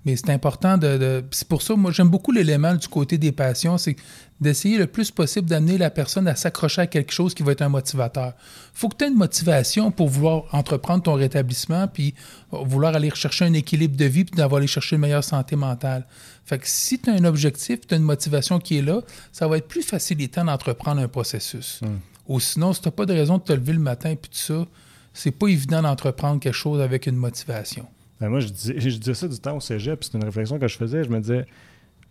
Mais 0.05 0.15
c'est 0.15 0.29
important 0.29 0.77
de. 0.77 1.23
c'est 1.31 1.47
pour 1.47 1.61
ça, 1.61 1.75
moi, 1.75 1.91
j'aime 1.91 2.07
beaucoup 2.07 2.31
l'élément 2.31 2.73
du 2.73 2.87
côté 2.87 3.17
des 3.17 3.33
passions, 3.33 3.77
c'est 3.77 3.97
d'essayer 4.39 4.77
le 4.77 4.87
plus 4.87 5.11
possible 5.11 5.49
d'amener 5.49 5.77
la 5.77 5.89
personne 5.89 6.27
à 6.29 6.35
s'accrocher 6.35 6.81
à 6.81 6.87
quelque 6.87 7.11
chose 7.11 7.33
qui 7.33 7.43
va 7.43 7.51
être 7.51 7.61
un 7.61 7.69
motivateur. 7.69 8.33
Il 8.73 8.79
faut 8.79 8.87
que 8.87 8.95
tu 8.95 9.03
aies 9.03 9.09
une 9.09 9.15
motivation 9.15 9.91
pour 9.91 10.07
vouloir 10.07 10.45
entreprendre 10.53 11.03
ton 11.03 11.15
rétablissement, 11.15 11.87
puis 11.89 12.15
vouloir 12.49 12.95
aller 12.95 13.11
chercher 13.13 13.45
un 13.45 13.53
équilibre 13.53 13.97
de 13.97 14.05
vie, 14.05 14.23
puis 14.23 14.37
d'avoir 14.37 14.59
aller 14.59 14.67
chercher 14.67 14.95
une 14.95 15.01
meilleure 15.01 15.23
santé 15.23 15.57
mentale. 15.57 16.05
Fait 16.45 16.57
que 16.57 16.67
si 16.67 16.99
tu 16.99 17.09
as 17.09 17.13
un 17.13 17.25
objectif, 17.25 17.81
tu 17.85 17.93
as 17.93 17.97
une 17.97 18.03
motivation 18.03 18.59
qui 18.59 18.77
est 18.77 18.81
là, 18.81 19.01
ça 19.33 19.47
va 19.49 19.57
être 19.57 19.67
plus 19.67 19.83
facilitant 19.83 20.45
d'entreprendre 20.45 21.01
un 21.01 21.09
processus. 21.09 21.81
Hmm. 21.81 21.97
Ou 22.29 22.39
sinon, 22.39 22.71
si 22.71 22.81
tu 22.81 22.87
n'as 22.87 22.93
pas 22.93 23.05
de 23.05 23.13
raison 23.13 23.37
de 23.37 23.43
te 23.43 23.53
lever 23.53 23.73
le 23.73 23.79
matin, 23.79 24.15
puis 24.15 24.31
tout 24.31 24.37
ça, 24.37 24.65
c'est 25.13 25.31
pas 25.31 25.47
évident 25.47 25.81
d'entreprendre 25.81 26.39
quelque 26.39 26.53
chose 26.53 26.79
avec 26.79 27.05
une 27.07 27.17
motivation. 27.17 27.85
Ben 28.19 28.29
moi, 28.29 28.39
je 28.39 28.49
disais, 28.49 28.79
je 28.79 28.97
disais 28.97 29.13
ça 29.13 29.27
du 29.27 29.39
temps 29.39 29.55
au 29.55 29.59
cégep, 29.59 29.99
puis 29.99 30.09
c'est 30.11 30.17
une 30.17 30.23
réflexion 30.23 30.59
que 30.59 30.67
je 30.67 30.77
faisais. 30.77 31.03
Je 31.03 31.09
me 31.09 31.19
disais, 31.19 31.45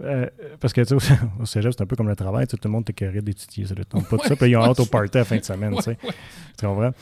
euh, 0.03 0.27
parce 0.61 0.73
que, 0.73 0.81
tu 0.83 0.99
sais, 0.99 1.14
au 1.40 1.44
cégep, 1.44 1.73
c'est 1.73 1.83
un 1.83 1.87
peu 1.87 1.97
comme 1.97 2.09
le 2.09 2.16
travail, 2.16 2.47
tout 2.47 2.59
le 2.62 2.71
monde 2.71 2.85
t'écœurait 2.85 3.23
d'étudier, 3.23 3.66
ça 3.66 3.75
ne 3.75 3.83
pas 3.83 4.16
de 4.16 4.23
ça, 4.23 4.37
puis 4.37 4.51
ils 4.51 4.57
ont 4.57 4.62
hâte 4.62 4.81
au 4.81 4.87
party 4.87 5.18
à 5.18 5.21
la 5.21 5.25
fin 5.25 5.37
de 5.37 5.44
semaine, 5.44 5.75
tu 5.77 5.83
sais. 5.83 5.99
Tu 6.59 6.66
comprends? 6.66 6.92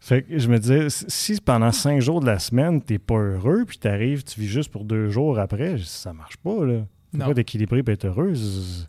Fait 0.00 0.22
que 0.22 0.38
je 0.38 0.48
me 0.48 0.58
disais, 0.58 0.88
si 0.90 1.40
pendant 1.40 1.72
cinq 1.72 2.00
jours 2.00 2.20
de 2.20 2.26
la 2.26 2.38
semaine, 2.38 2.82
t'es 2.82 2.98
pas 2.98 3.18
heureux, 3.18 3.64
puis 3.66 3.78
t'arrives, 3.78 4.22
tu 4.22 4.38
vis 4.40 4.48
juste 4.48 4.70
pour 4.70 4.84
deux 4.84 5.08
jours 5.08 5.38
après, 5.38 5.76
ça 5.78 6.12
marche 6.12 6.36
pas, 6.36 6.64
là. 6.64 6.84
Faut 7.12 7.18
pas 7.18 7.34
d'équilibrer 7.34 7.82
et 7.86 7.90
être 7.90 8.06
heureuse. 8.06 8.88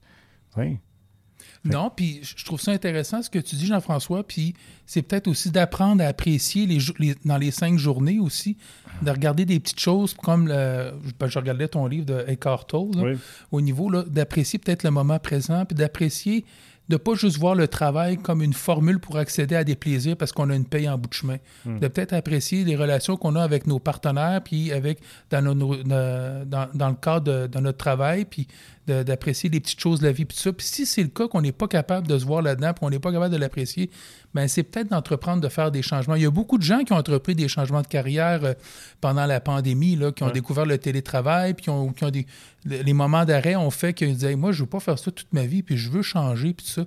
Ouais. 0.58 0.80
Non, 1.66 1.92
puis 1.94 2.22
je 2.24 2.46
trouve 2.46 2.62
ça 2.62 2.72
intéressant 2.72 3.22
ce 3.24 3.30
que 3.30 3.40
tu 3.40 3.56
dis, 3.56 3.66
Jean-François, 3.66 4.26
puis 4.26 4.54
c'est 4.86 5.02
peut-être 5.02 5.28
aussi 5.28 5.50
d'apprendre 5.50 6.04
à 6.04 6.08
apprécier 6.08 6.68
les, 6.68 7.16
dans 7.26 7.38
les 7.38 7.52
cinq 7.52 7.80
journées 7.80 8.20
aussi, 8.20 8.56
de 9.02 9.10
regarder 9.10 9.46
des 9.46 9.60
petites 9.60 9.80
choses 9.80 10.14
comme 10.14 10.48
le, 10.48 10.92
ben, 11.20 11.28
je 11.28 11.40
regardais 11.40 11.68
ton 11.68 11.88
livre 11.88 12.06
de 12.06 12.24
Eckhart 12.28 12.68
Tolle, 12.68 13.18
au 13.52 13.62
niveau 13.62 13.92
d'apprécier 14.04 14.60
peut-être 14.60 14.84
le 14.84 14.92
moment 14.92 15.18
présent, 15.20 15.66
puis 15.66 15.76
d'apprécier 15.76 16.46
de 16.88 16.98
pas 16.98 17.16
juste 17.16 17.38
voir 17.38 17.56
le 17.56 17.68
travail 17.68 18.18
comme 18.18 18.42
une 18.42 18.54
formule 18.54 19.00
pour 19.00 19.18
accéder 19.18 19.56
à 19.56 19.64
des 19.64 19.76
plaisirs 19.76 20.16
parce 20.16 20.32
qu'on 20.32 20.50
a 20.50 20.56
une 20.56 20.66
paye 20.66 20.88
en 20.88 20.98
bout 20.98 21.10
de 21.10 21.14
chemin. 21.14 21.38
Hmm. 21.66 21.80
De 21.80 21.88
peut-être 21.88 22.14
apprécier 22.14 22.64
les 22.64 22.76
relations 22.76 23.18
qu'on 23.18 23.36
a 23.36 23.42
avec 23.42 23.66
nos 23.66 23.80
partenaires, 23.80 24.42
puis 24.44 24.72
avec 24.72 25.00
dans, 25.32 25.42
nos, 25.42 25.76
dans, 25.84 26.70
dans, 26.74 26.90
le 26.90 26.96
cadre 26.96 27.48
de, 27.48 27.60
notre 27.60 27.78
travail, 27.78 28.26
puis 28.26 28.48
d'apprécier 28.88 29.50
les 29.50 29.60
petites 29.60 29.80
choses 29.80 30.00
de 30.00 30.06
la 30.06 30.12
vie, 30.12 30.26
puis 30.26 30.38
tout 30.38 30.44
ça. 30.44 30.54
Puis 30.54 30.68
si 30.68 30.86
c'est 30.86 31.02
le 31.02 31.10
cas 31.10 31.28
qu'on 31.28 31.42
n'est 31.42 31.52
pas 31.52 31.68
capable 31.68 32.08
de 32.08 32.20
se 32.20 32.26
voir 32.26 32.44
là-dedans, 32.44 32.74
puis 32.74 32.86
on 32.86 32.90
n'est 32.92 33.00
pas 33.00 33.12
capable 33.12 33.34
de 33.34 33.40
l'apprécier, 33.40 33.90
ben 34.36 34.50
c'est 34.50 34.64
peut-être 34.64 34.90
d'entreprendre 34.90 35.42
de 35.42 35.48
faire 35.48 35.72
des 35.72 35.82
changements. 35.82 36.16
Il 36.16 36.24
y 36.24 36.26
a 36.26 36.30
beaucoup 36.30 36.58
de 36.58 36.64
gens 36.64 36.84
qui 36.84 36.92
ont 36.92 36.98
entrepris 36.98 37.36
des 37.36 37.48
changements 37.48 37.82
de 37.82 37.88
carrière 37.88 38.44
euh, 38.44 38.54
pendant 39.00 39.26
la 39.26 39.40
pandémie, 39.40 39.96
là, 39.96 40.12
qui 40.12 40.24
ont 40.24 40.30
découvert 40.30 40.66
le 40.66 40.78
télétravail, 40.78 41.54
puis 41.54 41.64
qui 41.64 41.70
ont, 41.70 41.94
qui 41.94 42.04
ont 42.04 42.12
des, 42.12 42.28
les 42.66 42.94
moments 42.94 43.24
d'arrêt 43.24 43.56
ont 43.56 43.72
fait 43.72 43.94
qu'ils 43.94 44.14
disaient 44.14 44.36
Moi, 44.36 44.52
je 44.52 44.58
ne 44.58 44.66
veux 44.66 44.70
pas 44.70 44.82
faire 44.82 45.00
ça 45.00 45.10
toute 45.10 45.32
ma 45.32 45.46
vie, 45.46 45.64
puis 45.64 45.78
je 45.78 45.90
veux 45.90 46.02
changer, 46.02 46.54
puis 46.54 46.66
tout 46.66 46.72
ça. 46.74 46.86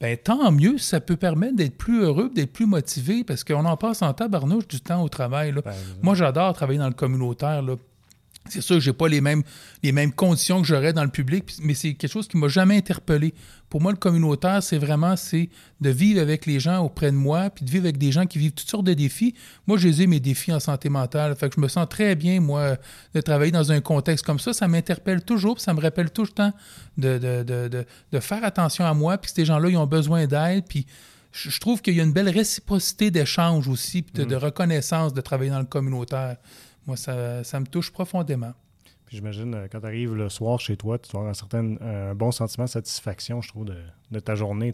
Ben, 0.00 0.16
tant 0.16 0.50
mieux, 0.50 0.78
ça 0.78 0.98
peut 0.98 1.16
permettre 1.16 1.54
d'être 1.56 1.76
plus 1.76 2.02
heureux, 2.02 2.28
d'être 2.34 2.52
plus 2.52 2.66
motivé, 2.66 3.22
parce 3.22 3.44
qu'on 3.44 3.66
en 3.66 3.76
passe 3.76 4.02
en 4.02 4.12
tabarnouche 4.12 4.66
du 4.66 4.80
temps 4.80 5.02
au 5.04 5.08
travail. 5.08 5.52
Là. 5.52 5.60
Ben, 5.64 5.72
Moi, 6.02 6.16
j'adore 6.16 6.54
travailler 6.54 6.80
dans 6.80 6.88
le 6.88 6.94
communautaire. 6.94 7.62
Là. 7.62 7.76
C'est 8.48 8.62
sûr 8.62 8.76
que 8.76 8.80
j'ai 8.80 8.92
pas 8.92 9.06
les 9.06 9.20
mêmes, 9.20 9.42
les 9.82 9.92
mêmes 9.92 10.12
conditions 10.12 10.60
que 10.60 10.66
j'aurais 10.66 10.92
dans 10.92 11.04
le 11.04 11.10
public, 11.10 11.44
mais 11.62 11.74
c'est 11.74 11.94
quelque 11.94 12.10
chose 12.10 12.26
qui 12.26 12.36
m'a 12.36 12.48
jamais 12.48 12.76
interpellé. 12.76 13.34
Pour 13.68 13.80
moi, 13.80 13.92
le 13.92 13.98
communautaire, 13.98 14.62
c'est 14.62 14.78
vraiment 14.78 15.14
c'est 15.16 15.50
de 15.80 15.90
vivre 15.90 16.20
avec 16.20 16.46
les 16.46 16.58
gens 16.58 16.78
auprès 16.84 17.12
de 17.12 17.16
moi, 17.16 17.50
puis 17.50 17.64
de 17.64 17.70
vivre 17.70 17.84
avec 17.84 17.98
des 17.98 18.10
gens 18.10 18.26
qui 18.26 18.38
vivent 18.38 18.52
toutes 18.52 18.68
sortes 18.68 18.86
de 18.86 18.94
défis. 18.94 19.34
Moi, 19.66 19.78
j'ai 19.78 20.06
mes 20.06 20.18
défis 20.18 20.52
en 20.52 20.58
santé 20.58 20.88
mentale. 20.88 21.36
Fait 21.36 21.48
que 21.48 21.56
je 21.56 21.60
me 21.60 21.68
sens 21.68 21.86
très 21.88 22.16
bien, 22.16 22.40
moi, 22.40 22.76
de 23.14 23.20
travailler 23.20 23.52
dans 23.52 23.70
un 23.70 23.80
contexte 23.80 24.24
comme 24.24 24.40
ça. 24.40 24.52
Ça 24.52 24.66
m'interpelle 24.66 25.22
toujours, 25.22 25.56
puis 25.56 25.62
ça 25.62 25.74
me 25.74 25.80
rappelle 25.80 26.10
tout 26.10 26.22
le 26.22 26.28
temps 26.28 26.52
de, 26.98 27.18
de, 27.18 28.20
faire 28.20 28.42
attention 28.42 28.84
à 28.84 28.94
moi, 28.94 29.18
puis 29.18 29.30
que 29.30 29.36
ces 29.36 29.44
gens-là, 29.44 29.68
ils 29.68 29.76
ont 29.76 29.86
besoin 29.86 30.26
d'aide, 30.26 30.64
puis 30.68 30.86
je 31.32 31.60
trouve 31.60 31.80
qu'il 31.80 31.94
y 31.94 32.00
a 32.00 32.02
une 32.02 32.12
belle 32.12 32.28
réciprocité 32.28 33.12
d'échange 33.12 33.68
aussi, 33.68 34.02
puis 34.02 34.24
de, 34.24 34.34
mmh. 34.34 34.38
reconnaissance 34.38 35.14
de 35.14 35.20
travailler 35.20 35.50
dans 35.50 35.60
le 35.60 35.64
communautaire. 35.64 36.36
Moi, 36.86 36.96
ça, 36.96 37.60
me 37.60 37.66
touche 37.66 37.90
profondément. 37.92 38.52
Puis 39.06 39.16
j'imagine, 39.16 39.54
euh, 39.54 39.66
quand 39.70 39.80
tu 39.80 39.86
arrives 39.86 40.14
le 40.14 40.28
soir 40.28 40.60
chez 40.60 40.76
toi, 40.76 40.98
tu 40.98 41.10
vas 41.12 41.18
avoir 41.18 41.30
un, 41.30 41.34
certain, 41.34 41.76
un 41.80 42.14
bon 42.14 42.30
sentiment 42.30 42.64
de 42.64 42.70
satisfaction, 42.70 43.42
je 43.42 43.48
trouve, 43.48 43.66
de, 44.10 44.20
ta 44.20 44.34
journée. 44.34 44.72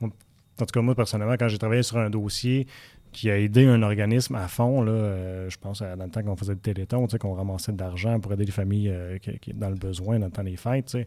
en 0.00 0.08
tout 0.08 0.66
cas, 0.66 0.80
moi, 0.80 0.94
personnellement, 0.94 1.34
quand 1.34 1.48
j'ai 1.48 1.58
travaillé 1.58 1.82
sur 1.82 1.98
un 1.98 2.08
dossier, 2.08 2.66
qui 3.14 3.30
a 3.30 3.38
aidé 3.38 3.64
un 3.66 3.82
organisme 3.82 4.34
à 4.34 4.48
fond. 4.48 4.82
Là, 4.82 4.92
euh, 4.92 5.48
je 5.48 5.56
pense 5.56 5.80
à, 5.80 5.96
dans 5.96 6.04
le 6.04 6.10
temps 6.10 6.22
qu'on 6.22 6.36
faisait 6.36 6.52
le 6.52 6.58
téléthon, 6.58 7.06
qu'on 7.06 7.34
ramassait 7.34 7.72
de 7.72 7.78
l'argent 7.78 8.20
pour 8.20 8.32
aider 8.34 8.44
les 8.44 8.52
familles 8.52 8.90
euh, 8.90 9.18
qui, 9.18 9.54
dans 9.54 9.70
le 9.70 9.76
besoin 9.76 10.18
dans 10.18 10.26
le 10.26 10.32
temps 10.32 10.44
des 10.44 10.56
fêtes. 10.56 10.92
Le 10.94 11.06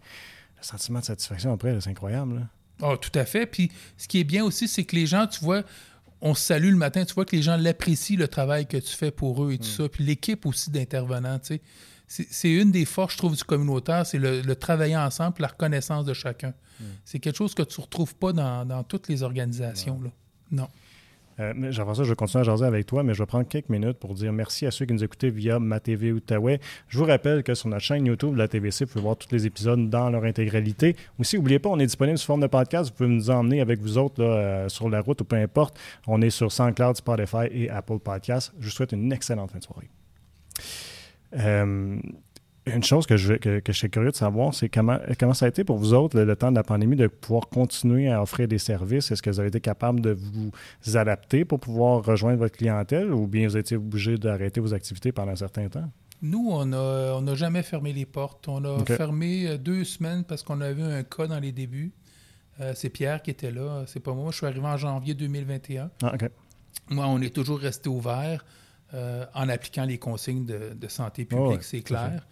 sentiment 0.62 1.00
de 1.00 1.06
satisfaction 1.06 1.54
après, 1.54 1.80
c'est 1.80 1.92
incroyable. 1.92 2.48
Oh, 2.82 2.96
tout 2.96 3.12
à 3.14 3.26
fait. 3.26 3.46
Puis 3.46 3.72
ce 3.98 4.08
qui 4.08 4.20
est 4.20 4.24
bien 4.24 4.44
aussi, 4.44 4.68
c'est 4.68 4.86
que 4.86 4.96
les 4.96 5.06
gens, 5.06 5.28
tu 5.28 5.44
vois, 5.44 5.64
on 6.22 6.34
se 6.34 6.42
salue 6.42 6.72
le 6.72 6.78
matin, 6.78 7.06
tu 7.06 7.14
vois 7.14 7.26
que 7.26 7.36
les 7.36 7.42
gens 7.42 7.58
l'apprécient, 7.58 8.18
le 8.18 8.28
travail 8.28 8.66
que 8.66 8.78
tu 8.78 8.96
fais 8.96 9.12
pour 9.12 9.44
eux 9.44 9.54
et 9.54 9.58
tout 9.58 9.66
mm. 9.66 9.78
ça. 9.78 9.90
Puis 9.90 10.04
l'équipe 10.04 10.46
aussi 10.46 10.72
d'intervenants, 10.72 11.40
tu 11.40 11.56
sais. 11.56 11.62
C'est 12.08 12.54
une 12.54 12.72
des 12.72 12.86
forces, 12.86 13.14
je 13.14 13.18
trouve, 13.18 13.36
du 13.36 13.44
communautaire, 13.44 14.06
c'est 14.06 14.18
le, 14.18 14.56
travailler 14.56 14.96
ensemble, 14.96 15.36
la 15.40 15.50
reconnaissance 15.50 16.06
de 16.06 16.14
chacun. 16.14 16.54
Mm. 16.80 16.86
C'est 17.04 17.20
quelque 17.20 17.36
chose 17.36 17.54
que 17.54 17.64
tu 17.64 17.82
ne 17.82 17.84
retrouves 17.84 18.16
pas 18.16 18.32
dans, 18.32 18.84
toutes 18.84 19.10
les 19.10 19.24
organisations. 19.24 20.00
Là. 20.02 20.10
Non. 20.52 20.70
Euh, 21.40 21.72
ça, 21.72 22.04
je 22.04 22.10
vais 22.10 22.16
continuer 22.16 22.42
à 22.42 22.44
jaser 22.46 22.66
avec 22.66 22.86
toi, 22.86 23.04
mais 23.04 23.14
je 23.14 23.20
vais 23.20 23.26
prendre 23.26 23.48
quelques 23.48 23.70
minutes 23.70 23.98
pour 23.98 24.14
dire 24.14 24.34
merci 24.34 24.66
à 24.66 24.72
ceux 24.72 24.86
qui 24.86 24.94
nous 24.94 25.04
écoutaient 25.04 25.30
via 25.30 25.60
ma 25.60 25.80
TV 25.80 26.12
Outaouais. 26.12 26.60
Je 26.88 26.98
vous 26.98 27.06
rappelle 27.06 27.44
que 27.44 27.54
sur 27.54 27.70
notre 27.70 27.84
chaîne 27.84 28.06
YouTube 28.06 28.34
de 28.34 28.38
la 28.38 28.48
TVC, 28.48 28.86
vous 28.86 28.92
pouvez 28.92 29.04
voir 29.04 29.18
tous 29.18 29.32
les 29.32 29.46
épisodes 29.46 29.90
dans 29.90 30.10
leur 30.10 30.24
intégralité. 30.24 30.96
Aussi, 31.20 31.38
n'oubliez 31.38 31.60
pas, 31.60 31.70
on 31.70 31.80
est 31.80 31.86
disponible 31.86 32.18
sous 32.18 32.26
forme 32.26 32.42
de 32.42 32.48
podcast. 32.48 32.90
Vous 32.90 32.96
pouvez 32.96 33.10
nous 33.10 33.30
emmener 33.30 33.62
avec 33.62 33.80
vous 33.80 33.98
autres 33.98 34.24
euh, 34.24 34.68
sur 34.70 34.90
la 34.90 35.02
route 35.02 35.22
ou 35.22 35.26
peu 35.26 35.36
importe. 35.36 35.80
On 36.08 36.22
est 36.22 36.30
sur 36.30 36.52
SoundCloud, 36.52 36.98
Spotify 36.98 37.48
et 37.52 37.70
Apple 37.70 38.00
Podcasts. 38.00 38.54
Je 38.60 38.66
vous 38.66 38.72
souhaite 38.72 38.92
une 38.92 39.12
excellente 39.12 39.52
fin 39.52 39.60
de 39.60 39.64
soirée. 39.64 39.90
Euh, 41.36 41.98
une 42.68 42.84
chose 42.84 43.06
que 43.06 43.18
je, 43.18 43.34
que, 43.34 43.62
je 43.66 43.72
suis 43.72 43.90
curieux 43.90 44.12
de 44.12 44.16
savoir, 44.16 44.54
c'est 44.54 44.70
comment, 44.70 44.98
comment 45.20 45.34
ça 45.34 45.46
a 45.46 45.50
été 45.50 45.64
pour 45.64 45.78
vous 45.78 45.94
autres, 45.94 46.20
le, 46.20 46.36
temps 46.36 46.52
de 46.52 46.56
la 46.56 46.64
pandémie, 46.64 46.96
de 46.96 47.08
pouvoir 47.08 47.48
continuer 47.50 48.10
à 48.10 48.22
offrir 48.22 48.48
des 48.48 48.58
services? 48.58 49.12
Est-ce 49.12 49.22
que 49.22 49.30
vous 49.30 49.40
avez 49.40 49.50
été 49.50 49.62
capable 49.62 50.02
de 50.02 50.12
vous 50.12 50.52
adapter 50.98 51.46
pour 51.46 51.60
pouvoir 51.60 52.04
rejoindre 52.04 52.40
votre 52.40 52.58
clientèle 52.58 53.14
ou 53.14 53.28
bien 53.28 53.48
vous 53.48 53.58
étiez 53.58 53.78
obligé 53.78 54.18
d'arrêter 54.18 54.60
vos 54.60 54.74
activités 54.74 55.12
pendant 55.12 55.32
un 55.32 55.38
certain 55.38 55.68
temps? 55.70 55.90
Nous, 56.22 56.50
on 56.50 56.66
n'a 56.66 56.78
on 56.78 57.36
jamais 57.36 57.62
fermé 57.62 57.94
les 57.94 58.06
portes. 58.06 58.48
On 58.48 58.64
a 58.66 58.84
fermé 58.86 59.48
euh, 59.48 59.58
deux 59.58 59.84
semaines 59.84 60.24
parce 60.24 60.42
qu'on 60.42 60.62
avait 60.62 60.82
un 60.82 61.04
cas 61.04 61.28
dans 61.28 61.40
les 61.40 61.52
débuts. 61.52 61.92
Euh, 62.60 62.74
c'est 62.76 62.90
Pierre 62.90 63.22
qui 63.22 63.30
était 63.30 63.52
là, 63.52 63.84
c'est 63.86 64.00
pas 64.00 64.14
moi. 64.14 64.32
Je 64.32 64.38
suis 64.38 64.46
arrivé 64.48 64.66
en 64.66 64.78
janvier 64.78 65.14
2021. 65.14 65.92
Ah, 66.02 66.14
moi, 66.90 67.06
on 67.08 67.22
est 67.22 67.34
toujours 67.34 67.60
resté 67.60 67.90
ouvert 67.90 68.44
euh, 68.94 69.26
en 69.34 69.50
appliquant 69.50 69.84
les 69.84 69.98
consignes 69.98 70.46
de, 70.46 70.88
santé 70.88 71.26
publique, 71.26 71.64
c'est 71.64 71.82
clair. 71.82 72.26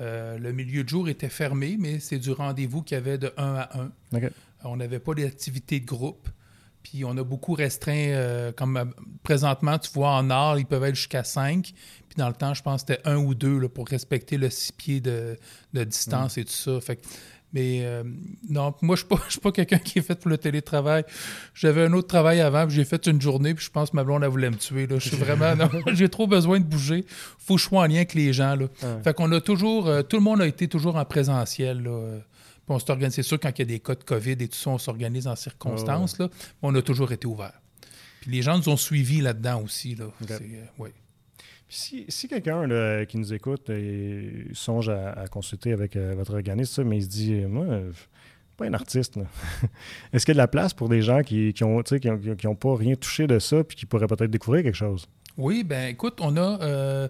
Euh, 0.00 0.38
le 0.38 0.52
milieu 0.52 0.84
de 0.84 0.88
jour 0.88 1.08
était 1.08 1.28
fermé, 1.28 1.76
mais 1.78 2.00
c'est 2.00 2.18
du 2.18 2.32
rendez-vous 2.32 2.82
qu'il 2.82 2.96
y 2.96 2.98
avait 2.98 3.18
de 3.18 3.32
1 3.36 3.54
à 3.54 3.80
1. 3.80 3.90
On 4.64 4.76
n'avait 4.76 4.98
pas 4.98 5.14
d'activité 5.14 5.80
de 5.80 5.86
groupe. 5.86 6.28
Puis 6.82 7.04
on 7.04 7.16
a 7.16 7.22
beaucoup 7.22 7.54
restreint, 7.54 7.94
euh, 7.94 8.52
comme 8.52 8.76
euh, 8.76 8.84
présentement, 9.22 9.78
tu 9.78 9.90
vois, 9.92 10.10
en 10.10 10.30
art, 10.30 10.58
ils 10.58 10.66
peuvent 10.66 10.82
être 10.84 10.96
jusqu'à 10.96 11.22
5. 11.22 11.72
Puis 12.08 12.16
dans 12.16 12.28
le 12.28 12.34
temps, 12.34 12.54
je 12.54 12.62
pense 12.62 12.82
que 12.82 12.92
c'était 12.94 13.08
un 13.08 13.16
ou 13.16 13.34
deux 13.34 13.68
pour 13.68 13.86
respecter 13.86 14.36
le 14.36 14.50
six 14.50 14.72
pieds 14.72 15.00
de, 15.00 15.38
distance 15.72 16.38
et 16.38 16.44
tout 16.44 16.52
ça. 16.52 16.80
Fait 16.80 17.00
mais 17.52 17.80
euh, 17.84 18.02
non, 18.48 18.74
moi, 18.80 18.96
je 18.96 19.04
ne 19.10 19.18
suis 19.28 19.40
pas, 19.40 19.52
quelqu'un 19.52 19.78
qui 19.78 19.98
est 19.98 20.02
fait 20.02 20.14
pour 20.14 20.30
le 20.30 20.38
télétravail. 20.38 21.04
J'avais 21.54 21.84
un 21.84 21.92
autre 21.92 22.08
travail 22.08 22.40
avant, 22.40 22.66
puis 22.66 22.76
j'ai 22.76 22.84
fait 22.84 23.06
une 23.06 23.20
journée, 23.20 23.54
puis 23.54 23.64
je 23.64 23.70
pense 23.70 23.90
que 23.90 23.96
ma 23.96 24.04
blonde, 24.04 24.24
elle 24.24 24.30
voulait 24.30 24.50
me 24.50 24.56
tuer. 24.56 24.86
Là. 24.86 24.98
Je 24.98 25.08
suis 25.08 25.16
vraiment. 25.16 25.54
j'ai 25.92 26.08
trop 26.08 26.26
besoin 26.26 26.60
de 26.60 26.64
bouger. 26.64 27.04
faut 27.38 27.56
que 27.56 27.60
je 27.60 27.66
sois 27.66 27.82
en 27.82 27.86
lien 27.86 27.96
avec 27.96 28.14
les 28.14 28.32
gens. 28.32 28.56
Là. 28.56 28.66
Fait 29.04 29.14
qu'on 29.14 29.30
a 29.32 29.40
toujours. 29.40 29.88
Euh, 29.88 30.02
tout 30.02 30.16
le 30.16 30.22
monde 30.22 30.40
a 30.40 30.46
été 30.46 30.68
toujours 30.68 30.96
en 30.96 31.04
présentiel. 31.04 31.82
Là. 31.82 32.18
Puis 32.66 32.74
on 32.74 32.78
s'organise. 32.78 33.14
C'est 33.14 33.22
sûr, 33.22 33.38
quand 33.38 33.50
il 33.50 33.58
y 33.58 33.62
a 33.62 33.66
des 33.66 33.80
cas 33.80 33.94
de 33.94 34.04
COVID 34.04 34.32
et 34.32 34.48
tout 34.48 34.56
ça, 34.56 34.70
on 34.70 34.78
s'organise 34.78 35.26
en 35.26 35.36
circonstances. 35.36 36.18
Là, 36.18 36.28
on 36.62 36.74
a 36.74 36.82
toujours 36.82 37.12
été 37.12 37.26
ouvert. 37.26 37.60
Puis 38.22 38.30
les 38.30 38.40
gens 38.40 38.56
nous 38.56 38.68
ont 38.68 38.76
suivis 38.76 39.20
là-dedans 39.20 39.62
aussi. 39.62 39.96
Là. 39.96 40.06
Euh, 40.30 40.38
ouais. 40.78 40.92
Si, 41.74 42.28
quelqu'un 42.28 43.06
qui 43.06 43.16
nous 43.16 43.32
écoute 43.32 43.70
et 43.70 44.44
songe 44.52 44.90
à, 44.90 45.24
consulter 45.30 45.72
avec 45.72 45.96
euh, 45.96 46.12
votre 46.14 46.34
organisme, 46.34 46.84
mais 46.84 46.98
il 46.98 47.02
se 47.02 47.08
dit 47.08 47.32
Moi, 47.46 47.64
je 47.66 47.96
suis 47.96 48.08
pas 48.58 48.66
un 48.66 48.74
artiste. 48.74 49.18
Est-ce 50.12 50.26
qu'il 50.26 50.32
y 50.32 50.36
a 50.36 50.38
de 50.42 50.44
la 50.44 50.48
place 50.48 50.74
pour 50.74 50.90
des 50.90 51.00
gens 51.00 51.22
qui 51.22 51.54
n'ont 51.62 51.82
qui 51.82 52.46
ont, 52.46 52.54
pas 52.54 52.76
rien 52.76 52.94
touché 52.94 53.26
de 53.26 53.38
ça 53.38 53.64
puis 53.64 53.74
qui 53.74 53.86
pourraient 53.86 54.06
peut-être 54.06 54.30
découvrir 54.30 54.64
quelque 54.64 54.76
chose? 54.76 55.08
Oui, 55.38 55.64
ben 55.64 55.88
écoute, 55.88 56.18
on 56.20 56.36
a. 56.36 56.60
Euh, 56.60 57.08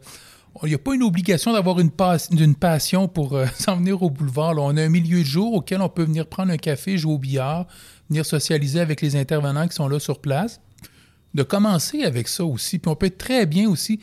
il 0.63 0.69
n'y 0.69 0.75
a 0.75 0.79
pas 0.79 0.95
une 0.95 1.03
obligation 1.03 1.53
d'avoir 1.53 1.81
une, 1.81 1.91
passion 1.91 3.09
pour 3.09 3.33
euh, 3.33 3.47
s'en 3.59 3.79
venir 3.79 4.01
au 4.01 4.11
boulevard. 4.11 4.55
On 4.59 4.77
a 4.77 4.83
un 4.85 4.89
milieu 4.89 5.19
de 5.19 5.27
jour 5.27 5.55
auquel 5.55 5.81
on 5.81 5.89
peut 5.89 6.05
venir 6.05 6.29
prendre 6.29 6.53
un 6.53 6.57
café, 6.57 6.99
jouer 6.99 7.15
au 7.15 7.19
billard, 7.19 7.67
venir 8.09 8.25
socialiser 8.25 8.79
avec 8.79 9.01
les 9.01 9.17
intervenants 9.17 9.67
qui 9.67 9.75
sont 9.75 9.89
là 9.89 9.99
sur 9.99 10.21
place. 10.21 10.61
De 11.35 11.43
commencer 11.43 12.05
avec 12.05 12.29
ça 12.29 12.45
aussi. 12.45 12.79
Puis 12.79 12.89
on 12.89 12.95
peut 12.95 13.07
être 13.07 13.19
très 13.19 13.45
bien 13.47 13.69
aussi 13.69 13.99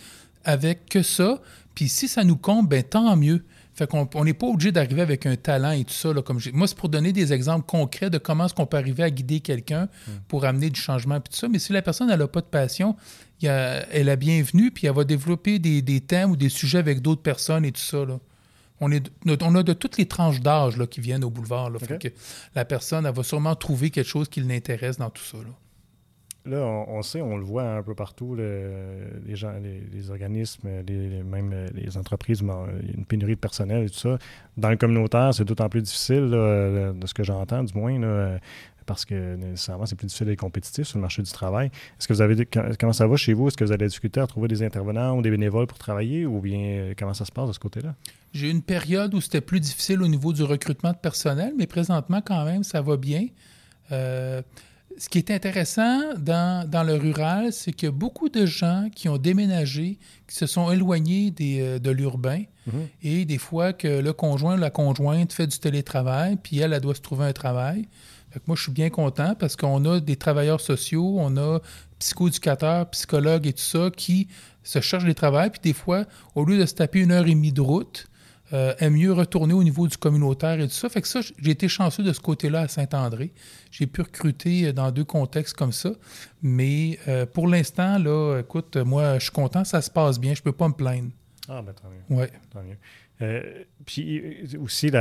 avec 0.49 0.87
que 0.89 1.03
ça. 1.03 1.41
Puis 1.75 1.87
si 1.87 2.07
ça 2.07 2.23
nous 2.23 2.37
compte, 2.37 2.67
ben 2.67 2.83
tant 2.83 3.15
mieux. 3.15 3.45
Fait 3.73 3.87
qu'on 3.87 4.09
on 4.15 4.25
n'est 4.25 4.33
pas 4.33 4.47
obligé 4.47 4.73
d'arriver 4.73 5.01
avec 5.01 5.25
un 5.25 5.37
talent 5.37 5.71
et 5.71 5.85
tout 5.85 5.93
ça. 5.93 6.11
Là, 6.11 6.21
comme 6.21 6.39
Moi, 6.51 6.67
c'est 6.67 6.77
pour 6.77 6.89
donner 6.89 7.13
des 7.13 7.31
exemples 7.31 7.65
concrets 7.65 8.09
de 8.09 8.17
comment 8.17 8.45
est-ce 8.45 8.53
qu'on 8.53 8.65
peut 8.65 8.75
arriver 8.75 9.03
à 9.03 9.09
guider 9.09 9.39
quelqu'un 9.39 9.85
hmm. 9.85 10.11
pour 10.27 10.43
amener 10.43 10.69
du 10.69 10.79
changement 10.79 11.15
et 11.15 11.21
tout 11.21 11.31
ça. 11.31 11.47
Mais 11.47 11.59
si 11.59 11.71
la 11.71 11.81
personne 11.81 12.09
n'a 12.09 12.27
pas 12.27 12.41
de 12.41 12.47
passion, 12.47 12.97
il 13.41 13.47
a, 13.47 13.87
elle 13.93 14.09
a 14.09 14.17
bienvenue, 14.17 14.71
puis 14.71 14.87
elle 14.87 14.93
va 14.93 15.05
développer 15.05 15.59
des, 15.59 15.81
des, 15.81 16.01
thèmes 16.01 16.31
ou 16.31 16.35
des 16.35 16.49
sujets 16.49 16.79
avec 16.79 17.01
d'autres 17.01 17.21
personnes 17.21 17.63
et 17.63 17.71
tout 17.71 17.79
ça. 17.79 18.03
Là. 18.03 18.19
On, 18.81 18.91
est, 18.91 19.09
on 19.25 19.55
a 19.55 19.63
de 19.63 19.73
toutes 19.73 19.97
les 19.97 20.07
tranches 20.07 20.41
d'âge 20.41 20.77
qui 20.89 20.99
viennent 20.99 21.23
au 21.23 21.29
boulevard. 21.29 21.69
Là, 21.69 21.79
fait 21.79 21.99
que 21.99 22.07
la 22.55 22.65
personne, 22.65 23.05
elle 23.05 23.15
va 23.15 23.23
sûrement 23.23 23.55
trouver 23.55 23.91
quelque 23.91 24.07
chose 24.07 24.27
qui 24.27 24.41
l'intéresse 24.41 24.97
dans 24.97 25.09
tout 25.09 25.23
ça. 25.23 25.37
Là. 25.37 25.53
Là, 26.49 26.57
on, 26.87 27.01
sait, 27.01 27.21
on 27.21 27.37
le 27.37 27.43
voit 27.43 27.63
un 27.63 27.83
peu 27.83 27.93
partout, 27.95 28.35
les, 28.35 29.35
gens, 29.35 29.53
les, 29.61 30.09
organismes, 30.09 30.67
les, 30.87 31.23
même 31.23 31.67
les 31.73 31.97
entreprises, 31.97 32.41
une 32.41 33.05
pénurie 33.05 33.35
de 33.35 33.39
personnel 33.39 33.85
et 33.85 33.89
tout 33.89 33.99
ça. 33.99 34.17
Dans 34.57 34.69
le 34.69 34.77
communautaire, 34.77 35.33
c'est 35.33 35.45
d'autant 35.45 35.69
plus 35.69 35.81
difficile, 35.81 36.29
de 36.29 37.05
ce 37.05 37.13
que 37.13 37.23
j'entends 37.23 37.63
du 37.63 37.73
moins, 37.73 38.39
parce 38.89 39.05
que 39.05 39.35
nécessairement, 39.35 39.85
c'est 39.85 39.95
plus 39.95 40.07
difficile 40.07 40.25
d'être 40.25 40.39
compétitif 40.39 40.87
sur 40.87 40.97
le 40.97 41.03
marché 41.03 41.21
du 41.21 41.31
travail. 41.31 41.67
Est-ce 41.67 42.07
que 42.07 42.13
vous 42.13 42.21
avez 42.21 42.47
comment 42.79 42.91
ça 42.91 43.05
va 43.05 43.15
chez 43.17 43.33
vous? 43.33 43.47
Est-ce 43.47 43.55
que 43.55 43.63
vous 43.63 43.71
avez 43.71 43.85
difficultés 43.85 44.19
à 44.19 44.25
trouver 44.25 44.47
des 44.47 44.63
intervenants 44.63 45.15
ou 45.15 45.21
des 45.21 45.29
bénévoles 45.29 45.67
pour 45.67 45.77
travailler 45.77 46.25
ou 46.25 46.39
bien 46.39 46.93
comment 46.97 47.13
ça 47.13 47.23
se 47.23 47.31
passe 47.31 47.49
de 47.49 47.53
ce 47.53 47.59
côté-là? 47.59 47.93
J'ai 48.33 48.47
eu 48.47 48.49
une 48.49 48.63
période 48.63 49.13
où 49.13 49.21
c'était 49.21 49.41
plus 49.41 49.59
difficile 49.59 50.01
au 50.01 50.07
niveau 50.07 50.33
du 50.33 50.41
recrutement 50.41 50.91
de 50.91 50.97
personnel, 50.97 51.53
mais 51.55 51.67
présentement, 51.67 52.19
quand 52.25 52.43
même, 52.45 52.63
ça 52.63 52.81
va 52.81 52.97
bien. 52.97 53.27
Euh, 53.91 54.41
ce 54.97 55.07
qui 55.07 55.17
est 55.17 55.31
intéressant 55.31 56.13
dans, 56.17 56.85
le 56.85 56.95
rural, 56.95 57.53
c'est 57.53 57.71
qu'il 57.71 57.87
y 57.87 57.89
a 57.89 57.93
beaucoup 57.93 58.29
de 58.29 58.45
gens 58.45 58.89
qui 58.93 59.07
ont 59.07 59.17
déménagé, 59.17 59.97
qui 60.27 60.35
se 60.35 60.45
sont 60.45 60.71
éloignés 60.71 61.33
euh, 61.41 61.79
de 61.79 61.91
l'urbain, 61.91 62.43
mhm. 62.67 62.87
et 63.03 63.25
des 63.25 63.37
fois 63.37 63.73
que 63.73 63.87
le 63.87 64.13
conjoint 64.13 64.55
ou 64.55 64.59
la 64.59 64.69
conjointe 64.69 65.31
fait 65.31 65.47
du 65.47 65.57
télétravail, 65.59 66.37
puis 66.41 66.59
elle, 66.59 66.73
elle 66.73 66.81
doit 66.81 66.95
se 66.95 67.01
trouver 67.01 67.25
un 67.25 67.33
travail. 67.33 67.87
moi, 68.47 68.55
je 68.55 68.63
suis 68.63 68.71
bien 68.71 68.89
content 68.89 69.35
parce 69.35 69.55
qu'on 69.55 69.85
a 69.85 69.99
des 69.99 70.15
travailleurs 70.15 70.61
sociaux, 70.61 71.15
on 71.19 71.37
a 71.37 71.59
psychoéducateurs, 71.99 72.89
psychologues 72.89 73.47
et 73.47 73.53
tout 73.53 73.59
ça 73.59 73.89
qui 73.95 74.27
se 74.63 74.81
cherchent 74.81 75.05
des 75.05 75.15
travails, 75.15 75.49
puis 75.49 75.61
des 75.63 75.73
fois, 75.73 76.05
au 76.35 76.43
lieu 76.43 76.57
de 76.57 76.65
se 76.65 76.73
taper 76.73 76.99
une 76.99 77.11
heure 77.11 77.25
et 77.25 77.35
demie 77.35 77.53
de 77.53 77.61
route, 77.61 78.08
euh, 78.53 78.73
aime 78.79 78.93
mieux 78.93 79.13
retourner 79.13 79.53
au 79.53 79.63
niveau 79.63 79.87
du 79.87 79.97
communautaire 79.97 80.59
et 80.59 80.67
tout 80.67 80.73
ça. 80.73 80.89
Fait 80.89 81.01
que 81.01 81.07
ça, 81.07 81.21
j'ai 81.21 81.51
été 81.51 81.67
chanceux 81.67 82.03
de 82.03 82.13
ce 82.13 82.19
côté-là 82.19 82.61
à 82.61 82.67
Saint-André. 82.67 83.31
J'ai 83.71 83.87
pu 83.87 84.01
recruter 84.01 84.67
euh, 84.67 84.73
dans 84.73 84.91
deux 84.91 85.03
contextes 85.03 85.55
comme 85.55 85.71
ça. 85.71 85.91
Mais 86.41 86.97
euh, 87.07 87.25
pour 87.25 87.47
l'instant, 87.47 87.99
là, 87.99 88.39
écoute, 88.39 88.77
moi, 88.77 89.19
je 89.19 89.23
suis 89.25 89.31
content, 89.31 89.63
ça 89.63 89.81
se 89.81 89.91
passe 89.91 90.19
bien, 90.19 90.33
je 90.33 90.41
peux 90.41 90.51
pas 90.51 90.67
me 90.67 90.73
plaindre. 90.73 91.09
Ah, 91.47 91.61
ben 91.61 91.73
tant 91.73 91.89
mieux. 91.89 92.17
Ouais. 92.17 92.31
Tant 92.51 92.61
mieux. 92.63 93.65
puis 93.85 94.57
aussi, 94.57 94.91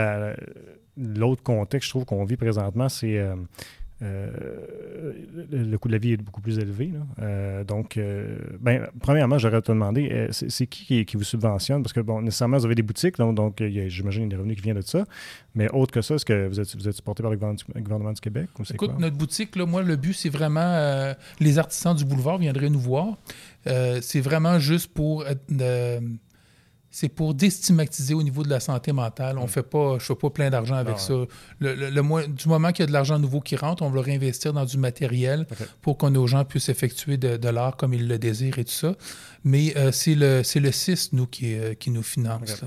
l'autre 0.99 1.43
contexte, 1.43 1.87
je 1.87 1.91
trouve, 1.93 2.05
qu'on 2.05 2.25
vit 2.25 2.37
présentement, 2.37 2.89
c'est 2.89 3.19
euh, 3.19 3.37
le 4.01 5.77
coût 5.77 5.89
de 5.89 5.93
la 5.93 5.99
vie 5.99 6.13
est 6.13 6.17
beaucoup 6.17 6.41
plus 6.41 6.59
élevé. 6.59 6.93
Euh, 7.21 7.65
donc, 7.65 7.97
euh, 7.97 8.39
ben, 8.61 8.87
premièrement, 9.01 9.39
j'aurais 9.39 9.61
te 9.61 9.73
demander, 9.73 10.29
c'est 10.31 10.67
qui, 10.67 11.05
qui 11.05 11.17
vous 11.17 11.25
subventionne? 11.25 11.83
Parce 11.83 11.93
que, 11.93 12.01
bon, 12.01 12.23
nécessairement, 12.23 12.59
vous 12.59 12.67
avez 12.67 12.75
des 12.75 12.83
boutiques, 12.83 13.19
donc, 13.19 13.35
donc 13.35 13.63
j'imagine 13.89 14.29
des 14.29 14.37
revenus 14.37 14.57
qui 14.57 14.63
viennent 14.63 14.77
de 14.77 14.83
ça. 14.83 15.05
Mais 15.55 15.69
autre 15.73 15.93
que 15.93 16.03
ça, 16.03 16.15
est-ce 16.15 16.25
que 16.25 16.47
vous 16.47 16.61
êtes, 16.61 16.77
vous 16.77 16.89
êtes 16.89 16.95
supporté 16.95 17.23
par 17.23 17.33
le 17.33 17.37
gouvernement 17.37 18.13
du 18.13 18.21
Québec? 18.21 18.49
Ou 18.59 18.63
Écoute, 18.63 18.91
quoi? 18.91 18.99
notre 19.01 19.17
boutique, 19.17 19.57
là, 19.57 19.67
moi, 19.67 19.83
le 19.83 19.97
but, 19.97 20.13
c'est 20.13 20.29
vraiment 20.29 21.15
les 21.41 21.59
artisans 21.59 21.95
du 21.95 22.05
boulevard 22.05 22.39
viendraient 22.39 22.71
nous 22.71 22.81
voir. 22.81 23.17
c'est 23.65 24.21
vraiment 24.21 24.59
juste 24.59 24.93
pour 24.93 25.25
c'est 26.99 27.09
pour 27.09 27.33
déstigmatiser 27.33 28.13
au 28.13 28.25
niveau 28.25 28.43
de 28.43 28.49
la 28.49 28.59
santé 28.59 28.91
mentale. 28.91 29.39
On 29.39 29.45
mm. 29.45 29.49
fait 29.49 29.63
pas, 29.63 29.99
je 30.01 30.05
fais 30.05 30.17
pas 30.17 30.31
plein 30.31 30.51
d'argent 30.51 30.75
avec 30.75 30.97
ah 30.97 30.99
ça. 30.99 31.15
Le, 31.61 32.27
du 32.27 32.49
moment 32.49 32.73
qu'il 32.73 32.83
y 32.83 32.83
a 32.83 32.87
de 32.89 32.93
l'argent 32.93 33.21
nouveau 33.21 33.41
qui 33.41 33.55
rentre, 33.55 33.85
on 33.85 33.89
va 33.89 33.95
le 33.95 34.01
réinvestir 34.01 34.53
dans 34.53 34.65
du 34.65 34.79
matériel 34.79 35.47
pour 35.81 35.97
que 35.97 36.07
nos 36.07 36.27
gens 36.27 36.45
puissent 36.45 36.71
effectuer 36.71 37.17
de, 37.17 37.49
l'art 37.51 37.77
comme 37.77 37.95
ils 37.95 38.09
le 38.09 38.19
désirent 38.19 38.59
et 38.59 38.65
tout 38.65 38.73
ça. 38.73 38.97
Mais 39.45 39.77
euh, 39.77 39.93
c'est 39.93 40.17
le 40.17 40.43
le 40.43 40.73
CIS, 40.73 41.11
nous, 41.13 41.29
qui, 41.29 41.55
euh, 41.55 41.75
qui 41.75 41.93
nous 41.93 42.03
finance. 42.03 42.65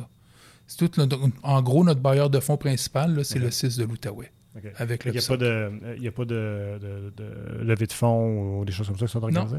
C'est 0.66 0.78
tout 0.78 0.92
en 1.44 1.62
gros, 1.62 1.84
notre 1.84 2.00
bailleur 2.00 2.30
de 2.30 2.40
fonds 2.40 2.56
principal, 2.56 3.26
c'est 3.26 3.40
le 3.40 3.52
CIS 3.52 3.76
de 3.78 3.84
l'Outaouais. 3.84 4.32
Avec 4.78 5.04
il 5.06 5.12
n'y 5.12 5.18
a, 5.18 5.22
pas 5.28 5.36
de, 5.36 5.72
il 5.98 6.04
y 6.04 6.08
a 6.08 6.12
pas 6.14 6.24
de, 6.24 6.80
levée 7.62 7.86
de 7.86 7.92
fonds 7.92 8.60
ou 8.60 8.66
des 8.66 8.72
choses 8.72 8.88
comme 8.88 8.98
ça 8.98 9.08
qui 9.08 9.12
sont 9.12 9.24
organisées? 9.24 9.58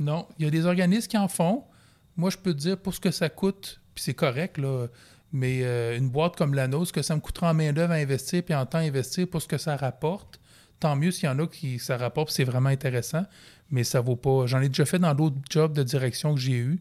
Non. 0.00 0.26
Il 0.40 0.46
y 0.46 0.48
a 0.48 0.50
des 0.50 0.66
organismes 0.66 1.06
qui 1.06 1.16
en 1.16 1.28
font. 1.28 1.62
Moi, 2.16 2.30
je 2.30 2.38
peux 2.38 2.52
te 2.52 2.58
dire, 2.58 2.76
pour 2.76 2.92
ce 2.92 2.98
que 2.98 3.12
ça 3.12 3.28
coûte, 3.28 3.79
puis 3.94 4.04
c'est 4.04 4.14
correct, 4.14 4.58
là, 4.58 4.86
mais 5.32 5.60
euh, 5.62 5.96
une 5.96 6.08
boîte 6.08 6.36
comme 6.36 6.54
la 6.54 6.68
nôtre, 6.68 6.88
ce 6.88 6.92
que 6.92 7.02
ça 7.02 7.14
me 7.14 7.20
coûtera 7.20 7.50
en 7.50 7.54
main-d'œuvre 7.54 7.92
à 7.92 7.96
investir 7.96 8.42
puis 8.42 8.54
en 8.54 8.66
temps 8.66 8.78
à 8.78 8.82
investir 8.82 9.28
pour 9.28 9.40
ce 9.40 9.48
que 9.48 9.58
ça 9.58 9.76
rapporte, 9.76 10.40
tant 10.80 10.96
mieux 10.96 11.10
s'il 11.10 11.26
y 11.26 11.28
en 11.28 11.38
a 11.38 11.46
qui 11.46 11.78
ça 11.78 11.96
rapporte, 11.96 12.30
c'est 12.30 12.44
vraiment 12.44 12.70
intéressant, 12.70 13.24
mais 13.70 13.84
ça 13.84 14.00
vaut 14.00 14.16
pas. 14.16 14.46
J'en 14.46 14.60
ai 14.60 14.68
déjà 14.68 14.84
fait 14.84 14.98
dans 14.98 15.14
d'autres 15.14 15.36
jobs 15.48 15.72
de 15.72 15.82
direction 15.82 16.34
que 16.34 16.40
j'ai 16.40 16.56
eu. 16.56 16.80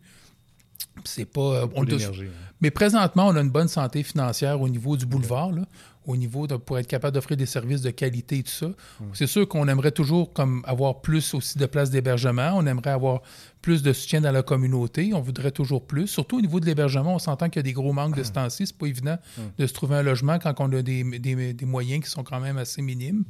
C'est 1.04 1.26
pas. 1.26 1.68
Pour 1.68 1.84
l'énergie, 1.84 2.24
hein. 2.24 2.50
Mais 2.62 2.72
présentement, 2.72 3.28
on 3.28 3.36
a 3.36 3.42
une 3.42 3.50
bonne 3.50 3.68
santé 3.68 4.04
financière 4.04 4.60
au 4.60 4.68
niveau 4.68 4.98
du 4.98 5.06
boulevard, 5.06 5.52
là, 5.52 5.62
au 6.10 6.18
niveau 6.18 6.48
de, 6.48 6.56
pour 6.58 6.80
être 6.80 6.88
capable 6.88 7.14
d'offrir 7.14 7.38
des 7.38 7.46
services 7.46 7.82
de 7.82 7.92
qualité 7.92 8.40
et 8.40 8.44
tout 8.44 8.52
ça. 8.52 8.70
C'est 9.14 9.28
sûr 9.28 9.48
qu'on 9.48 9.68
aimerait 9.68 9.92
toujours 9.92 10.34
comme 10.34 10.64
avoir 10.66 11.02
plus 11.02 11.34
aussi 11.34 11.58
de 11.58 11.66
places 11.68 11.92
d'hébergement. 11.92 12.52
On 12.56 12.66
aimerait 12.66 12.90
avoir 12.90 13.22
plus 13.62 13.84
de 13.84 13.94
soutien 13.94 14.22
dans 14.22 14.32
la 14.32 14.42
communauté. 14.42 15.12
On 15.14 15.22
voudrait 15.22 15.52
toujours 15.52 15.86
plus. 15.86 16.08
Surtout 16.08 16.38
au 16.38 16.42
niveau 16.42 16.60
de 16.60 16.66
l'hébergement, 16.66 17.14
on 17.16 17.20
s'entend 17.20 17.48
qu'il 17.50 17.58
y 17.60 17.64
a 17.66 17.70
des 17.72 17.74
gros 17.74 17.94
manques 17.94 18.16
de 18.16 18.24
ce 18.24 18.32
temps-ci. 18.32 18.66
C'est 18.68 18.78
pas 18.78 18.88
évident 18.88 19.18
de 19.58 19.68
se 19.68 19.74
trouver 19.74 19.96
un 19.98 20.04
logement 20.04 20.40
quand 20.40 20.56
on 20.60 20.72
a 20.74 20.82
des, 20.82 21.04
des- 21.20 21.54
des 21.54 21.66
moyens 21.66 22.04
qui 22.04 22.10
sont 22.10 22.24
quand 22.24 22.40
même 22.40 22.58
assez 22.58 22.82
minimes. 22.82 23.24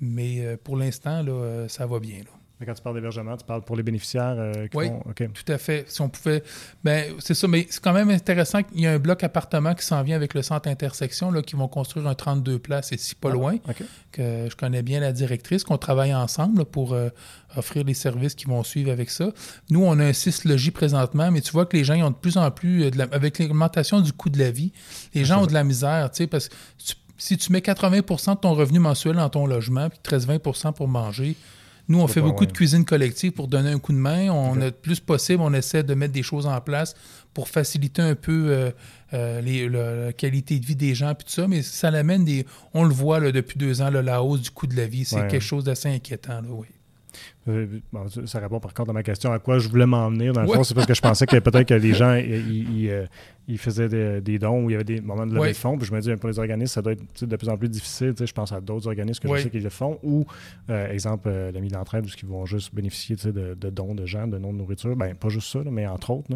Mais 0.00 0.40
euh, 0.44 0.56
pour 0.62 0.76
l'instant, 0.76 1.24
euh, 1.26 1.66
ça 1.68 1.86
va 1.86 1.98
bien. 1.98 2.18
là. 2.18 2.30
Mais 2.60 2.66
quand 2.66 2.74
tu 2.74 2.82
parles 2.82 2.96
d'hébergement, 2.96 3.36
tu 3.36 3.44
parles 3.44 3.62
pour 3.62 3.76
les 3.76 3.84
bénéficiaires 3.84 4.34
euh, 4.36 4.66
qui 4.66 4.76
Oui. 4.76 4.88
vont- 4.88 5.02
OK. 5.08 5.22
Tout 5.32 5.52
à 5.52 5.58
fait. 5.58 5.84
Si 5.88 6.00
on 6.00 6.08
pouvait. 6.08 6.42
Ben, 6.82 7.14
c'est 7.20 7.34
ça, 7.34 7.46
mais 7.46 7.66
c'est 7.70 7.80
quand 7.80 7.92
même 7.92 8.10
intéressant 8.10 8.62
qu'il 8.64 8.80
y 8.80 8.86
a 8.88 8.92
un 8.92 8.98
bloc 8.98 9.22
appartement 9.22 9.74
qui 9.74 9.84
s'en 9.86 10.02
vient 10.02 10.16
avec 10.16 10.34
le 10.34 10.42
centre 10.42 10.68
intersection, 10.68 11.30
là, 11.30 11.40
qui 11.42 11.54
vont 11.54 11.68
construire 11.68 12.08
un 12.08 12.14
32 12.14 12.58
places 12.58 12.90
ici, 12.90 13.14
pas 13.14 13.30
loin. 13.30 13.54
OK. 13.68 13.82
Que 14.10 14.48
je 14.50 14.56
connais 14.56 14.82
bien 14.82 14.98
la 14.98 15.12
directrice, 15.12 15.62
qu'on 15.62 15.78
travaille 15.78 16.12
ensemble 16.14 16.58
là, 16.58 16.64
pour 16.64 16.94
euh, 16.94 17.10
offrir 17.56 17.84
les 17.84 17.94
services 17.94 18.34
qui 18.34 18.46
vont 18.46 18.64
suivre 18.64 18.90
avec 18.90 19.10
ça. 19.10 19.30
Nous, 19.70 19.84
on 19.84 19.98
a 20.00 20.04
un 20.06 20.12
6 20.12 20.44
logis 20.44 20.72
présentement, 20.72 21.30
mais 21.30 21.40
tu 21.40 21.52
vois 21.52 21.64
que 21.64 21.76
les 21.76 21.84
gens 21.84 21.94
ils 21.94 22.02
ont 22.02 22.10
de 22.10 22.16
plus 22.16 22.36
en 22.38 22.50
plus, 22.50 22.84
euh, 22.84 22.90
de 22.90 22.98
la- 22.98 23.06
avec 23.12 23.38
l'augmentation 23.38 24.00
du 24.00 24.12
coût 24.12 24.30
de 24.30 24.38
la 24.38 24.50
vie, 24.50 24.72
les 25.14 25.24
gens 25.24 25.36
ça. 25.36 25.42
ont 25.42 25.46
de 25.46 25.54
la 25.54 25.62
misère, 25.62 26.10
tu 26.10 26.16
sais, 26.18 26.26
parce 26.26 26.48
que 26.48 26.54
tu- 26.84 26.94
si 27.18 27.36
tu 27.36 27.52
mets 27.52 27.60
80% 27.60 28.34
de 28.34 28.40
ton 28.40 28.54
revenu 28.54 28.78
mensuel 28.80 29.16
dans 29.16 29.28
ton 29.28 29.46
logement, 29.46 29.88
puis 29.90 29.98
13-20% 30.02 30.72
pour 30.72 30.88
manger, 30.88 31.36
nous, 31.88 32.00
on 32.00 32.06
fait 32.06 32.20
beaucoup 32.20 32.44
de 32.46 32.52
cuisine 32.52 32.84
collective 32.84 33.32
pour 33.32 33.48
donner 33.48 33.70
un 33.70 33.78
coup 33.78 33.92
de 33.92 33.98
main. 33.98 34.28
On 34.30 34.52
Ok. 34.56 34.62
a 34.62 34.64
le 34.66 34.70
plus 34.72 35.00
possible, 35.00 35.42
on 35.42 35.52
essaie 35.54 35.82
de 35.82 35.94
mettre 35.94 36.12
des 36.12 36.22
choses 36.22 36.46
en 36.46 36.60
place 36.60 36.94
pour 37.34 37.48
faciliter 37.48 38.02
un 38.02 38.14
peu 38.14 38.46
euh, 38.50 38.70
euh, 39.14 39.40
les- 39.40 39.66
le- 39.68 40.06
la 40.06 40.12
qualité 40.12 40.58
de 40.58 40.66
vie 40.66 40.76
des 40.76 40.94
gens 40.94 41.14
puis 41.14 41.24
tout 41.26 41.32
ça. 41.32 41.48
Mais 41.48 41.62
ça 41.62 41.90
l'amène 41.90 42.24
des. 42.24 42.44
On 42.74 42.84
le 42.84 42.92
voit 42.92 43.20
là, 43.20 43.32
depuis 43.32 43.58
deux 43.58 43.80
ans, 43.80 43.90
là, 43.90 44.02
la 44.02 44.22
hausse 44.22 44.42
du 44.42 44.50
coût 44.50 44.66
de 44.66 44.76
la 44.76 44.86
vie. 44.86 45.04
C'est 45.04 45.16
Ouais. 45.16 45.28
quelque 45.28 45.42
chose 45.44 45.64
d'assez 45.64 45.88
inquiétant. 45.88 46.40
Là, 46.42 46.48
oui. 46.50 46.66
Euh, 47.48 47.80
bon, 47.92 48.06
ça- 48.26 48.38
répond 48.40 48.60
par 48.60 48.74
contre 48.74 48.90
à 48.90 48.92
ma 48.92 49.02
question 49.02 49.32
à 49.32 49.38
quoi 49.38 49.58
je 49.58 49.68
voulais 49.68 49.86
m'en 49.86 50.10
venir. 50.10 50.32
Dans 50.32 50.42
le 50.42 50.48
Ouais. 50.48 50.56
fond, 50.56 50.64
c'est 50.64 50.74
parce 50.74 50.86
que 50.86 50.94
je 50.94 51.00
pensais 51.00 51.26
que 51.26 51.38
peut-être 51.38 51.66
que 51.68 51.74
les 51.74 51.94
gens 51.94 52.14
ils, 52.16 52.88
euh, 52.90 53.06
ils 53.46 53.56
faisaient 53.58 53.88
des, 53.88 54.20
des 54.20 54.38
dons 54.38 54.64
où 54.64 54.70
il 54.70 54.72
y 54.72 54.74
avait 54.74 54.84
des 54.84 55.00
moments 55.00 55.24
de 55.26 55.30
levée 55.30 55.40
Ouais. 55.40 55.52
de 55.52 55.56
fonds. 55.56 55.78
Puis 55.78 55.86
je 55.86 55.94
me 55.94 56.00
dis, 56.00 56.14
pour 56.16 56.28
les 56.28 56.38
organismes, 56.38 56.74
ça 56.74 56.82
doit 56.82 56.92
être 56.92 57.24
de 57.24 57.36
plus 57.36 57.48
en 57.48 57.56
plus 57.56 57.68
difficile. 57.68 58.14
Je 58.18 58.32
pense 58.32 58.52
à 58.52 58.60
d'autres 58.60 58.86
organismes 58.88 59.22
que 59.22 59.28
Ouais. 59.28 59.38
je 59.38 59.44
sais 59.44 59.50
qu'ils 59.50 59.62
le 59.62 59.70
font. 59.70 59.98
Ou, 60.02 60.26
euh, 60.68 60.90
exemple, 60.92 61.28
euh, 61.28 61.50
l'ami 61.52 61.68
d'entraide, 61.68 62.04
où 62.04 62.08
ils 62.22 62.28
vont 62.28 62.44
juste 62.44 62.74
bénéficier 62.74 63.16
de, 63.16 63.54
de 63.54 63.70
dons 63.70 63.94
de 63.94 64.04
gens, 64.04 64.26
de 64.26 64.36
dons 64.38 64.52
de 64.52 64.58
nourriture. 64.58 64.94
Ben, 64.96 65.14
pas 65.14 65.28
juste 65.30 65.50
ça, 65.50 65.60
là, 65.62 65.70
mais 65.70 65.86
entre 65.86 66.10
autres. 66.10 66.28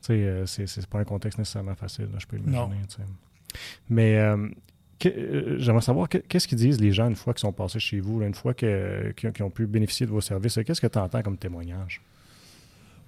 c'est, 0.00 0.86
pas 0.88 0.98
un 1.00 1.04
contexte 1.04 1.38
nécessairement 1.38 1.74
facile, 1.74 2.06
là, 2.12 2.18
je 2.18 2.26
peux 2.26 2.36
imaginer. 2.38 2.76
Mais 3.88 4.18
euh, 5.04 5.56
j'aimerais 5.58 5.82
savoir 5.82 6.08
que- 6.08 6.18
qu'est-ce 6.18 6.48
qu'ils 6.48 6.58
disent 6.58 6.80
les 6.80 6.92
gens 6.92 7.08
une 7.08 7.16
fois 7.16 7.34
qu'ils 7.34 7.40
sont 7.42 7.52
passés 7.52 7.78
chez 7.78 8.00
vous, 8.00 8.20
là, 8.20 8.26
une 8.26 8.34
fois 8.34 8.54
qu'ils 8.54 8.70
ont- 9.42 9.50
pu 9.50 9.66
bénéficier 9.66 10.06
de 10.06 10.10
vos 10.10 10.20
services? 10.22 10.58
Qu'est-ce 10.66 10.80
que 10.80 10.86
tu 10.86 10.98
entends 10.98 11.22
comme 11.22 11.36
témoignage? 11.36 12.00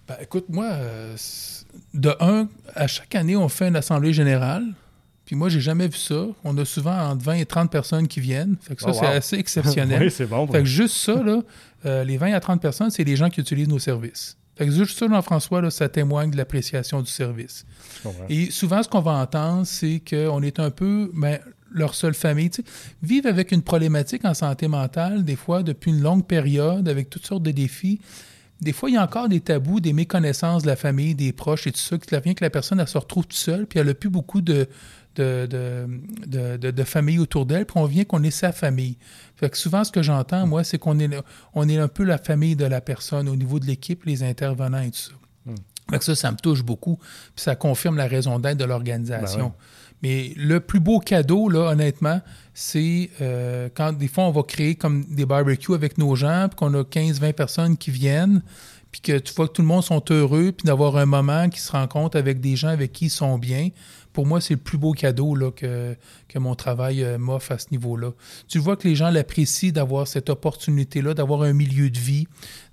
Ben, 0.07 0.17
écoute, 0.23 0.47
moi, 0.49 0.67
euh, 0.67 1.17
de 1.95 2.15
un, 2.21 2.49
à 2.75 2.87
chaque 2.87 3.15
année, 3.15 3.37
on 3.37 3.49
fait 3.49 3.69
une 3.69 3.77
assemblée 3.77 4.13
générale. 4.13 4.65
Puis 5.27 5.37
moi, 5.37 5.51
j'ai 5.51 5.61
jamais 5.61 5.89
vu 5.89 5.99
ça. 5.99 6.27
On 6.45 6.57
a 6.57 6.65
souvent 6.65 6.97
entre 7.11 7.23
20 7.23 7.35
et 7.35 7.45
30 7.45 7.71
personnes 7.71 8.09
qui 8.09 8.19
viennent. 8.21 8.57
Fait 8.63 8.75
que 8.75 8.81
ça, 8.81 8.89
Oh, 8.91 8.95
wow. 8.95 9.01
c'est 9.01 9.07
assez 9.07 9.37
exceptionnel. 9.39 10.03
oui, 10.05 10.11
c'est 10.11 10.25
bon. 10.27 10.47
Fait 10.47 10.61
que 10.61 10.65
juste 10.65 10.97
ça, 10.97 11.23
là, 11.23 11.43
euh, 11.85 12.05
les 12.05 12.17
20 12.17 12.33
à 12.33 12.41
30 12.41 12.63
personnes, 12.63 12.91
c'est 12.91 13.05
les 13.05 13.17
gens 13.17 13.29
qui 13.29 13.41
utilisent 13.43 13.69
nos 13.69 13.79
services. 13.79 14.39
Fait 14.57 14.65
que 14.65 14.73
juste 14.73 14.99
ça, 14.99 15.07
Jean-François, 15.07 15.71
ça 15.71 15.89
témoigne 15.91 16.31
de 16.31 16.37
l'appréciation 16.39 17.03
du 17.03 17.11
service. 17.11 17.65
Et 18.31 18.51
souvent, 18.51 18.83
ce 18.83 18.89
qu'on 18.89 19.01
va 19.01 19.13
entendre, 19.13 19.67
c'est 19.67 20.01
qu'on 20.09 20.43
est 20.43 20.59
un 20.59 20.71
peu 20.71 21.11
ben, 21.15 21.39
leur 21.71 21.95
seule 21.95 22.15
famille. 22.15 22.51
Tu 22.51 22.63
sais, 22.63 22.69
vivre 23.03 23.29
avec 23.29 23.53
une 23.53 23.63
problématique 23.63 24.25
en 24.25 24.35
santé 24.35 24.69
mentale, 24.69 25.25
des 25.25 25.37
fois, 25.37 25.63
depuis 25.63 25.91
une 25.91 26.01
longue 26.01 26.27
période, 26.27 26.89
avec 26.89 27.11
toutes 27.11 27.27
sortes 27.27 27.43
de 27.43 27.51
défis, 27.51 28.01
des 28.61 28.73
fois, 28.73 28.91
il 28.91 28.95
y 28.95 28.97
a 28.97 29.05
encore 29.05 29.29
des 29.29 29.41
tabous, 29.41 29.81
des 29.81 29.93
méconnaissances 29.93 30.63
de 30.63 30.69
la 30.69 30.77
famille, 30.77 31.15
des 31.15 31.33
proches 31.33 31.67
et 31.67 31.73
tout 31.73 31.79
ça, 31.79 31.97
qui 31.97 32.09
vient 32.11 32.35
que 32.35 32.45
la 32.45 32.51
personne, 32.51 32.81
elle 32.81 32.89
se 32.89 32.99
retrouve 32.99 33.25
toute 33.25 33.39
seule, 33.39 33.67
puis 33.67 33.79
elle 33.79 33.87
n'a 33.87 33.95
plus 33.95 34.11
beaucoup 34.11 34.41
de, 34.41 34.69
de, 35.15 35.47
de, 36.27 36.57
de, 36.71 36.85
famille 36.85 37.19
autour 37.19 37.47
d'elle, 37.47 37.67
puis 37.67 37.79
on 37.79 37.85
vient 37.85 38.05
qu'on 38.05 38.23
est 38.23 38.33
sa 38.33 38.53
famille. 38.53 38.97
Fait 39.37 39.49
que 39.49 39.57
souvent, 39.57 39.85
ce 39.85 39.93
que 39.93 40.03
j'entends, 40.03 40.47
moi, 40.47 40.65
c'est 40.65 40.79
qu'on 40.79 40.99
est, 40.99 41.11
on 41.55 41.69
est 41.69 41.79
un 41.79 41.89
peu 41.89 42.03
la 42.03 42.19
famille 42.19 42.57
de 42.57 42.65
la 42.65 42.81
personne 42.81 43.29
au 43.29 43.37
niveau 43.37 43.61
de 43.61 43.67
l'équipe, 43.67 44.05
les 44.05 44.25
intervenants 44.25 44.81
et 44.81 44.91
tout 44.91 44.99
ça. 44.99 45.13
Fait 45.91 45.99
que 45.99 46.05
ça, 46.05 46.15
ça 46.15 46.31
me 46.31 46.37
touche 46.37 46.63
beaucoup, 46.63 46.97
puis 47.35 47.43
ça 47.45 47.57
confirme 47.57 47.97
la 47.97 48.07
raison 48.07 48.39
d'être 48.39 48.59
de 48.59 48.65
l'organisation. 48.65 49.39
Ben 49.39 49.45
ouais. 49.45 49.53
Mais 50.03 50.33
le 50.37 50.61
plus 50.61 50.81
beau 50.81 51.01
cadeau, 51.01 51.49
là, 51.49 51.71
honnêtement, 51.71 52.21
c'est 52.55 53.11
euh, 53.21 53.69
quand 53.75 53.93
des 53.93 54.09
fois 54.09 54.25
on 54.25 54.31
va 54.31 54.43
créer 54.43 54.75
comme 54.75 55.05
des 55.07 55.27
barbecues 55.27 55.75
avec 55.75 55.99
nos 55.99 56.15
gens, 56.15 56.49
puis 56.49 56.57
qu'on 56.57 56.75
a 56.75 56.83
15-20 56.83 57.33
personnes 57.33 57.77
qui 57.77 57.91
viennent, 57.91 58.43
puis 58.91 59.01
que 59.01 59.19
tu 59.19 59.35
vois 59.35 59.49
que 59.49 59.53
tout 59.53 59.63
le 59.63 59.69
monde 59.69 59.83
sont 59.83 60.03
heureux, 60.11 60.53
puis 60.53 60.67
d'avoir 60.67 60.97
un 60.97 61.07
moment 61.07 61.49
qui 61.49 61.61
se 61.61 61.73
rencontre 61.73 62.17
avec 62.17 62.41
des 62.41 62.57
gens 62.57 62.69
avec 62.69 62.93
qui 62.93 63.07
ils 63.07 63.11
sont 63.11 63.39
bien. 63.39 63.69
Pour 64.13 64.27
moi, 64.27 64.41
c'est 64.41 64.55
le 64.55 64.61
plus 64.61 64.79
beau 64.79 64.93
cadeau 64.93 65.35
là, 65.37 65.51
que, 65.53 65.97
que 66.29 66.39
mon 66.39 66.55
travail 66.55 67.05
euh, 67.05 67.19
m'offre 67.19 67.53
à 67.53 67.59
ce 67.59 67.67
niveau-là. 67.71 68.11
Tu 68.49 68.59
vois 68.59 68.77
que 68.77 68.89
les 68.89 68.97
gens 68.97 69.11
l'apprécient 69.11 69.71
d'avoir 69.71 70.09
cette 70.09 70.29
opportunité-là, 70.31 71.15
d'avoir 71.15 71.43
un 71.43 71.53
milieu 71.53 71.89
de 71.91 71.99
vie, 71.99 72.27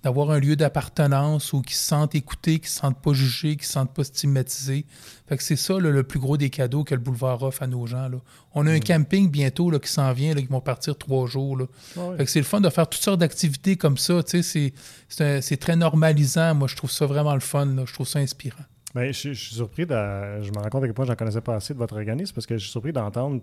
d'avoir 0.03 0.31
un 0.31 0.39
lieu 0.39 0.55
d'appartenance 0.55 1.53
où 1.53 1.61
ils 1.67 1.73
se 1.73 1.83
sentent 1.83 2.15
écoutés, 2.15 2.59
qu'ils 2.59 2.69
se 2.69 2.79
sentent 2.79 3.01
pas 3.01 3.13
jugés, 3.13 3.55
qu'ils 3.57 3.65
se 3.67 3.73
sentent 3.73 3.93
pas 3.93 4.03
stigmatisés. 4.03 4.85
Fait 5.27 5.37
que 5.37 5.43
c'est 5.43 5.55
ça 5.55 5.73
là, 5.79 5.89
le 5.91 6.03
plus 6.03 6.19
gros 6.19 6.37
des 6.37 6.49
cadeaux 6.49 6.83
que 6.83 6.95
le 6.95 7.01
boulevard 7.01 7.41
offre 7.43 7.63
à 7.63 7.67
nos 7.67 7.85
gens. 7.85 8.07
Là. 8.07 8.17
On 8.53 8.65
a 8.65 8.71
un 8.71 8.79
camping 8.79 9.29
bientôt 9.29 9.69
là, 9.69 9.79
qui 9.79 9.91
s'en 9.91 10.11
vient, 10.13 10.33
là, 10.33 10.41
qui 10.41 10.47
vont 10.47 10.61
partir 10.61 10.97
trois 10.97 11.27
jours. 11.27 11.57
Là. 11.57 11.65
Ouais. 11.97 12.17
Fait 12.17 12.25
que 12.25 12.31
c'est 12.31 12.39
le 12.39 12.45
fun 12.45 12.61
de 12.61 12.69
faire 12.69 12.87
toutes 12.87 13.01
sortes 13.03 13.19
d'activités 13.19 13.75
comme 13.75 13.97
ça. 13.97 14.21
C'est, 14.25 14.41
c'est, 14.41 14.73
un- 15.19 15.41
c'est 15.41 15.57
très 15.57 15.75
normalisant. 15.75 16.55
Moi, 16.55 16.67
je 16.67 16.75
trouve 16.75 16.91
ça 16.91 17.05
vraiment 17.05 17.33
le 17.33 17.39
fun. 17.39 17.65
là. 17.65 17.83
Je 17.85 17.93
trouve 17.93 18.07
ça 18.07 18.19
inspirant. 18.19 18.63
Ben, 18.95 19.07
je, 19.11 19.33
suis 19.33 19.35
surpris, 19.55 19.85
de, 19.85 19.93
je 20.41 20.49
me 20.51 20.57
rends 20.57 20.69
compte 20.69 20.83
à 20.83 20.85
quel 20.87 20.93
point 20.93 21.03
je 21.03 21.09
n'en 21.11 21.17
connaissais 21.17 21.41
pas 21.41 21.55
assez 21.55 21.73
de 21.73 21.79
votre 21.79 21.95
organisme 21.97 22.33
parce 22.33 22.47
que 22.47 22.55
je 22.55 22.63
suis 22.63 22.71
surpris 22.71 22.93
d'entendre 22.93 23.41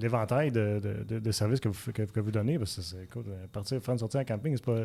l'éventail 0.00 0.52
de, 0.52 0.80
de- 0.80 1.18
de- 1.18 1.32
services 1.32 1.58
que 1.58 1.68
vous, 1.68 1.92
que, 1.92 2.20
vous 2.20 2.30
donnez. 2.30 2.56
Parce 2.56 2.76
que 2.76 2.82
c'est 2.82 2.96
euh, 2.96 3.46
partir, 3.52 3.82
faire 3.82 3.92
une 3.92 3.98
sortie 3.98 4.18
en 4.18 4.24
camping, 4.24 4.54
c'est 4.56 4.64
pas. 4.64 4.78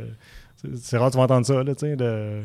C'est, 0.78 0.98
rare 0.98 1.10
que 1.10 1.14
tu 1.14 1.20
entendre 1.20 1.46
ça, 1.46 1.64
là. 1.64 1.74
De... 1.76 2.42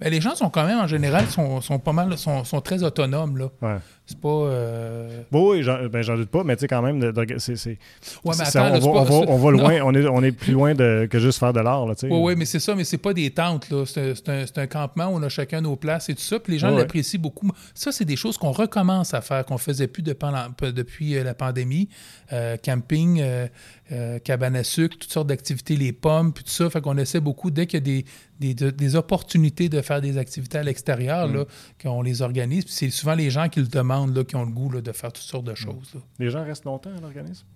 Mais 0.00 0.10
les 0.10 0.20
gens 0.20 0.34
sont 0.34 0.48
quand 0.50 0.64
même, 0.66 0.78
en 0.78 0.86
général, 0.86 1.26
sont, 1.26 1.60
sont 1.60 1.78
pas 1.78 1.92
mal, 1.92 2.16
sont, 2.16 2.44
sont 2.44 2.60
très 2.60 2.82
autonomes. 2.82 3.36
Là. 3.36 3.48
Ouais. 3.60 3.76
C'est 4.06 4.18
pas. 4.18 4.28
euh, 4.28 5.22
Bon, 5.30 5.50
oui, 5.50 5.62
j'en, 5.62 5.86
ben, 5.86 6.02
j'en 6.02 6.16
doute 6.16 6.30
pas, 6.30 6.42
mais 6.44 6.56
tu 6.56 6.60
sais, 6.60 6.68
quand 6.68 6.80
même, 6.80 7.12
c'est, 7.38 7.52
Ouais, 7.68 7.76
mais 8.24 8.24
on, 8.24 8.32
là, 8.32 8.34
va, 8.34 8.44
c'est 8.46 8.58
pas- 8.58 8.70
on, 8.80 9.02
va, 9.04 9.14
on 9.28 9.36
va 9.36 9.50
Non. 9.50 9.58
loin, 9.58 9.80
on 9.84 9.94
est, 9.94 10.06
on 10.06 10.22
est 10.22 10.32
plus 10.32 10.52
loin 10.52 10.74
de, 10.74 11.06
que 11.10 11.18
juste 11.18 11.38
faire 11.38 11.52
de 11.52 11.60
l'art, 11.60 11.84
là. 11.86 11.94
Oui, 12.04 12.08
oui, 12.10 12.34
mais 12.36 12.44
c'est 12.46 12.60
ça, 12.60 12.74
mais 12.74 12.84
c'est 12.84 12.96
pas 12.98 13.12
des 13.12 13.30
tentes, 13.30 13.68
là. 13.70 13.84
C'est 13.86 14.14
c'est 14.14 14.58
un, 14.58 14.66
campement 14.66 15.08
où 15.08 15.16
on 15.16 15.22
a 15.22 15.28
chacun 15.28 15.60
nos 15.60 15.76
places 15.76 16.08
et 16.08 16.14
tout 16.14 16.22
ça. 16.22 16.38
Puis 16.38 16.52
les 16.54 16.58
gens 16.58 16.68
Ouais, 16.68 16.74
ouais. 16.74 16.80
l'apprécient 16.80 17.20
beaucoup. 17.20 17.50
Ça, 17.74 17.92
c'est 17.92 18.04
des 18.04 18.16
choses 18.16 18.38
qu'on 18.38 18.52
recommence 18.52 19.12
à 19.14 19.20
faire, 19.20 19.44
qu'on 19.44 19.58
faisait 19.58 19.88
plus 19.88 20.02
depuis 20.02 21.16
euh, 21.16 21.24
la 21.24 21.34
pandémie. 21.34 21.88
Euh, 22.32 22.56
camping, 22.56 23.20
euh, 23.20 23.46
euh, 23.92 24.18
cabane 24.18 24.54
à 24.56 24.64
sucre, 24.64 24.96
toutes 24.98 25.12
sortes 25.12 25.28
d'activités, 25.28 25.76
les 25.76 25.92
pommes, 25.92 26.32
puis 26.32 26.44
tout 26.44 26.50
ça. 26.50 26.68
Fait 26.70 26.80
qu'on 26.80 26.96
essaie 26.98 27.20
beaucoup, 27.20 27.50
dès 27.50 27.66
qu'il 27.66 27.78
y 27.78 27.82
a 27.82 27.84
des, 27.84 28.04
des, 28.40 28.54
de- 28.54 28.70
des 28.70 28.96
opportunités 28.96 29.68
de 29.68 29.80
faire 29.80 30.00
des 30.00 30.18
activités 30.18 30.58
à 30.58 30.62
l'extérieur, 30.62 31.28
Mm. 31.28 31.44
qu'on 31.82 32.02
les 32.02 32.22
organise. 32.22 32.64
Puis 32.64 32.74
c'est 32.74 32.90
souvent 32.90 33.14
les 33.14 33.30
gens 33.30 33.48
qui 33.48 33.60
le 33.60 33.66
demandent, 33.66 34.14
là, 34.16 34.24
qui 34.24 34.36
ont 34.36 34.44
le 34.44 34.52
goût 34.52 34.70
là, 34.70 34.80
de 34.80 34.92
faire 34.92 35.12
toutes 35.12 35.24
sortes 35.24 35.44
de 35.46 35.54
choses. 35.54 35.90
là. 35.94 36.00
Les 36.18 36.30
gens 36.30 36.44
restent 36.44 36.64
longtemps 36.64 36.90
à 36.96 37.00
l'organisme? 37.00 37.46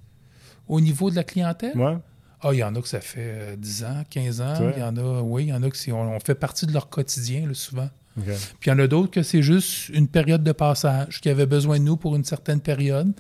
Au 0.68 0.80
niveau 0.80 1.11
de 1.11 1.16
la 1.16 1.24
clientèle, 1.24 1.76
Ouais. 1.76 1.96
ah, 2.40 2.50
il 2.52 2.59
y 2.59 2.64
en 2.64 2.74
a 2.74 2.80
que 2.80 2.88
ça 2.88 3.00
fait 3.00 3.20
euh, 3.20 3.56
10 3.56 3.84
ans, 3.84 4.02
15 4.09 4.40
ans. 4.40 4.72
Il 4.76 4.80
y 4.80 4.84
en 4.84 4.96
a, 4.96 5.20
oui, 5.20 5.44
il 5.44 5.48
y 5.48 5.52
en 5.52 5.62
a 5.62 5.68
que 5.70 5.90
on, 5.92 6.14
on 6.14 6.20
fait 6.20 6.34
partie 6.34 6.66
de 6.66 6.72
leur 6.72 6.88
quotidien, 6.88 7.46
là, 7.46 7.54
souvent. 7.54 7.90
Puis 8.14 8.34
il 8.66 8.68
y 8.68 8.72
en 8.72 8.78
a 8.78 8.86
d'autres 8.86 9.10
que 9.10 9.22
c'est 9.22 9.42
juste 9.42 9.88
une 9.88 10.06
période 10.06 10.42
de 10.42 10.52
passage, 10.52 11.20
qui 11.20 11.28
avaient 11.28 11.46
besoin 11.46 11.78
de 11.78 11.84
nous 11.84 11.96
pour 11.96 12.14
une 12.16 12.24
certaine 12.24 12.60
période. 12.60 13.12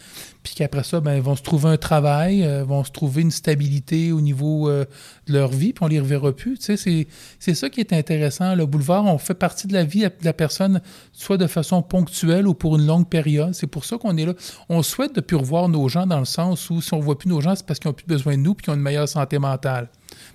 Puis 0.42 0.54
qu'après 0.54 0.82
ça, 0.82 1.00
ben, 1.00 1.14
ils 1.14 1.22
vont 1.22 1.36
se 1.36 1.42
trouver 1.42 1.70
un 1.70 1.76
travail, 1.76 2.44
euh, 2.44 2.64
vont 2.64 2.84
se 2.84 2.90
trouver 2.90 3.22
une 3.22 3.30
stabilité 3.30 4.12
au 4.12 4.20
niveau 4.20 4.68
euh, 4.68 4.84
de 5.28 5.32
leur 5.34 5.50
vie, 5.50 5.72
puis 5.72 5.84
on 5.84 5.88
les 5.88 6.00
reverra 6.00 6.32
plus. 6.32 6.58
C'est 6.60 7.54
ça 7.54 7.70
qui 7.70 7.80
est 7.80 7.92
intéressant. 7.92 8.54
Le 8.54 8.66
boulevard, 8.66 9.04
on 9.06 9.18
fait 9.18 9.34
partie 9.34 9.66
de 9.66 9.72
la 9.72 9.84
vie 9.84 10.00
de 10.00 10.10
la 10.24 10.32
personne, 10.32 10.80
soit 11.12 11.38
de 11.38 11.46
façon 11.46 11.82
ponctuelle 11.82 12.46
ou 12.46 12.54
pour 12.54 12.76
une 12.76 12.86
longue 12.86 13.08
période. 13.08 13.54
C'est 13.54 13.66
pour 13.66 13.84
ça 13.84 13.98
qu'on 13.98 14.16
est 14.16 14.26
là. 14.26 14.34
On 14.68 14.82
souhaite 14.82 15.14
de 15.14 15.20
plus 15.20 15.36
revoir 15.36 15.68
nos 15.68 15.88
gens 15.88 16.06
dans 16.06 16.18
le 16.18 16.24
sens 16.24 16.68
où 16.70 16.80
si 16.80 16.92
on 16.92 16.98
ne 16.98 17.02
voit 17.02 17.18
plus 17.18 17.28
nos 17.28 17.40
gens, 17.40 17.54
c'est 17.54 17.64
parce 17.64 17.78
qu'ils 17.78 17.88
n'ont 17.88 17.94
plus 17.94 18.06
besoin 18.06 18.36
de 18.36 18.42
nous 18.42 18.54
puis 18.54 18.64
qu'ils 18.64 18.72
ont 18.72 18.76
une 18.76 18.82
meilleure 18.82 19.08
santé 19.08 19.38
mentale. 19.38 19.88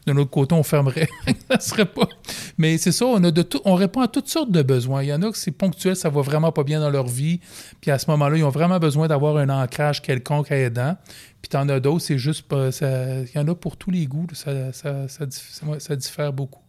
De 0.06 0.12
l'autre 0.12 0.32
côté, 0.32 0.56
on 0.56 0.64
fermerait. 0.64 1.10
ça 1.52 1.60
serait 1.60 1.86
pas. 1.86 2.08
Mais 2.58 2.78
c'est 2.78 2.92
ça, 2.92 3.06
on, 3.06 3.24
a 3.24 3.32
de 3.32 3.42
tout, 3.42 3.62
on 3.66 3.76
répond 3.76 4.02
à 4.02 4.08
toutes 4.08 4.28
sortes 4.28 4.52
de 4.52 4.62
besoins. 4.62 5.04
Il 5.04 5.10
y 5.10 5.14
en 5.14 5.22
a 5.22 5.32
que 5.32 5.38
c'est 5.38 5.52
ponctuel, 5.52 5.96
ça 5.96 6.10
va 6.10 6.22
vraiment 6.22 6.52
pas 6.52 6.64
bien 6.64 6.80
dans 6.80 6.90
leur 6.90 7.08
vie. 7.08 7.40
Puis 7.82 7.92
à 7.92 8.00
ce 8.00 8.10
moment-là, 8.12 8.38
ils 8.38 8.44
ont 8.44 8.50
vraiment 8.50 8.80
besoin 8.80 9.08
d'avoir 9.08 9.38
un 9.38 9.50
ancrage 9.50 10.02
quelconque 10.02 10.52
aidant. 10.52 10.98
Puis 11.42 11.50
t'en 11.50 11.68
as 11.70 11.80
d'autres, 11.80 12.02
c'est 12.02 12.18
juste 12.18 12.48
pas. 12.48 12.70
Il 12.82 13.30
y 13.36 13.40
en 13.40 13.48
a 13.48 13.56
pour 13.56 13.78
tous 13.78 13.92
les 13.92 14.06
goûts. 14.06 14.28
Ça, 14.34 14.74
ça, 14.74 15.08
ça, 15.08 15.96
diffère 15.96 16.34
beaucoup. 16.34 16.62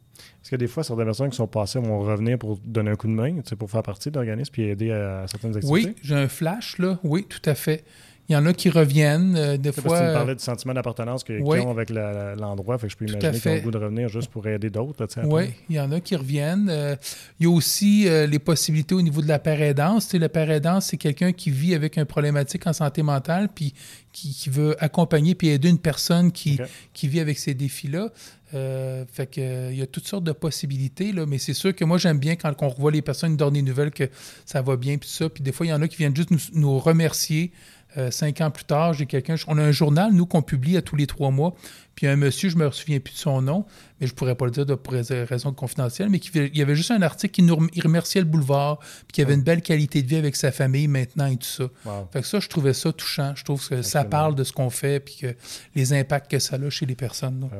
Est-ce 0.43 0.51
que 0.51 0.57
des 0.57 0.66
fois, 0.66 0.83
certaines 0.83 1.07
personnes 1.07 1.31
qui 1.31 1.37
sont 1.37 1.47
passées 1.47 1.79
vont 1.79 2.01
revenir 2.01 2.39
pour 2.39 2.59
donner 2.59 2.91
un 2.91 2.97
coup 2.97 3.07
de 3.07 3.12
main, 3.12 3.41
pour 3.59 3.71
faire 3.71 3.83
partie 3.83 4.11
de 4.11 4.16
l'organisme 4.16 4.53
puis 4.53 4.62
aider 4.62 4.91
à, 4.91 5.27
certaines 5.27 5.57
activités? 5.57 5.89
Oui, 5.89 5.97
j'ai 6.03 6.14
un 6.14 6.29
flash, 6.29 6.79
là. 6.79 6.99
Oui, 7.03 7.27
tout 7.29 7.43
à 7.45 7.55
fait. 7.55 7.85
Il 8.29 8.35
y 8.35 8.37
en 8.37 8.45
a 8.45 8.53
qui 8.53 8.68
reviennent. 8.68 9.37
Euh, 9.37 9.57
des 9.57 9.72
fois. 9.72 9.83
Parce 9.85 10.01
que 10.01 10.05
tu 10.05 10.09
me 10.09 10.14
parlais 10.14 10.35
du 10.35 10.43
sentiment 10.43 10.74
d'appartenance 10.74 11.24
qu'ils 11.24 11.43
ont 11.43 11.70
avec 11.70 11.89
l'endroit. 11.91 12.79
fait 12.79 12.89
que 12.89 12.93
je 12.93 12.97
peux 12.97 13.07
imaginer 13.07 13.41
qu'ils 13.41 13.51
ont 13.51 13.55
le 13.55 13.61
goût 13.62 13.70
de 13.70 13.79
revenir 13.79 14.09
juste 14.09 14.31
pour 14.31 14.47
aider 14.47 14.68
d'autres. 14.68 15.07
Oui, 15.24 15.45
il 15.70 15.76
y 15.76 15.81
en 15.81 15.91
a 15.93 16.01
qui 16.01 16.14
reviennent. 16.14 16.68
Euh, 16.70 16.97
il 17.41 17.45
y 17.45 17.47
a 17.47 17.51
aussi 17.51 18.07
euh, 18.07 18.26
les 18.26 18.39
possibilités 18.39 18.95
au 18.95 19.01
niveau 19.01 19.22
de 19.22 19.29
la 19.29 19.39
paraidance. 19.39 20.09
Tu 20.09 20.18
sais, 20.18 20.18
la 20.18 20.81
c'est 20.81 20.97
quelqu'un 20.99 21.33
qui 21.33 21.51
vit 21.51 21.74
avec 21.74 21.97
une 21.97 22.05
problématique 22.05 22.66
en 22.66 22.72
santé 22.72 23.03
mentale 23.03 23.49
puis 23.55 23.72
qui, 24.12 24.51
veut 24.51 24.76
accompagner 24.83 25.35
puis 25.35 25.49
aider 25.49 25.68
une 25.68 25.79
personne 25.79 26.33
qui, 26.33 26.61
qui 26.93 27.09
vit 27.09 27.20
avec 27.20 27.39
ces 27.39 27.55
défis-là. 27.55 28.11
fait 28.51 29.26
que, 29.31 29.70
il 29.70 29.79
y 29.79 29.83
a 29.83 29.87
toutes 29.87 30.07
sortes 30.07 30.24
de 30.24 30.33
possibilités, 30.33 31.12
là, 31.12 31.24
mais 31.24 31.39
c'est 31.39 31.55
sûr 31.55 31.74
que 31.74 31.85
moi, 31.85 31.99
j'aime 31.99 32.18
bien 32.18 32.35
quand 32.35 32.53
on 32.61 32.68
revoit 32.68 32.91
les 32.91 33.03
personnes 33.03 33.37
donner 33.37 33.62
des 33.62 33.70
nouvelles 33.70 33.93
que 33.93 34.09
ça 34.45 34.61
va 34.61 34.76
bien, 34.76 34.99
puis 34.99 35.09
ça. 35.09 35.29
Puis 35.29 35.43
des 35.43 35.53
fois, 35.53 35.66
il 35.66 35.70
y 35.70 35.72
en 35.72 35.83
a 35.83 35.89
qui 35.89 35.97
viennent 35.97 36.16
juste 36.16 36.31
nous, 36.31 36.41
nous 36.55 36.79
remercier 36.79 37.53
euh, 37.97 38.11
cinq 38.11 38.41
ans 38.41 38.51
plus 38.51 38.64
tard, 38.64 38.93
j'ai 38.93 39.07
quelqu'un. 39.07 39.36
On 39.47 39.57
a 39.59 39.62
un 39.62 39.72
journal, 39.72 40.12
nous, 40.12 40.26
qu'on 40.26 40.43
publie 40.43 40.76
à 40.76 40.82
tous 40.82 40.97
les 40.97 41.07
trois 41.07 41.30
mois. 41.30 41.55
Puis 41.95 42.07
un 42.07 42.16
monsieur, 42.16 42.49
je 42.49 42.57
ne 42.57 42.64
me 42.64 42.70
souviens 42.70 43.01
plus 43.01 43.14
de 43.14 43.18
son 43.18 43.43
nom, 43.43 43.64
mais 44.01 44.07
je 44.07 44.12
ne 44.12 44.16
pourrais 44.16 44.36
pas 44.36 44.45
le 44.45 44.53
dire 44.53 44.66
de, 44.66 44.74
pour 44.74 44.95
raison 44.95 45.53
confidentielle, 45.53 46.11
mais 46.11 46.18
il 46.18 46.57
y 46.57 46.62
avait 46.62 46.76
juste 46.76 46.93
un 46.93 47.03
article 47.03 47.34
qui 47.34 47.43
nous 47.43 47.57
remerciait 47.82 48.20
le 48.20 48.26
boulevard, 48.26 48.78
puis 48.78 49.14
qui 49.14 49.22
avait 49.22 49.34
une 49.34 49.43
belle 49.43 49.62
qualité 49.62 50.03
de 50.03 50.07
vie 50.07 50.16
avec 50.16 50.36
sa 50.36 50.53
famille 50.53 50.86
maintenant 50.86 51.26
et 51.26 51.36
tout 51.36 51.49
ça. 51.49 51.64
Fait 52.12 52.20
que 52.20 52.26
ça, 52.26 52.39
je 52.39 52.49
trouvais 52.49 52.72
ça 52.72 52.93
touchant. 52.93 53.32
Je 53.34 53.43
trouve 53.43 53.66
que 53.68 53.82
ça 53.82 54.05
parle 54.05 54.36
de 54.36 54.45
ce 54.45 54.53
qu'on 54.53 54.70
fait, 54.70 55.01
puis 55.01 55.16
que 55.20 55.34
les 55.74 55.93
impacts 55.93 56.30
que 56.30 56.39
ça 56.39 56.55
a 56.55 56.70
chez 56.70 56.86
les 56.86 56.95
personnes. 56.95 57.49
Ah 57.53 57.57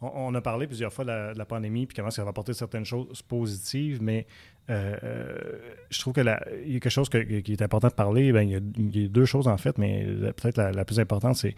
on, 0.00 0.34
a 0.34 0.40
parlé 0.40 0.66
plusieurs 0.66 0.92
fois 0.92 1.04
de 1.04 1.38
la, 1.38 1.44
pandémie, 1.46 1.86
puis 1.86 1.96
comment 1.96 2.10
ça 2.10 2.22
va 2.22 2.30
apporter 2.30 2.52
certaines 2.52 2.84
choses 2.84 3.22
positives, 3.22 4.02
mais 4.02 4.26
euh, 4.68 4.96
euh, 5.02 5.58
je 5.90 6.00
trouve 6.00 6.12
qu'il 6.12 6.24
y 6.24 6.28
a 6.28 6.38
quelque 6.80 6.90
chose 6.90 7.08
qui 7.08 7.18
est 7.52 7.62
important 7.62 7.88
de 7.88 7.94
parler. 7.94 8.32
Ben, 8.32 8.42
il, 8.42 8.96
y 8.96 9.04
a, 9.04 9.08
deux 9.08 9.24
choses 9.24 9.48
en 9.48 9.56
fait, 9.56 9.78
mais 9.78 10.04
peut-être 10.36 10.58
la, 10.58 10.84
plus 10.84 11.00
importante, 11.00 11.36
c'est 11.36 11.54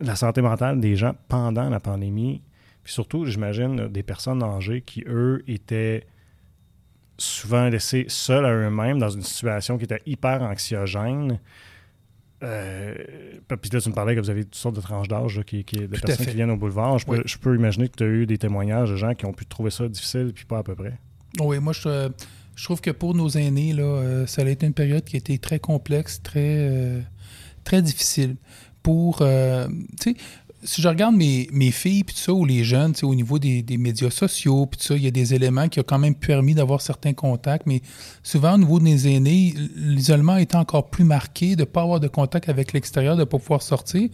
la 0.00 0.16
santé 0.16 0.42
mentale 0.42 0.80
des 0.80 0.96
gens 0.96 1.14
pendant 1.28 1.70
la 1.70 1.80
pandémie. 1.80 2.42
Puis 2.82 2.92
surtout, 2.92 3.24
j'imagine, 3.26 3.88
des 3.88 4.02
personnes 4.02 4.42
âgées 4.42 4.82
qui, 4.82 5.04
eux, 5.06 5.42
étaient 5.46 6.06
souvent 7.16 7.68
laissés 7.68 8.06
seuls 8.08 8.44
à 8.44 8.52
eux-mêmes 8.52 8.98
dans 8.98 9.10
une 9.10 9.22
situation 9.22 9.78
qui 9.78 9.84
était 9.84 10.02
hyper 10.06 10.42
anxiogène. 10.42 11.38
Euh, 12.42 12.94
puis 13.60 13.70
là, 13.72 13.80
tu 13.80 13.88
me 13.88 13.94
parlais 13.94 14.14
que 14.14 14.20
vous 14.20 14.30
avez 14.30 14.44
toutes 14.44 14.54
sortes 14.54 14.76
de 14.76 14.80
tranches 14.80 15.08
d'âge 15.08 15.42
qui, 15.46 15.64
qui, 15.64 15.76
de 15.76 15.86
personnes 15.86 16.26
qui 16.26 16.34
viennent 16.34 16.50
au 16.50 16.56
boulevard. 16.56 16.98
Je 16.98 17.38
peux, 17.38 17.54
imaginer 17.54 17.88
que 17.88 17.96
tu 17.96 18.04
as 18.04 18.06
eu 18.06 18.26
des 18.26 18.38
témoignages 18.38 18.90
de 18.90 18.96
gens 18.96 19.14
qui 19.14 19.26
ont 19.26 19.32
pu 19.32 19.46
trouver 19.46 19.70
ça 19.70 19.88
difficile, 19.88 20.32
puis 20.34 20.44
pas 20.44 20.58
à 20.58 20.62
peu 20.62 20.74
près. 20.74 20.98
Oui, 21.40 21.58
moi, 21.58 21.72
je, 21.72 22.10
trouve 22.62 22.80
que 22.80 22.90
pour 22.90 23.14
nos 23.14 23.28
aînés, 23.28 23.72
là, 23.72 23.82
euh, 23.82 24.26
ça 24.26 24.42
a 24.42 24.48
été 24.48 24.66
une 24.66 24.74
période 24.74 25.04
qui 25.04 25.16
a 25.16 25.18
été 25.18 25.38
très 25.38 25.58
complexe, 25.58 26.22
très, 26.22 26.68
euh, 26.70 27.00
très 27.64 27.82
difficile. 27.82 28.36
Pour, 28.82 29.18
tu 29.18 29.24
sais, 30.00 30.16
si 30.62 30.82
je 30.82 30.88
regarde 30.88 31.14
mes, 31.14 31.48
mes 31.52 31.70
filles, 31.70 32.04
puis 32.04 32.14
tout 32.14 32.20
ça, 32.20 32.32
ou 32.32 32.44
les 32.44 32.64
jeunes, 32.64 32.94
au 33.02 33.14
niveau 33.14 33.38
des, 33.38 33.62
des, 33.62 33.78
médias 33.78 34.10
sociaux, 34.10 34.66
puis 34.66 34.78
tout 34.78 34.86
ça, 34.86 34.96
il 34.96 35.02
y 35.02 35.06
a 35.06 35.10
des 35.10 35.34
éléments 35.34 35.68
qui 35.68 35.80
ont 35.80 35.84
quand 35.84 35.98
même 35.98 36.14
permis 36.14 36.54
d'avoir 36.54 36.80
certains 36.80 37.14
contacts, 37.14 37.66
mais 37.66 37.80
souvent, 38.22 38.54
au 38.54 38.58
niveau 38.58 38.78
des 38.78 39.08
aînés, 39.08 39.54
l'isolement 39.76 40.36
est 40.36 40.54
encore 40.54 40.90
plus 40.90 41.04
marqué, 41.04 41.56
de 41.56 41.60
ne 41.60 41.64
pas 41.64 41.82
avoir 41.82 42.00
de 42.00 42.08
contact 42.08 42.48
avec 42.48 42.72
l'extérieur, 42.72 43.16
de 43.16 43.20
ne 43.20 43.24
pas 43.24 43.38
pouvoir 43.38 43.62
sortir. 43.62 44.08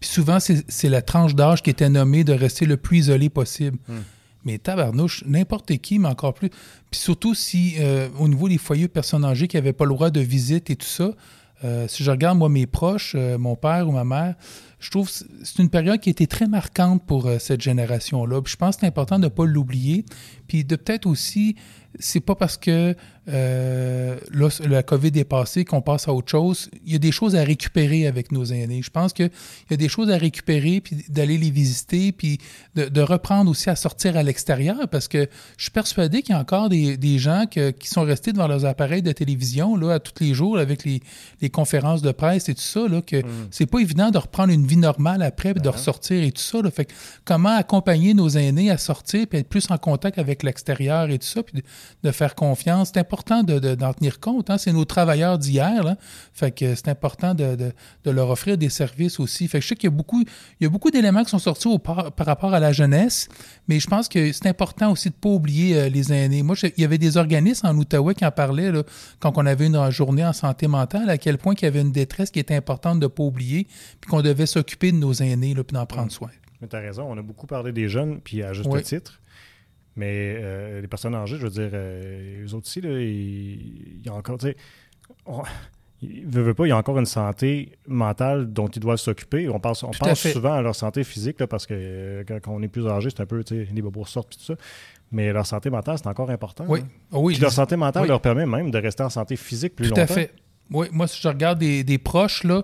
Puis 0.00 0.10
souvent, 0.10 0.38
c'est 0.40 0.88
la 0.88 1.02
tranche 1.02 1.34
d'âge 1.34 1.62
qui 1.62 1.70
était 1.70 1.88
nommée 1.88 2.24
de 2.24 2.32
rester 2.32 2.66
le 2.66 2.76
plus 2.76 2.98
isolé 2.98 3.28
possible. 3.28 3.78
Hmm. 3.88 4.00
Mais 4.44 4.58
tabarnouche, 4.58 5.22
n'importe 5.26 5.76
qui, 5.78 6.00
mais 6.00 6.08
encore 6.08 6.34
plus. 6.34 6.50
Puis 6.90 7.00
surtout 7.00 7.34
si, 7.34 7.74
euh, 7.78 8.08
au 8.18 8.26
niveau 8.26 8.48
des 8.48 8.58
foyers 8.58 8.88
personnes 8.88 9.24
âgées 9.24 9.46
qui 9.46 9.56
n'avaient 9.56 9.72
pas 9.72 9.84
le 9.84 9.94
droit 9.94 10.10
de 10.10 10.20
visite 10.20 10.68
et 10.70 10.76
tout 10.76 10.86
ça, 10.86 11.12
euh, 11.64 11.86
si 11.88 12.02
je 12.02 12.10
regarde, 12.10 12.38
moi, 12.38 12.48
mes 12.48 12.66
proches, 12.66 13.14
euh, 13.16 13.38
mon 13.38 13.56
père 13.56 13.88
ou 13.88 13.92
ma 13.92 14.04
mère, 14.04 14.34
je 14.80 14.90
trouve 14.90 15.06
que 15.06 15.24
c'est 15.44 15.58
une 15.58 15.70
période 15.70 16.00
qui 16.00 16.08
a 16.08 16.12
été 16.12 16.26
très 16.26 16.46
marquante 16.46 17.04
pour 17.06 17.26
euh, 17.26 17.38
cette 17.38 17.60
génération-là. 17.60 18.40
Je 18.44 18.56
pense 18.56 18.76
que 18.76 18.80
c'est 18.80 18.86
important 18.86 19.18
de 19.18 19.24
ne 19.24 19.28
pas 19.28 19.44
l'oublier, 19.44 20.04
puis 20.48 20.64
de 20.64 20.76
peut-être 20.76 21.06
aussi 21.06 21.56
c'est 21.98 22.20
pas 22.20 22.34
parce 22.34 22.56
que 22.56 22.96
euh, 23.28 24.16
la 24.32 24.82
COVID 24.82 25.12
est 25.14 25.24
passée 25.24 25.64
qu'on 25.64 25.80
passe 25.80 26.08
à 26.08 26.12
autre 26.12 26.28
chose. 26.28 26.70
Il 26.84 26.92
y 26.92 26.96
a 26.96 26.98
des 26.98 27.12
choses 27.12 27.36
à 27.36 27.44
récupérer 27.44 28.08
avec 28.08 28.32
nos 28.32 28.44
aînés. 28.44 28.82
Je 28.82 28.90
pense 28.90 29.12
qu'il 29.12 29.30
y 29.70 29.74
a 29.74 29.76
des 29.76 29.88
choses 29.88 30.10
à 30.10 30.16
récupérer, 30.16 30.80
puis 30.80 31.04
d'aller 31.08 31.38
les 31.38 31.50
visiter, 31.50 32.10
puis 32.10 32.38
de, 32.74 33.00
reprendre 33.00 33.50
aussi 33.50 33.70
à 33.70 33.76
sortir 33.76 34.16
à 34.16 34.22
l'extérieur, 34.22 34.88
parce 34.88 35.08
que 35.08 35.28
je 35.56 35.64
suis 35.64 35.70
persuadé 35.70 36.22
qu'il 36.22 36.34
y 36.34 36.38
a 36.38 36.40
encore 36.40 36.68
des, 36.68 37.18
gens 37.18 37.44
qui 37.46 37.88
sont 37.88 38.02
restés 38.02 38.32
devant 38.32 38.48
leurs 38.48 38.64
appareils 38.64 39.02
de 39.02 39.12
télévision 39.12 39.76
là, 39.76 39.94
à 39.94 40.00
tous 40.00 40.22
les 40.22 40.34
jours 40.34 40.58
avec 40.58 40.84
les, 40.84 41.00
conférences 41.50 42.02
de 42.02 42.12
presse 42.12 42.48
et 42.48 42.54
tout 42.54 42.62
ça, 42.62 42.88
là, 42.88 43.02
que 43.02 43.16
mm. 43.16 43.48
c'est 43.50 43.66
pas 43.66 43.80
évident 43.80 44.10
de 44.10 44.18
reprendre 44.18 44.52
une 44.52 44.66
vie 44.66 44.76
normale 44.76 45.22
après, 45.22 45.52
puis 45.52 45.62
de 45.62 45.68
ressortir 45.68 46.22
et 46.22 46.32
tout 46.32 46.42
ça. 46.42 46.62
Là. 46.62 46.70
Fait 46.70 46.88
comment 47.24 47.54
accompagner 47.56 48.14
nos 48.14 48.30
aînés 48.30 48.70
à 48.70 48.78
sortir, 48.78 49.26
puis 49.28 49.38
être 49.38 49.48
plus 49.48 49.70
en 49.70 49.78
contact 49.78 50.18
avec 50.18 50.42
l'extérieur 50.42 51.10
et 51.10 51.18
tout 51.18 51.26
ça, 51.26 51.42
puis 51.42 51.62
de 52.02 52.10
faire 52.10 52.34
confiance? 52.34 52.90
C'est 52.94 53.00
important 53.12 53.42
d'en 53.42 53.60
de, 53.60 53.92
tenir 53.92 54.20
compte. 54.20 54.48
Hein. 54.48 54.56
C'est 54.56 54.72
nos 54.72 54.84
travailleurs 54.84 55.38
d'hier. 55.38 55.96
Fait 56.32 56.50
que 56.50 56.74
c'est 56.74 56.88
important 56.88 57.34
de, 57.34 57.72
leur 58.06 58.30
offrir 58.30 58.56
des 58.56 58.70
services 58.70 59.20
aussi. 59.20 59.48
Fait 59.48 59.58
que 59.58 59.62
je 59.62 59.68
sais 59.68 59.76
qu'il 59.76 59.90
y 59.90 59.92
a 59.92 59.96
beaucoup, 59.96 60.22
il 60.60 60.64
y 60.64 60.66
a 60.66 60.70
beaucoup 60.70 60.90
d'éléments 60.90 61.22
qui 61.22 61.30
sont 61.30 61.38
sortis 61.38 61.68
par, 61.78 62.12
rapport 62.18 62.54
à 62.54 62.60
la 62.60 62.72
jeunesse, 62.72 63.28
mais 63.68 63.80
je 63.80 63.86
pense 63.86 64.08
que 64.08 64.32
c'est 64.32 64.46
important 64.46 64.90
aussi 64.90 65.10
de 65.10 65.14
ne 65.14 65.20
pas 65.20 65.28
oublier 65.28 65.76
euh, 65.76 65.88
les 65.88 66.12
aînés. 66.12 66.42
Moi, 66.42 66.56
il 66.62 66.80
y 66.80 66.84
avait 66.84 66.98
des 66.98 67.16
organismes 67.16 67.66
en 67.66 67.76
Outaouais 67.76 68.14
qui 68.14 68.24
en 68.24 68.30
parlaient 68.30 68.72
là, 68.72 68.82
quand 69.20 69.36
on 69.36 69.46
avait 69.46 69.66
une 69.66 69.90
journée 69.90 70.24
en 70.24 70.32
santé 70.32 70.66
mentale, 70.66 71.10
à 71.10 71.18
quel 71.18 71.38
point 71.38 71.54
il 71.54 71.64
y 71.64 71.68
avait 71.68 71.82
une 71.82 71.92
détresse 71.92 72.30
qui 72.30 72.38
était 72.38 72.56
importante 72.56 72.98
de 72.98 73.04
ne 73.04 73.08
pas 73.08 73.22
oublier, 73.22 73.66
puis 74.00 74.10
qu'on 74.10 74.22
devait 74.22 74.46
s'occuper 74.46 74.92
de 74.92 74.96
nos 74.96 75.12
aînés, 75.12 75.54
puis 75.54 75.74
d'en 75.74 75.86
prendre 75.86 76.10
soin. 76.10 76.30
Mais 76.60 76.68
tu 76.68 76.76
as 76.76 76.80
raison, 76.80 77.04
on 77.08 77.18
a 77.18 77.22
beaucoup 77.22 77.46
parlé 77.46 77.72
des 77.72 77.88
jeunes, 77.88 78.20
puis 78.20 78.42
à 78.42 78.52
juste 78.52 78.70
titre. 78.84 79.20
Mais 79.96 80.36
euh, 80.38 80.80
les 80.80 80.88
personnes 80.88 81.14
âgées, 81.14 81.36
je 81.36 81.42
veux 81.42 81.50
dire, 81.50 81.70
euh, 81.72 82.46
eux 82.46 82.54
autres 82.54 82.66
aussi, 82.66 82.80
il 82.80 84.04
y 84.04 84.08
a 84.08 84.14
encore, 84.14 84.38
tu 84.38 84.46
sais, 84.46 84.56
il 86.00 86.26
veut, 86.26 86.54
pas, 86.54 86.66
il 86.66 86.70
y 86.70 86.72
a 86.72 86.76
encore 86.76 86.98
une 86.98 87.06
santé 87.06 87.72
mentale 87.86 88.52
dont 88.52 88.68
ils 88.68 88.80
doivent 88.80 88.98
s'occuper. 88.98 89.48
On 89.48 89.60
pense, 89.60 89.82
on 89.82 89.90
pense 89.90 90.26
souvent 90.28 90.54
à 90.54 90.62
leur 90.62 90.74
santé 90.74 91.04
physique 91.04 91.44
parce 91.46 91.66
que 91.66 91.74
euh, 91.76 92.24
quand, 92.26 92.52
on 92.52 92.62
est 92.62 92.68
plus 92.68 92.86
âgé, 92.88 93.10
c'est 93.10 93.22
un 93.22 93.26
peu, 93.26 93.44
tu 93.44 93.66
sais, 93.66 93.68
les 93.72 93.82
bobos 93.82 94.06
sortent 94.06 94.34
et 94.34 94.38
tout 94.38 94.44
ça. 94.44 94.54
Mais 95.12 95.30
leur 95.32 95.46
santé 95.46 95.68
mentale, 95.68 95.98
c'est 95.98 96.08
encore 96.08 96.30
important. 96.30 96.64
Oui. 96.66 96.80
Hein. 96.80 96.88
Ah 97.12 97.18
oui 97.18 97.36
leur 97.36 97.52
santé 97.52 97.76
mentale 97.76 98.08
leur 98.08 98.22
permet 98.22 98.46
même 98.46 98.70
de 98.70 98.78
rester 98.78 99.02
en 99.02 99.10
santé 99.10 99.36
physique 99.36 99.76
plus 99.76 99.88
longtemps. 99.88 100.06
Tout 100.06 100.12
à 100.12 100.14
fait. 100.14 100.32
Oui, 100.70 100.86
moi, 100.90 101.06
si 101.06 101.20
je 101.20 101.28
regarde 101.28 101.58
des, 101.58 101.98
proches, 101.98 102.44
là, 102.44 102.62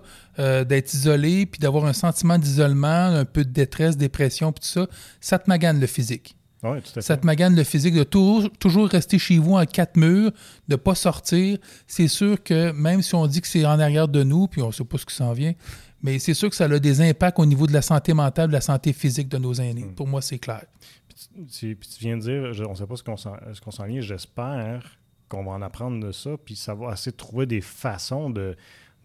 d'être 0.63 0.93
isolés, 0.95 1.45
puis 1.45 1.59
d'avoir 1.59 1.85
un 1.85 1.93
sentiment 1.93 2.39
d'isolement, 2.39 2.87
un 2.87 3.25
peu 3.25 3.45
de 3.45 3.51
détresse, 3.51 3.97
dépression, 3.97 4.51
puis 4.51 4.61
tout 4.61 4.67
ça, 4.67 4.87
ça 5.21 5.37
te 5.37 5.47
magane 5.47 5.79
le 5.79 5.85
physique. 5.85 6.35
Oui, 6.63 6.81
tout 6.81 6.89
à 6.89 6.93
fait. 6.93 7.01
Ça 7.01 7.17
te 7.17 7.25
magane 7.25 7.55
le 7.55 7.63
physique 7.63 7.95
de 7.95 8.03
toujours, 8.03 8.49
toujours 8.59 8.87
rester 8.87 9.17
chez 9.17 9.37
vous 9.37 9.55
en 9.55 9.65
quatre 9.65 9.95
murs, 9.95 10.31
de 10.67 10.73
ne 10.73 10.75
pas 10.75 10.95
sortir. 10.95 11.57
C'est 11.87 12.07
sûr 12.07 12.41
que 12.43 12.71
même 12.71 13.01
si 13.01 13.15
on 13.15 13.25
dit 13.27 13.41
que 13.41 13.47
c'est 13.47 13.65
en 13.65 13.79
arrière 13.79 14.07
de 14.07 14.23
nous, 14.23 14.47
puis 14.47 14.61
on 14.61 14.67
ne 14.67 14.71
sait 14.71 14.83
pas 14.83 14.97
ce 14.97 15.05
qui 15.05 15.15
s'en 15.15 15.31
vient, 15.33 15.53
mais 16.01 16.19
c'est 16.19 16.33
sûr 16.33 16.49
que 16.49 16.55
ça 16.55 16.65
a 16.65 16.79
des 16.79 17.01
impacts 17.01 17.39
au 17.39 17.45
niveau 17.45 17.67
de 17.67 17.73
la 17.73 17.81
santé 17.81 18.13
mentale, 18.13 18.47
de 18.47 18.53
la 18.53 18.61
santé 18.61 18.93
physique 18.93 19.29
de 19.29 19.37
nos 19.37 19.53
aînés. 19.53 19.85
Mm. 19.85 19.95
Pour 19.95 20.07
moi, 20.07 20.21
c'est 20.21 20.39
clair. 20.39 20.65
Puis 21.07 21.47
tu, 21.49 21.77
viens 21.99 22.17
de 22.17 22.21
dire, 22.21 22.67
on 22.67 22.71
ne 22.71 22.75
sait 22.75 22.87
pas 22.87 22.95
ce 22.95 23.03
qu'on 23.03 23.71
s'en 23.71 23.85
vient, 23.85 24.01
j'espère 24.01 24.97
qu'on 25.27 25.43
va 25.43 25.51
en 25.51 25.61
apprendre 25.61 26.05
de 26.05 26.11
ça, 26.11 26.31
puis 26.43 26.55
ça 26.55 26.73
va 26.73 26.93
essayer 26.93 27.11
de 27.11 27.17
trouver 27.17 27.45
des 27.45 27.61
façons 27.61 28.29
de... 28.29 28.55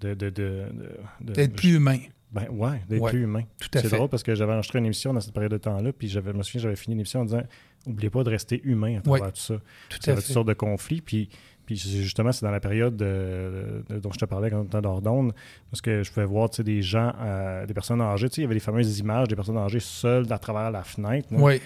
D'être 0.00 1.56
plus 1.56 1.76
humain. 1.76 1.98
Ben 2.34 2.48
ouais, 2.50 2.82
d'être 2.88 3.08
plus 3.08 3.22
humain. 3.22 3.42
Tout 3.60 3.68
à 3.74 3.80
fait. 3.80 3.88
C'est 3.88 3.96
drôle 3.96 4.08
parce 4.08 4.22
que 4.22 4.34
j'avais 4.34 4.52
enregistré 4.52 4.78
une 4.78 4.86
émission 4.86 5.12
dans 5.12 5.20
cette 5.20 5.32
période 5.32 5.52
de 5.52 5.58
temps-là, 5.58 5.92
puis 5.92 6.08
je 6.08 6.20
me 6.20 6.42
souviens, 6.42 6.62
j'avais 6.62 6.76
fini 6.76 6.94
l'émission 6.96 7.20
en 7.20 7.24
disant 7.24 7.42
N'oubliez 7.86 8.10
pas 8.10 8.24
de 8.24 8.30
rester 8.30 8.60
humain 8.64 8.98
à 8.98 9.00
travers 9.02 9.32
tout 9.32 9.40
ça. 9.40 9.54
Tout 9.88 9.98
ça 10.00 10.12
à 10.12 10.14
toutes 10.14 10.24
sortes 10.24 10.48
de 10.48 10.54
conflits, 10.54 11.00
puis. 11.00 11.28
Puis 11.66 11.78
justement, 11.78 12.30
c'est 12.30 12.44
dans 12.44 12.52
la 12.52 12.60
période 12.60 12.94
dont 12.94 14.12
je 14.12 14.18
te 14.18 14.26
parlais 14.26 14.50
quand 14.50 14.58
on 14.58 14.64
était 14.64 14.82
d'Ordonne, 14.82 15.32
parce 15.70 15.80
que 15.80 16.02
je 16.02 16.12
pouvais 16.12 16.26
voir 16.26 16.50
des 16.50 16.82
gens, 16.82 17.14
euh, 17.18 17.64
des 17.64 17.72
personnes 17.72 18.02
âgées. 18.02 18.26
Il 18.36 18.42
y 18.42 18.44
avait 18.44 18.52
les 18.52 18.60
fameuses 18.60 18.98
images 18.98 19.28
des 19.28 19.34
personnes 19.34 19.56
âgées 19.56 19.80
seules 19.80 20.30
à 20.30 20.38
travers 20.38 20.70
la 20.70 20.84
fenêtre. 20.84 21.28
Oui 21.30 21.62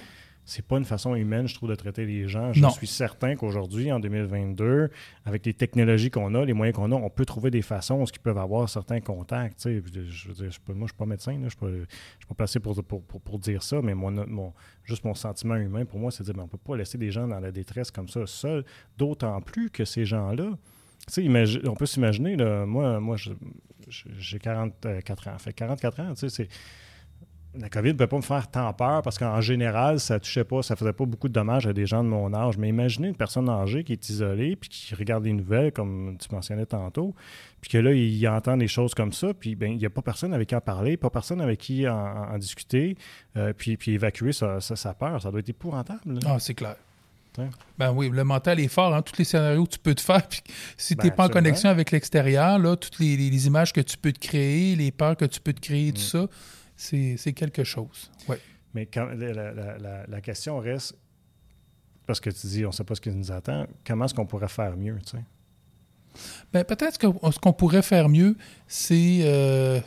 c'est 0.49 0.65
pas 0.65 0.79
une 0.79 0.87
façon 0.87 1.15
humaine, 1.15 1.47
je 1.47 1.55
trouve, 1.55 1.69
de 1.69 1.75
traiter 1.75 2.07
les 2.07 2.27
gens. 2.27 2.55
Je 2.55 2.67
suis 2.71 2.87
certain 2.87 3.37
qu'aujourd'hui, 3.37 3.93
en 3.93 4.01
2022, 4.01 4.89
avec 5.27 5.45
les 5.45 5.53
technologies 5.53 6.11
qu'on 6.11 6.35
a, 6.35 6.43
les 6.43 6.55
moyens 6.55 6.75
qu'on 6.75 6.91
a, 6.91 6.95
on 6.95 7.11
peut 7.11 7.27
trouver 7.27 7.51
des 7.51 7.61
façons 7.61 7.97
où 7.97 8.05
ils 8.05 8.19
peuvent 8.19 8.39
avoir 8.39 8.67
certains 8.67 9.03
contacts. 9.03 9.69
Je 9.69 9.79
veux 9.79 9.91
dire, 9.91 10.05
moi, 10.05 10.11
je 10.33 10.73
ne 10.73 10.87
suis 10.87 10.97
pas 10.97 11.05
médecin, 11.05 11.33
je 11.35 11.39
ne 11.39 11.49
suis, 11.51 12.27
pas 12.27 12.35
placé 12.35 12.61
pour, 12.61 12.83
pour, 12.83 13.39
dire 13.39 13.63
ça, 13.63 13.83
mais 13.83 13.95
mon, 13.95 14.55
juste 14.85 15.05
mon 15.05 15.15
sentiment 15.15 15.57
humain, 15.57 15.85
pour 15.85 15.99
moi, 15.99 16.11
c'est 16.11 16.23
de 16.23 16.29
dire, 16.29 16.35
ben, 16.35 16.45
on 16.45 16.47
ne 16.47 16.51
peut 16.51 16.57
pas 16.57 16.79
laisser 16.79 16.97
des 16.97 17.11
gens 17.11 17.29
dans 17.29 17.41
la 17.41 17.53
détresse 17.53 17.91
comme 17.91 18.09
ça 18.09 18.27
seuls, 18.27 18.65
d'autant 18.97 19.43
plus 19.43 19.69
que 19.69 19.85
ces 19.85 20.07
gens-là, 20.07 20.57
on 21.67 21.75
peut 21.75 21.87
s'imaginer, 21.87 22.37
moi, 22.65 23.01
moi 23.01 23.17
j'ai 23.19 24.39
44 24.39 25.29
ans. 25.29 25.39
Fait 25.39 25.53
44 25.53 26.01
ans, 26.01 26.15
tu 26.15 26.21
sais, 26.21 26.29
c'est 26.31 26.49
la 27.55 27.69
COVID 27.69 27.89
ne 27.89 27.95
peut 27.95 28.07
pas 28.07 28.17
me 28.17 28.23
faire 28.23 28.51
tant 28.51 28.73
peur 28.73 29.03
parce 29.03 29.19
qu'en 29.19 29.41
général, 29.41 30.01
ça 30.01 30.21
touchait 30.21 30.45
pas, 30.45 30.63
ça 30.63 30.77
faisait 30.77 30.93
pas 30.93 31.07
beaucoup 31.07 31.29
de 31.29 31.33
dommages 31.33 31.67
à 31.67 31.73
des 31.73 31.87
gens 31.87 32.05
de 32.05 32.09
mon 32.09 32.33
âge. 32.35 32.59
Mais 32.59 32.69
imaginez 32.69 33.09
une 33.09 33.17
personne 33.17 33.49
âgée 33.49 33.85
qui 33.85 33.93
est 33.93 34.09
isolée 34.11 34.57
puis 34.57 34.69
qui 34.69 34.95
regarde 34.95 35.25
les 35.25 35.33
nouvelles, 35.33 35.73
comme 35.73 36.17
tu 36.19 36.29
mentionnais 36.33 36.67
tantôt, 36.67 37.15
puis 37.61 37.71
que 37.71 37.79
là, 37.79 37.93
il 37.93 38.29
entend 38.29 38.57
des 38.57 38.69
choses 38.69 38.95
comme 38.95 39.13
ça, 39.13 39.33
puis 39.35 39.55
ben, 39.55 39.73
il 39.73 39.79
n'y 39.79 39.87
a 39.87 39.91
pas 39.91 40.03
personne 40.03 40.35
avec 40.35 40.49
qui 40.49 40.55
en 40.55 40.61
parler, 40.61 40.97
pas 40.97 41.11
personne 41.11 41.41
avec 41.41 41.59
qui 41.59 41.89
en, 41.89 42.37
discuter, 42.39 42.97
euh, 43.37 43.53
puis, 43.57 43.77
puis 43.77 43.93
évacuer 43.93 44.33
sa, 44.33 44.61
peur. 44.99 45.23
Ça 45.23 45.31
doit 45.31 45.41
être 45.41 45.49
épouvantable. 45.49 46.19
Ah, 46.27 46.39
c'est 46.39 46.55
clair. 46.55 46.77
Ben 47.79 47.93
oui, 47.93 48.11
le 48.13 48.25
mental 48.25 48.59
est 48.59 48.69
fort. 48.69 48.95
Hein? 48.95 49.03
Tous 49.03 49.17
les 49.19 49.25
scénarios 49.25 49.65
que 49.65 49.71
tu 49.71 49.79
peux 49.79 49.95
te 49.95 50.01
faire. 50.01 50.27
Puis 50.27 50.43
si 50.77 50.97
tu 50.97 51.05
n'es 51.05 51.11
ben, 51.11 51.17
pas 51.17 51.27
en 51.27 51.29
connexion 51.29 51.71
avec 51.71 51.91
l'extérieur, 51.93 52.59
toutes 52.79 52.99
les, 52.99 53.47
images 53.47 53.73
que 53.73 53.81
tu 53.81 53.97
peux 53.97 54.13
te 54.13 54.19
créer, 54.19 54.75
les 54.75 54.91
peurs 54.91 55.17
que 55.17 55.25
tu 55.25 55.41
peux 55.41 55.53
te 55.53 55.61
créer, 55.61 55.93
tout 55.93 56.01
mm. 56.01 56.05
ça, 56.05 56.27
c'est 56.79 57.33
quelque 57.35 57.65
chose. 57.65 58.11
Ouais. 58.29 58.39
Mais 58.75 58.87
quand, 58.87 59.09
la, 59.11 60.21
question 60.21 60.59
reste, 60.59 60.95
parce 62.07 62.21
que 62.21 62.31
tu 62.31 62.47
dis, 62.47 62.65
on 62.65 62.69
ne 62.69 62.73
sait 62.73 62.85
pas 62.85 62.95
ce 62.95 63.01
qui 63.01 63.11
nous 63.11 63.33
attend, 63.33 63.67
comment 63.87 64.05
est-ce 64.05 64.15
qu'on 64.15 64.27
pourrait 64.27 64.49
faire 64.49 64.77
mieux, 64.77 64.99
tu 65.05 65.17
sais? 65.17 65.25
Ben, 66.53 66.65
peut-être 66.65 66.99
que 66.99 67.07
ce 67.31 67.39
qu'on 67.39 67.53
pourrait 67.53 67.83
faire 67.83 68.09
mieux, 68.09 68.37
c'est 68.67 69.19
euh, 69.23 69.81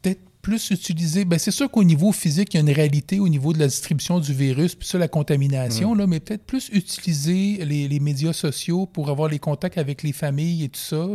peut-être 0.00 0.20
plus 0.42 0.70
utiliser. 0.70 1.24
Ben, 1.24 1.38
c'est 1.38 1.50
sûr 1.50 1.70
qu'au 1.70 1.84
niveau 1.84 2.10
physique, 2.10 2.54
il 2.54 2.56
y 2.56 2.58
a 2.58 2.60
une 2.62 2.74
réalité 2.74 3.20
au 3.20 3.28
niveau 3.28 3.52
de 3.52 3.58
la 3.58 3.66
distribution 3.66 4.18
du 4.18 4.32
virus, 4.32 4.74
puis 4.74 4.88
ça, 4.88 4.98
la 4.98 5.08
contamination, 5.08 5.94
mm. 5.94 5.98
là, 5.98 6.06
mais 6.06 6.20
peut-être 6.20 6.44
plus 6.44 6.68
utiliser 6.72 7.64
les, 7.64 7.86
les, 7.86 8.00
médias 8.00 8.32
sociaux 8.32 8.86
pour 8.86 9.10
avoir 9.10 9.28
les 9.28 9.38
contacts 9.38 9.78
avec 9.78 10.02
les 10.02 10.12
familles 10.12 10.64
et 10.64 10.68
tout 10.68 10.80
ça. 10.80 11.06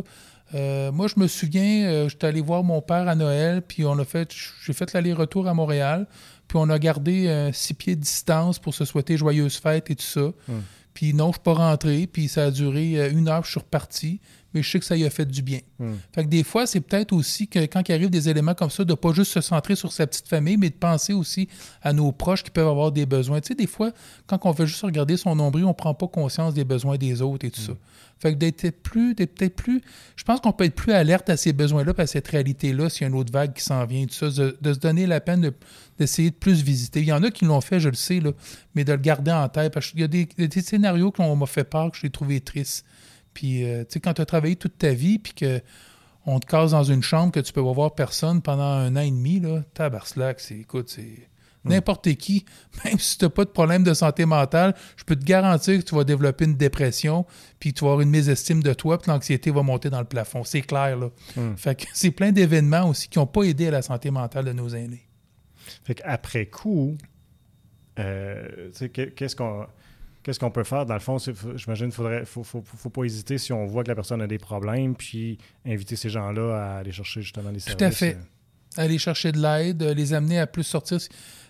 Euh, 0.53 0.91
moi, 0.91 1.07
je 1.07 1.19
me 1.19 1.27
souviens, 1.27 1.85
euh, 1.85 2.09
j'étais 2.09 2.27
allé 2.27 2.41
voir 2.41 2.63
mon 2.63 2.81
père 2.81 3.07
à 3.07 3.15
Noël, 3.15 3.61
puis 3.61 3.85
on 3.85 3.97
a 3.97 4.05
fait, 4.05 4.31
j'ai 4.65 4.73
fait 4.73 4.93
l'aller-retour 4.93 5.47
à 5.47 5.53
Montréal, 5.53 6.07
puis 6.47 6.57
on 6.61 6.69
a 6.69 6.77
gardé 6.79 7.27
euh, 7.27 7.51
six 7.51 7.73
pieds 7.73 7.95
de 7.95 8.01
distance 8.01 8.59
pour 8.59 8.73
se 8.73 8.85
souhaiter 8.85 9.17
joyeuses 9.17 9.57
fêtes 9.57 9.89
et 9.89 9.95
tout 9.95 10.03
ça. 10.03 10.31
Hmm. 10.47 10.61
Puis 10.93 11.13
non, 11.13 11.29
je 11.29 11.33
suis 11.33 11.43
pas 11.43 11.53
rentré, 11.53 12.05
puis 12.05 12.27
ça 12.27 12.45
a 12.45 12.51
duré 12.51 13.09
une 13.09 13.27
heure, 13.27 13.43
je 13.43 13.51
suis 13.51 13.59
reparti 13.59 14.19
mais 14.53 14.61
je 14.61 14.69
sais 14.69 14.79
que 14.79 14.85
ça 14.85 14.95
y 14.95 15.05
a 15.05 15.09
fait 15.09 15.25
du 15.25 15.41
bien. 15.41 15.59
Hmm. 15.79 15.93
Fait 16.13 16.23
que 16.23 16.29
des 16.29 16.43
fois, 16.43 16.67
c'est 16.67 16.81
peut-être 16.81 17.13
aussi 17.13 17.47
que 17.47 17.59
quand 17.59 17.87
il 17.87 17.93
arrive 17.93 18.09
des 18.09 18.29
éléments 18.29 18.53
comme 18.53 18.69
ça, 18.69 18.83
de 18.83 18.93
pas 18.93 19.13
juste 19.13 19.31
se 19.31 19.41
centrer 19.41 19.75
sur 19.75 19.91
sa 19.91 20.07
petite 20.07 20.27
famille, 20.27 20.57
mais 20.57 20.69
de 20.69 20.75
penser 20.75 21.13
aussi 21.13 21.47
à 21.81 21.93
nos 21.93 22.11
proches 22.11 22.43
qui 22.43 22.51
peuvent 22.51 22.67
avoir 22.67 22.91
des 22.91 23.05
besoins. 23.05 23.41
Tu 23.41 23.49
sais, 23.49 23.55
des 23.55 23.67
fois, 23.67 23.91
quand 24.27 24.39
on 24.43 24.51
veut 24.51 24.65
juste 24.65 24.81
regarder 24.81 25.17
son 25.17 25.35
nombril, 25.35 25.65
on 25.65 25.73
prend 25.73 25.93
pas 25.93 26.07
conscience 26.07 26.53
des 26.53 26.65
besoins 26.65 26.97
des 26.97 27.21
autres 27.21 27.45
et 27.45 27.51
tout 27.51 27.61
hmm. 27.61 27.65
ça. 27.65 27.73
Fait 28.19 28.31
que 28.31 28.37
d'être 28.37 28.69
plus, 28.81 29.15
peut-être 29.15 29.55
plus, 29.55 29.81
je 30.15 30.23
pense 30.23 30.39
qu'on 30.39 30.53
peut 30.53 30.63
être 30.63 30.75
plus 30.75 30.93
alerte 30.93 31.29
à 31.29 31.35
ces 31.35 31.51
besoins-là, 31.51 31.93
à 31.97 32.07
cette 32.07 32.27
réalité-là, 32.29 32.89
s'il 32.89 33.01
y 33.01 33.03
a 33.05 33.07
une 33.09 33.15
autre 33.15 33.33
vague 33.33 33.53
qui 33.53 33.63
s'en 33.63 33.85
vient, 33.85 34.05
tout 34.05 34.13
ça, 34.13 34.27
de, 34.29 34.73
se 34.73 34.79
donner 34.79 35.05
la 35.05 35.19
peine 35.19 35.51
d'essayer 35.99 36.29
de, 36.29 36.35
plus 36.35 36.63
visiter. 36.63 37.01
Il 37.01 37.07
y 37.07 37.11
en 37.11 37.21
a 37.21 37.31
qui 37.31 37.43
l'ont 37.43 37.59
fait, 37.59 37.81
je 37.81 37.89
le 37.89 37.95
sais, 37.95 38.21
là, 38.21 38.31
mais 38.75 38.85
de 38.85 38.93
le 38.93 38.99
garder 38.99 39.31
en 39.31 39.49
tête. 39.49 39.73
Parce 39.73 39.91
qu'il 39.91 39.99
y 39.99 40.03
a 40.03 40.07
des, 40.07 40.25
des 40.25 40.61
scénarios 40.61 41.11
qu'on 41.11 41.35
m'a 41.35 41.45
fait 41.47 41.65
peur 41.65 41.91
que 41.91 41.97
je 41.97 42.03
l'ai 42.03 42.09
trouvé 42.11 42.39
triste. 42.39 42.85
Puis, 43.33 43.63
euh, 43.63 43.83
tu 43.83 43.93
sais, 43.93 43.99
quand 43.99 44.13
tu 44.13 44.21
as 44.21 44.25
travaillé 44.25 44.55
toute 44.55 44.77
ta 44.77 44.93
vie, 44.93 45.19
puis 45.19 45.33
que 45.33 45.61
on 46.25 46.39
te 46.39 46.45
case 46.45 46.71
dans 46.71 46.83
une 46.83 47.03
chambre 47.03 47.31
que 47.31 47.39
tu 47.39 47.51
peux 47.51 47.59
voir 47.59 47.95
personne 47.95 48.41
pendant 48.41 48.63
un 48.63 48.95
an 48.95 49.01
et 49.01 49.11
demi, 49.11 49.39
là, 49.39 49.63
tabarslack, 49.73 50.39
c'est, 50.39 50.57
écoute, 50.57 50.89
c'est 50.89 51.01
hmm. 51.01 51.69
n'importe 51.69 52.13
qui, 52.15 52.45
même 52.85 52.97
si 52.97 53.17
tu 53.17 53.25
n'as 53.25 53.29
pas 53.29 53.45
de 53.45 53.49
problème 53.49 53.83
de 53.83 53.93
santé 53.93 54.25
mentale, 54.25 54.73
je 54.95 55.03
peux 55.03 55.15
te 55.15 55.25
garantir 55.25 55.77
que 55.79 55.83
tu 55.83 55.95
vas 55.95 56.03
développer 56.03 56.45
une 56.45 56.55
dépression, 56.55 57.25
puis 57.59 57.73
tu 57.73 57.83
vas 57.83 57.91
avoir 57.91 58.01
une 58.01 58.09
mésestime 58.09 58.63
de 58.63 58.73
toi, 58.73 58.97
puis 58.97 59.11
l'anxiété 59.11 59.51
va 59.51 59.63
monter 59.63 59.89
dans 59.89 59.99
le 59.99 60.05
plafond. 60.05 60.43
C'est 60.43 60.61
clair, 60.61 60.97
là. 60.97 61.09
Hmm. 61.35 61.55
Fait 61.55 61.75
que 61.75 61.85
c'est 61.93 62.11
plein 62.11 62.31
d'événements 62.31 62.89
aussi 62.89 63.09
qui 63.09 63.19
n'ont 63.19 63.27
pas 63.27 63.43
aidé 63.43 63.67
à 63.67 63.71
la 63.71 63.81
santé 63.81 64.09
mentale 64.09 64.45
de 64.45 64.53
nos 64.53 64.69
aînés. 64.69 65.07
Fait 65.83 65.95
qu'après 65.95 66.45
coup, 66.45 66.97
euh, 67.99 68.69
qu'est-ce 69.15 69.35
qu'on 69.35 69.67
qu'est-ce 70.23 70.39
qu'on 70.39 70.51
peut 70.51 70.63
faire? 70.63 70.85
Dans 70.85 70.93
le 70.93 70.99
fond, 70.99 71.17
j'imagine 71.55 71.91
qu'il 71.91 72.03
ne 72.03 72.25
faut, 72.25 72.43
faut, 72.43 72.89
pas 72.89 73.03
hésiter 73.03 73.37
si 73.37 73.53
on 73.53 73.65
voit 73.65 73.83
que 73.83 73.89
la 73.89 73.95
personne 73.95 74.21
a 74.21 74.27
des 74.27 74.39
problèmes, 74.39 74.95
puis 74.95 75.37
inviter 75.65 75.95
ces 75.95 76.09
gens-là 76.09 76.55
à 76.55 76.77
aller 76.79 76.91
chercher 76.91 77.21
justement 77.21 77.51
les 77.51 77.59
services. 77.59 77.77
Tout 77.77 77.83
à 77.83 77.91
fait. 77.91 78.15
Euh. 78.15 78.81
Aller 78.81 78.97
chercher 78.97 79.31
de 79.31 79.39
l'aide, 79.39 79.83
les 79.83 80.13
amener 80.13 80.39
à 80.39 80.47
plus 80.47 80.63
sortir 80.63 80.99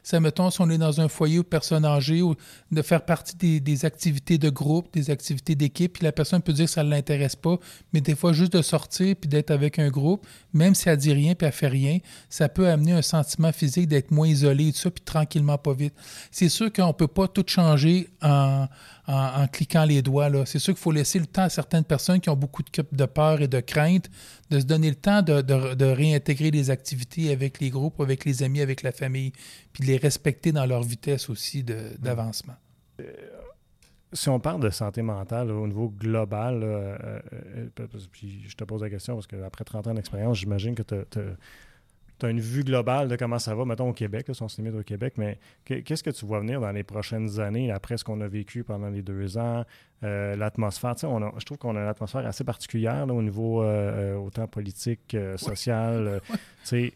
ça, 0.04 0.20
mettons, 0.20 0.52
si 0.52 0.60
on 0.60 0.70
est 0.70 0.78
dans 0.78 1.00
un 1.00 1.08
foyer 1.08 1.38
de 1.38 1.44
personnes 1.44 1.86
âgées, 1.86 2.22
ou 2.22 2.36
de 2.72 2.82
faire 2.82 3.06
partie 3.06 3.60
des, 3.60 3.86
activités 3.86 4.38
de 4.38 4.50
groupe, 4.50 4.94
des 4.94 5.10
activités 5.10 5.56
d'équipe, 5.56 5.94
puis 5.94 6.04
la 6.04 6.12
personne 6.12 6.42
peut 6.42 6.54
dire 6.54 6.66
que 6.66 6.72
ça 6.72 6.84
ne 6.84 6.90
l'intéresse 6.90 7.38
pas, 7.38 7.58
mais 7.94 8.02
des 8.02 8.16
fois, 8.16 8.34
juste 8.34 8.54
de 8.54 8.62
sortir 8.62 9.16
puis 9.16 9.30
d'être 9.30 9.52
avec 9.52 9.80
un 9.80 9.90
groupe, 9.90 10.28
même 10.54 10.76
si 10.76 10.90
elle 10.90 10.98
dit 10.98 11.14
rien 11.14 11.36
puis 11.36 11.48
elle 11.48 11.54
fait 11.54 11.68
rien, 11.68 12.00
ça 12.30 12.50
peut 12.50 12.68
amener 12.68 12.92
un 12.92 13.02
sentiment 13.02 13.52
physique 13.54 13.88
d'être 13.88 14.12
moins 14.12 14.28
isolé 14.28 14.68
et 14.68 14.72
tout 14.74 14.80
ça, 14.80 14.92
puis 14.92 15.04
tranquillement, 15.04 15.58
pas 15.58 15.74
vite. 15.74 15.94
C'est 16.32 16.50
sûr 16.50 16.72
qu'on 16.72 16.88
ne 16.88 16.94
peut 16.94 17.08
pas 17.08 17.28
tout 17.28 17.46
changer 17.48 18.10
en, 18.22 18.68
en, 19.08 19.48
cliquant 19.48 19.86
les 19.86 20.02
doigts. 20.02 20.30
C'est 20.46 20.60
sûr 20.60 20.74
qu'il 20.74 20.82
faut 20.82 20.92
laisser 20.92 21.20
le 21.20 21.26
temps 21.26 21.44
à 21.44 21.50
certaines 21.50 21.84
personnes 21.84 22.20
qui 22.20 22.30
ont 22.30 22.36
beaucoup 22.36 22.64
de, 22.64 23.06
peur 23.06 23.42
et 23.42 23.48
de 23.48 23.60
crainte 23.60 24.10
de 24.50 24.60
se 24.60 24.66
donner 24.66 24.90
le 24.90 24.96
temps 24.96 25.22
de, 25.22 25.86
réintégrer 25.86 26.52
les 26.52 26.70
activités 26.70 27.32
avec 27.32 27.60
les 27.60 27.70
groupes, 27.70 28.00
avec 28.00 28.26
les 28.26 28.44
amis, 28.44 28.62
avec 28.62 28.84
la 28.84 28.92
famille, 28.92 29.34
puis 29.74 29.84
de 29.84 29.88
les 29.88 29.98
respecter 29.98 30.52
dans 30.52 30.66
leur 30.66 30.84
vitesse 30.84 31.30
aussi 31.30 31.64
d'avancement. 31.64 32.56
Euh, 33.00 33.04
si 34.14 34.30
on 34.30 34.40
parle 34.40 34.62
de 34.62 34.70
santé 34.70 35.02
mentale 35.02 35.50
au 35.52 35.68
niveau 35.68 35.90
global, 35.90 36.62
euh, 36.64 37.20
euh, 37.34 37.88
puis 38.12 38.44
je 38.48 38.56
te 38.56 38.64
pose 38.64 38.84
la 38.84 38.90
question 38.90 39.16
parce 39.16 39.26
qu'après 39.26 39.64
30 39.64 39.88
ans 39.88 39.94
d'expérience, 39.96 40.38
j'imagine 40.38 40.76
que 40.76 40.84
tu 40.84 41.20
tu 42.20 42.26
as 42.26 42.30
une 42.30 42.40
vue 42.40 42.64
globale 42.64 43.08
de 43.08 43.16
comment 43.16 43.40
ça 43.40 43.56
va, 43.56 43.66
mettons 43.66 43.90
au 43.90 43.94
Québec, 43.94 44.28
là, 44.28 44.34
si 44.34 44.42
on 44.44 44.48
se 44.48 44.62
limite 44.62 44.80
au 44.80 44.84
Québec, 44.84 45.14
mais 45.18 45.40
qu'est-ce 45.66 46.04
que 46.04 46.10
tu 46.10 46.26
vois 46.26 46.40
venir 46.40 46.62
dans 46.62 46.72
les 46.72 46.84
prochaines 46.84 47.40
années, 47.40 47.72
après 47.72 47.98
ce 47.98 48.04
qu'on 48.04 48.22
a 48.22 48.28
vécu 48.28 48.64
pendant 48.64 48.90
les 48.90 49.02
deux 49.02 49.38
ans, 49.38 49.64
euh, 50.04 50.36
l'atmosphère, 50.36 50.96
je 50.98 51.46
trouve 51.46 51.58
qu'on 51.58 51.76
a 51.76 51.80
une 51.80 51.88
atmosphère 51.88 52.26
assez 52.26 52.44
particulière 52.44 53.06
au 53.10 53.22
niveau 53.22 53.64
euh, 53.64 54.16
euh, 54.16 54.16
autant 54.16 54.48
politique, 54.48 55.16
social, 55.38 56.22
tu 56.66 56.94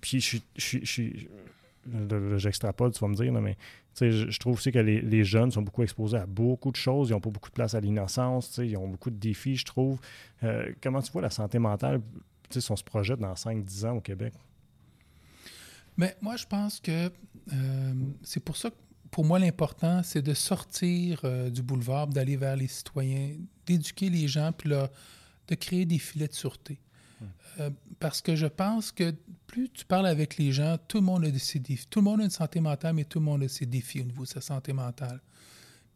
puis 0.00 0.20
je 0.20 0.38
suis, 0.56 1.28
j'extrapole, 2.36 2.92
tu 2.92 3.00
vas 3.00 3.08
me 3.08 3.14
dire, 3.14 3.32
mais 3.32 3.56
je 4.00 4.38
trouve 4.38 4.54
aussi 4.54 4.72
que 4.72 4.78
les, 4.78 5.00
les, 5.00 5.24
jeunes 5.24 5.50
sont 5.50 5.62
beaucoup 5.62 5.82
exposés 5.82 6.18
à 6.18 6.26
beaucoup 6.26 6.70
de 6.70 6.76
choses, 6.76 7.08
ils 7.08 7.12
n'ont 7.12 7.20
pas 7.20 7.30
beaucoup 7.30 7.48
de 7.48 7.54
place 7.54 7.74
à 7.74 7.80
l'innocence, 7.80 8.58
ils 8.62 8.76
ont 8.76 8.88
beaucoup 8.88 9.10
de 9.10 9.18
défis, 9.18 9.56
je 9.56 9.64
trouve. 9.64 9.98
comment 10.82 11.00
tu 11.00 11.12
vois 11.12 11.22
la 11.22 11.30
santé 11.30 11.58
mentale 11.58 12.00
si 12.50 12.70
on 12.70 12.76
se 12.76 12.84
projette 12.84 13.20
dans 13.20 13.34
5-10 13.34 13.86
ans 13.86 13.96
au 13.96 14.00
Québec? 14.00 14.34
Mais 15.96 16.16
moi, 16.20 16.36
je 16.36 16.46
pense 16.46 16.80
que 16.80 17.10
euh, 17.52 17.94
c'est 18.22 18.40
pour 18.40 18.56
ça 18.56 18.70
que 18.70 18.76
pour 19.10 19.24
moi, 19.24 19.38
l'important, 19.38 20.02
c'est 20.02 20.22
de 20.22 20.34
sortir 20.34 21.20
euh, 21.24 21.48
du 21.48 21.62
boulevard, 21.62 22.06
d'aller 22.06 22.36
vers 22.36 22.56
les 22.56 22.68
citoyens, 22.68 23.34
d'éduquer 23.64 24.10
les 24.10 24.28
gens, 24.28 24.52
puis 24.52 24.68
là, 24.68 24.90
de 25.48 25.54
créer 25.54 25.86
des 25.86 25.98
filets 25.98 26.28
de 26.28 26.34
sûreté. 26.34 26.80
Hmm. 27.20 27.24
Euh, 27.60 27.70
parce 27.98 28.20
que 28.20 28.36
je 28.36 28.46
pense 28.46 28.92
que 28.92 29.14
plus 29.46 29.70
tu 29.70 29.84
parles 29.84 30.06
avec 30.06 30.36
les 30.36 30.52
gens, 30.52 30.76
tout 30.88 30.98
le 30.98 31.04
monde 31.04 31.24
a 31.24 31.38
ses 31.38 31.60
défis. 31.60 31.86
Tout 31.88 32.00
le 32.00 32.04
monde 32.04 32.20
a 32.20 32.24
une 32.24 32.30
santé 32.30 32.60
mentale, 32.60 32.94
mais 32.94 33.04
tout 33.04 33.18
le 33.20 33.24
monde 33.24 33.42
a 33.42 33.48
ses 33.48 33.64
défis 33.64 34.00
au 34.00 34.04
niveau 34.04 34.24
de 34.24 34.28
sa 34.28 34.40
santé 34.40 34.72
mentale. 34.72 35.20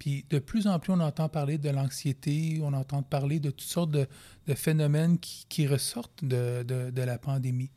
Puis 0.01 0.25
de 0.31 0.39
plus 0.39 0.67
en 0.67 0.79
plus, 0.79 0.95
on 0.95 1.01
entend 1.01 1.29
parler 1.29 1.59
de 1.59 1.69
l'anxiété, 1.69 2.59
on 2.63 2.73
entend 2.73 3.03
parler 3.03 3.39
de 3.39 3.51
toutes 3.51 3.61
sortes 3.61 3.91
de, 3.91 4.09
phénomènes 4.55 5.19
qui, 5.19 5.67
ressortent 5.69 6.25
de, 6.25 6.91
la 6.97 7.19
pandémie. 7.19 7.71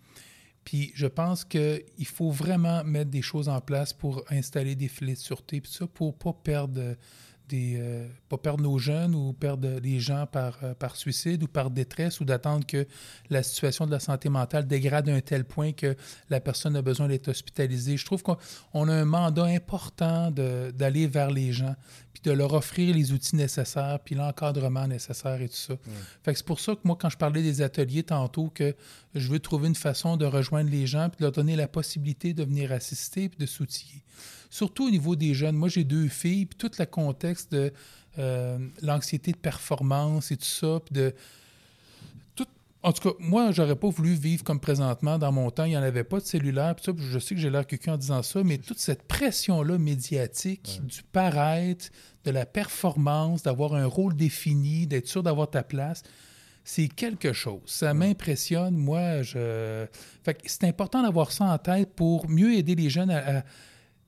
Puis 0.64 0.94
je 0.96 1.06
pense 1.06 1.44
qu'il 1.44 2.06
faut 2.06 2.32
vraiment 2.32 2.82
mettre 2.86 3.12
des 3.12 3.22
choses 3.22 3.50
en 3.50 3.60
place 3.60 3.92
pour 3.92 4.24
installer 4.30 4.76
des 4.76 4.88
filets 4.88 5.16
de 5.16 5.20
sûreté, 5.20 5.60
puis 5.60 5.70
ça, 5.70 5.86
pour 5.86 6.08
ne 6.08 6.12
pas 6.14 6.32
perdre 6.32 6.96
des, 7.54 7.78
euh, 7.78 8.08
pas 8.30 8.38
perdre 8.38 8.64
nos 8.64 8.80
jeunes 8.80 9.14
ou 9.14 9.32
perdre 9.32 9.80
des 9.80 10.00
gens 10.00 10.26
par, 10.26 10.58
euh, 10.64 10.74
par 10.74 10.96
suicide 10.96 11.44
ou 11.44 11.48
par 11.48 11.70
détresse 11.70 12.20
ou 12.20 12.26
d'attendre 12.26 12.66
que 12.66 12.88
la 13.30 13.44
situation 13.44 13.86
de 13.86 13.92
la 13.92 14.00
santé 14.00 14.28
mentale 14.28 14.66
dégrade 14.66 15.08
à 15.08 15.14
un 15.14 15.22
tel 15.22 15.46
point 15.46 15.72
que 15.72 15.96
la 16.32 16.40
personne 16.40 16.76
a 16.76 16.82
besoin 16.82 17.08
d'être 17.08 17.28
hospitalisée. 17.28 17.96
Je 17.96 18.06
trouve 18.06 18.24
qu'on 18.24 18.90
a 18.90 18.94
un 18.94 19.06
mandat 19.06 19.46
important 19.46 20.32
d'aller 20.32 21.06
vers 21.06 21.30
les 21.30 21.54
gens. 21.54 21.76
puis 22.14 22.22
de 22.24 22.32
leur 22.32 22.54
offrir 22.54 22.96
les 22.96 23.12
outils 23.12 23.36
nécessaires, 23.36 24.00
puis 24.04 24.16
l'encadrement 24.16 24.88
nécessaire 24.88 25.42
et 25.42 25.50
tout 25.50 25.56
ça. 25.56 25.74
Fait 26.24 26.32
que 26.32 26.38
c'est 26.38 26.46
pour 26.46 26.60
ça 26.60 26.76
que 26.76 26.82
moi, 26.84 26.96
quand 27.00 27.10
je 27.10 27.18
parlais 27.18 27.42
des 27.42 27.62
ateliers 27.62 28.04
tantôt, 28.04 28.50
que 28.54 28.76
je 29.16 29.28
veux 29.30 29.40
trouver 29.40 29.68
une 29.68 29.76
façon 29.76 30.16
de 30.16 30.26
rejoindre 30.26 30.70
les 30.70 30.86
gens, 30.86 31.10
puis 31.10 31.18
de 31.20 31.24
leur 31.24 31.32
donner 31.32 31.56
la 31.56 31.68
possibilité 31.68 32.34
de 32.34 32.44
venir 32.44 32.72
assister, 32.72 33.30
puis 33.30 33.40
de 33.40 33.48
s'outiller. 33.48 34.04
Surtout 34.54 34.86
au 34.86 34.92
niveau 34.92 35.16
des 35.16 35.34
jeunes. 35.34 35.56
Moi, 35.56 35.68
j'ai 35.68 35.84
deux 35.84 36.08
filles, 36.10 36.46
puis 36.46 36.56
tout 36.56 36.70
le 36.78 36.86
contexte 36.86 37.52
de 37.52 37.74
euh, 38.20 38.60
l'anxiété 38.84 39.32
de 39.32 39.38
performance 39.38 40.32
et 40.32 40.38
tout 40.38 40.46
ça, 40.46 40.80
puis 40.86 40.94
de 40.94 41.16
en 42.84 42.92
tout 42.92 43.10
cas, 43.10 43.16
moi, 43.18 43.52
j'aurais 43.52 43.78
pas 43.78 43.90
voulu 43.90 44.14
vivre 44.14 44.44
comme 44.44 44.60
présentement. 44.60 45.18
Dans 45.18 45.32
mon 45.32 45.50
temps, 45.50 45.64
il 45.64 45.70
n'y 45.70 45.78
en 45.78 45.82
avait 45.82 46.04
pas 46.04 46.20
de 46.20 46.26
cellulaire. 46.26 46.76
ça, 46.84 46.92
je 46.96 47.18
sais 47.18 47.34
que 47.34 47.42
j'ai 47.42 47.50
l'air 47.50 47.66
quelqu'un 47.66 47.94
en 47.94 47.98
disant 47.98 48.22
ça, 48.22 48.44
mais 48.44 48.60
toute 48.60 48.78
cette 48.78 49.04
pression-là 49.04 49.80
médiatique, 49.80 50.82
du 50.84 51.02
paraître, 51.02 51.86
de 52.24 52.30
la 52.30 52.46
performance, 52.46 53.42
d'avoir 53.42 53.74
un 53.74 53.86
rôle 53.86 54.16
défini, 54.16 54.86
d'être 54.86 55.08
sûr 55.08 55.24
d'avoir 55.24 55.50
ta 55.50 55.64
place, 55.64 56.04
c'est 56.64 56.90
quelque 56.90 57.34
chose. 57.34 57.62
Ça 57.66 57.94
m'impressionne. 57.94 58.76
Moi, 58.76 59.24
je. 59.24 59.88
c'est 60.46 60.66
important 60.66 61.02
d'avoir 61.02 61.32
ça 61.32 61.46
en 61.46 61.58
tête 61.58 61.96
pour 61.96 62.30
mieux 62.30 62.54
aider 62.54 62.76
les 62.76 62.92
jeunes 62.92 63.10
à 63.10 63.46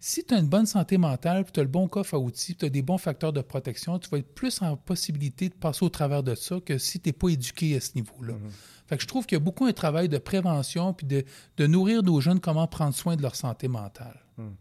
si 0.07 0.23
tu 0.23 0.35
as 0.35 0.37
une 0.37 0.47
bonne 0.47 0.67
santé 0.67 0.99
mentale, 0.99 1.45
tu 1.51 1.59
as 1.59 1.63
le 1.63 1.69
bon 1.69 1.87
coffre 1.87 2.13
à 2.13 2.19
outils, 2.19 2.55
tu 2.55 2.63
as 2.63 2.69
des 2.69 2.83
bons 2.83 2.99
facteurs 2.99 3.33
de 3.33 3.41
protection, 3.41 3.97
tu 3.97 4.07
vas 4.11 4.19
être 4.19 4.35
plus 4.35 4.61
en 4.61 4.77
possibilité 4.77 5.49
de 5.49 5.55
passer 5.55 5.83
au 5.83 5.89
travers 5.89 6.21
de 6.21 6.35
ça 6.35 6.59
que 6.63 6.77
si 6.77 6.99
tu 6.99 7.09
n'es 7.09 7.13
pas 7.13 7.29
éduqué 7.29 7.75
à 7.75 7.79
ce 7.79 7.95
niveau-là. 7.95 8.33
Mhm. 8.33 8.51
Fait 8.85 8.97
que 8.97 9.01
je 9.01 9.07
trouve 9.07 9.25
qu'il 9.25 9.35
y 9.35 9.41
a 9.41 9.43
beaucoup 9.43 9.65
un 9.65 9.73
travail 9.73 10.07
de 10.07 10.19
prévention 10.19 10.93
puis 10.93 11.07
de, 11.07 11.65
nourrir 11.65 12.03
nos 12.03 12.21
jeunes 12.21 12.39
comment 12.39 12.67
prendre 12.67 12.93
soin 12.93 13.15
de 13.15 13.23
leur 13.23 13.35
santé 13.35 13.67
mentale. 13.67 14.23
Mhm. 14.37 14.55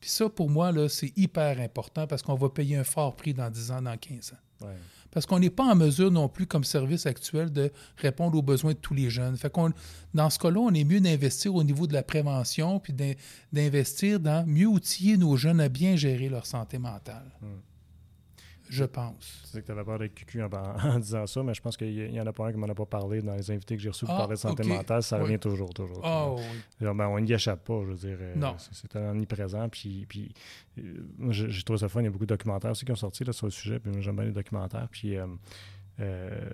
Puis 0.00 0.10
ça, 0.10 0.28
pour 0.28 0.50
moi, 0.50 0.72
c'est 0.88 1.16
hyper 1.16 1.60
important 1.60 2.08
parce 2.08 2.22
qu'on 2.22 2.34
va 2.34 2.48
payer 2.48 2.76
un 2.76 2.84
fort 2.84 3.14
prix 3.14 3.34
dans 3.34 3.50
10 3.50 3.70
ans, 3.70 3.82
dans 3.82 3.96
15 3.96 4.32
ans. 4.32 4.47
Parce 5.10 5.24
qu'on 5.24 5.38
n'est 5.38 5.50
pas 5.50 5.64
en 5.64 5.74
mesure 5.74 6.10
non 6.10 6.28
plus, 6.28 6.46
comme 6.46 6.64
service 6.64 7.06
actuel, 7.06 7.50
de 7.50 7.72
répondre 7.96 8.36
aux 8.36 8.42
besoins 8.42 8.72
de 8.72 8.78
tous 8.78 8.94
les 8.94 9.08
jeunes. 9.08 9.36
Fait 9.36 9.50
qu'on, 9.50 9.72
dans 10.12 10.28
ce 10.28 10.38
cas-là, 10.38 10.60
on 10.60 10.74
est 10.74 10.84
mieux 10.84 11.00
d'investir 11.00 11.54
au 11.54 11.64
niveau 11.64 11.86
de 11.86 11.94
la 11.94 12.02
prévention, 12.02 12.78
puis 12.78 12.94
d'investir 13.52 14.20
dans 14.20 14.46
mieux 14.46 14.66
outiller 14.66 15.16
nos 15.16 15.36
jeunes 15.36 15.60
à 15.60 15.68
bien 15.68 15.96
gérer 15.96 16.28
leur 16.28 16.44
santé 16.44 16.78
mentale. 16.78 17.24
Hmm 17.40 17.67
je 18.68 18.84
pense. 18.84 19.40
Tu 19.44 19.48
sais 19.50 19.60
que 19.60 19.66
tu 19.66 19.72
avais 19.72 19.84
peur 19.84 19.98
d'être 19.98 20.14
cucu 20.14 20.42
en, 20.42 20.98
disant 20.98 21.26
ça, 21.26 21.42
mais 21.42 21.54
je 21.54 21.60
pense 21.60 21.76
qu'il 21.76 22.14
y, 22.14 22.20
en 22.20 22.26
a 22.26 22.32
pas 22.32 22.46
un 22.46 22.52
qui 22.52 22.58
m'en 22.58 22.68
a 22.68 22.74
pas 22.74 22.86
parlé 22.86 23.22
dans 23.22 23.34
les 23.34 23.50
invités 23.50 23.76
que 23.76 23.82
j'ai 23.82 23.88
reçus 23.88 24.04
pour 24.04 24.14
ah, 24.14 24.18
parler 24.18 24.34
de 24.34 24.40
santé 24.40 24.64
mentale. 24.64 25.02
Ça 25.02 25.18
revient 25.18 25.38
toujours, 25.38 25.72
toujours. 25.72 26.00
Oh, 26.04 26.36
oui. 26.38 26.86
Ben, 26.94 27.06
on 27.06 27.20
n'y 27.20 27.32
échappe 27.32 27.64
pas, 27.64 27.80
je 27.82 27.90
veux 27.90 27.96
dire. 27.96 28.18
Euh, 28.20 28.34
non. 28.36 28.56
C'est 28.58 28.94
omniprésent. 28.96 29.68
Puis, 29.68 30.06
puis 30.08 30.32
euh, 30.78 31.30
j'ai 31.30 31.62
trouvé 31.62 31.78
ça 31.78 31.88
fun. 31.88 32.00
Il 32.00 32.04
y 32.04 32.06
a 32.08 32.10
beaucoup 32.10 32.26
de 32.26 32.34
documentaires 32.34 32.70
aussi 32.70 32.84
qui 32.84 32.92
ont 32.92 32.96
sorti 32.96 33.24
là, 33.24 33.32
sur 33.32 33.46
le 33.46 33.52
sujet. 33.52 33.78
Puis 33.78 33.92
j'aime 34.00 34.16
bien 34.16 34.24
les 34.26 34.32
documentaires. 34.32 34.88
Puis. 34.90 35.16
Euh, 35.16 35.26
euh, 36.00 36.50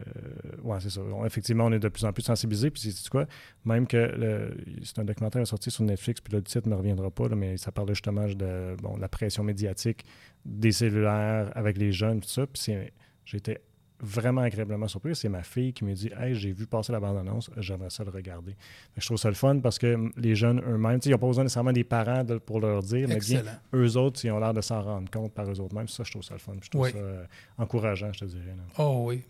ouais, 0.62 0.78
c'est 0.80 0.90
ça. 0.90 1.00
effectivement, 1.26 1.66
on 1.66 1.72
est 1.72 1.78
de 1.78 1.88
plus 1.88 2.04
en 2.04 2.12
plus 2.12 2.22
sensibilisés. 2.22 2.70
Puis, 2.70 2.92
c'est 2.92 3.08
quoi? 3.08 3.26
Même 3.64 3.86
que 3.86 4.54
c'est 4.82 4.98
un 4.98 5.04
documentaire 5.04 5.46
sorti 5.46 5.70
sur 5.70 5.84
Netflix, 5.84 6.20
puis 6.20 6.32
le 6.32 6.42
titre 6.42 6.68
ne 6.68 6.74
reviendra 6.74 7.10
pas, 7.10 7.28
mais 7.28 7.56
ça 7.56 7.72
parle 7.72 7.88
justement 7.90 8.26
de 8.26 8.76
bon, 8.82 8.96
la 8.96 9.08
pression 9.08 9.44
médiatique 9.44 10.04
des 10.44 10.72
cellulaires 10.72 11.50
avec 11.54 11.78
les 11.78 11.92
jeunes, 11.92 12.20
tout 12.20 12.28
ça. 12.28 12.46
Puis, 12.46 12.72
j'étais 13.24 13.60
vraiment 14.00 14.42
agréablement 14.42 14.88
surpris. 14.88 15.14
C'est 15.14 15.28
ma 15.28 15.42
fille 15.42 15.72
qui 15.72 15.84
me 15.84 15.94
dit 15.94 16.10
Hey, 16.18 16.34
j'ai 16.34 16.52
vu 16.52 16.66
passer 16.66 16.92
la 16.92 17.00
bande-annonce, 17.00 17.50
j'aimerais 17.56 17.90
ça 17.90 18.04
le 18.04 18.10
regarder. 18.10 18.56
je 18.96 19.04
trouve 19.04 19.18
ça 19.18 19.28
le 19.28 19.34
fun 19.34 19.58
parce 19.60 19.78
que 19.78 20.10
les 20.16 20.34
jeunes 20.34 20.60
eux-mêmes, 20.66 21.00
ils 21.04 21.10
n'ont 21.10 21.18
pas 21.18 21.26
besoin 21.26 21.44
nécessairement 21.44 21.72
des 21.72 21.84
parents 21.84 22.24
pour 22.44 22.60
leur 22.60 22.82
dire, 22.82 23.08
mais 23.08 23.18
bien 23.18 23.42
eux 23.74 23.96
autres, 23.96 24.24
ils 24.24 24.30
ont 24.30 24.38
l'air 24.38 24.54
de 24.54 24.60
s'en 24.60 24.82
rendre 24.82 25.10
compte 25.10 25.32
par 25.32 25.50
eux 25.50 25.60
autres 25.60 25.74
mêmes. 25.74 25.88
Ça, 25.88 26.04
je 26.04 26.10
trouve 26.10 26.22
ça 26.22 26.34
le 26.34 26.40
fun. 26.40 26.54
Je 26.60 26.70
trouve 26.70 26.90
ça 26.90 26.96
euh, 26.96 27.24
encourageant, 27.58 28.12
je 28.12 28.20
te 28.20 28.24
dirais. 28.24 28.54
Oh 28.78 29.04
oui. 29.06 29.22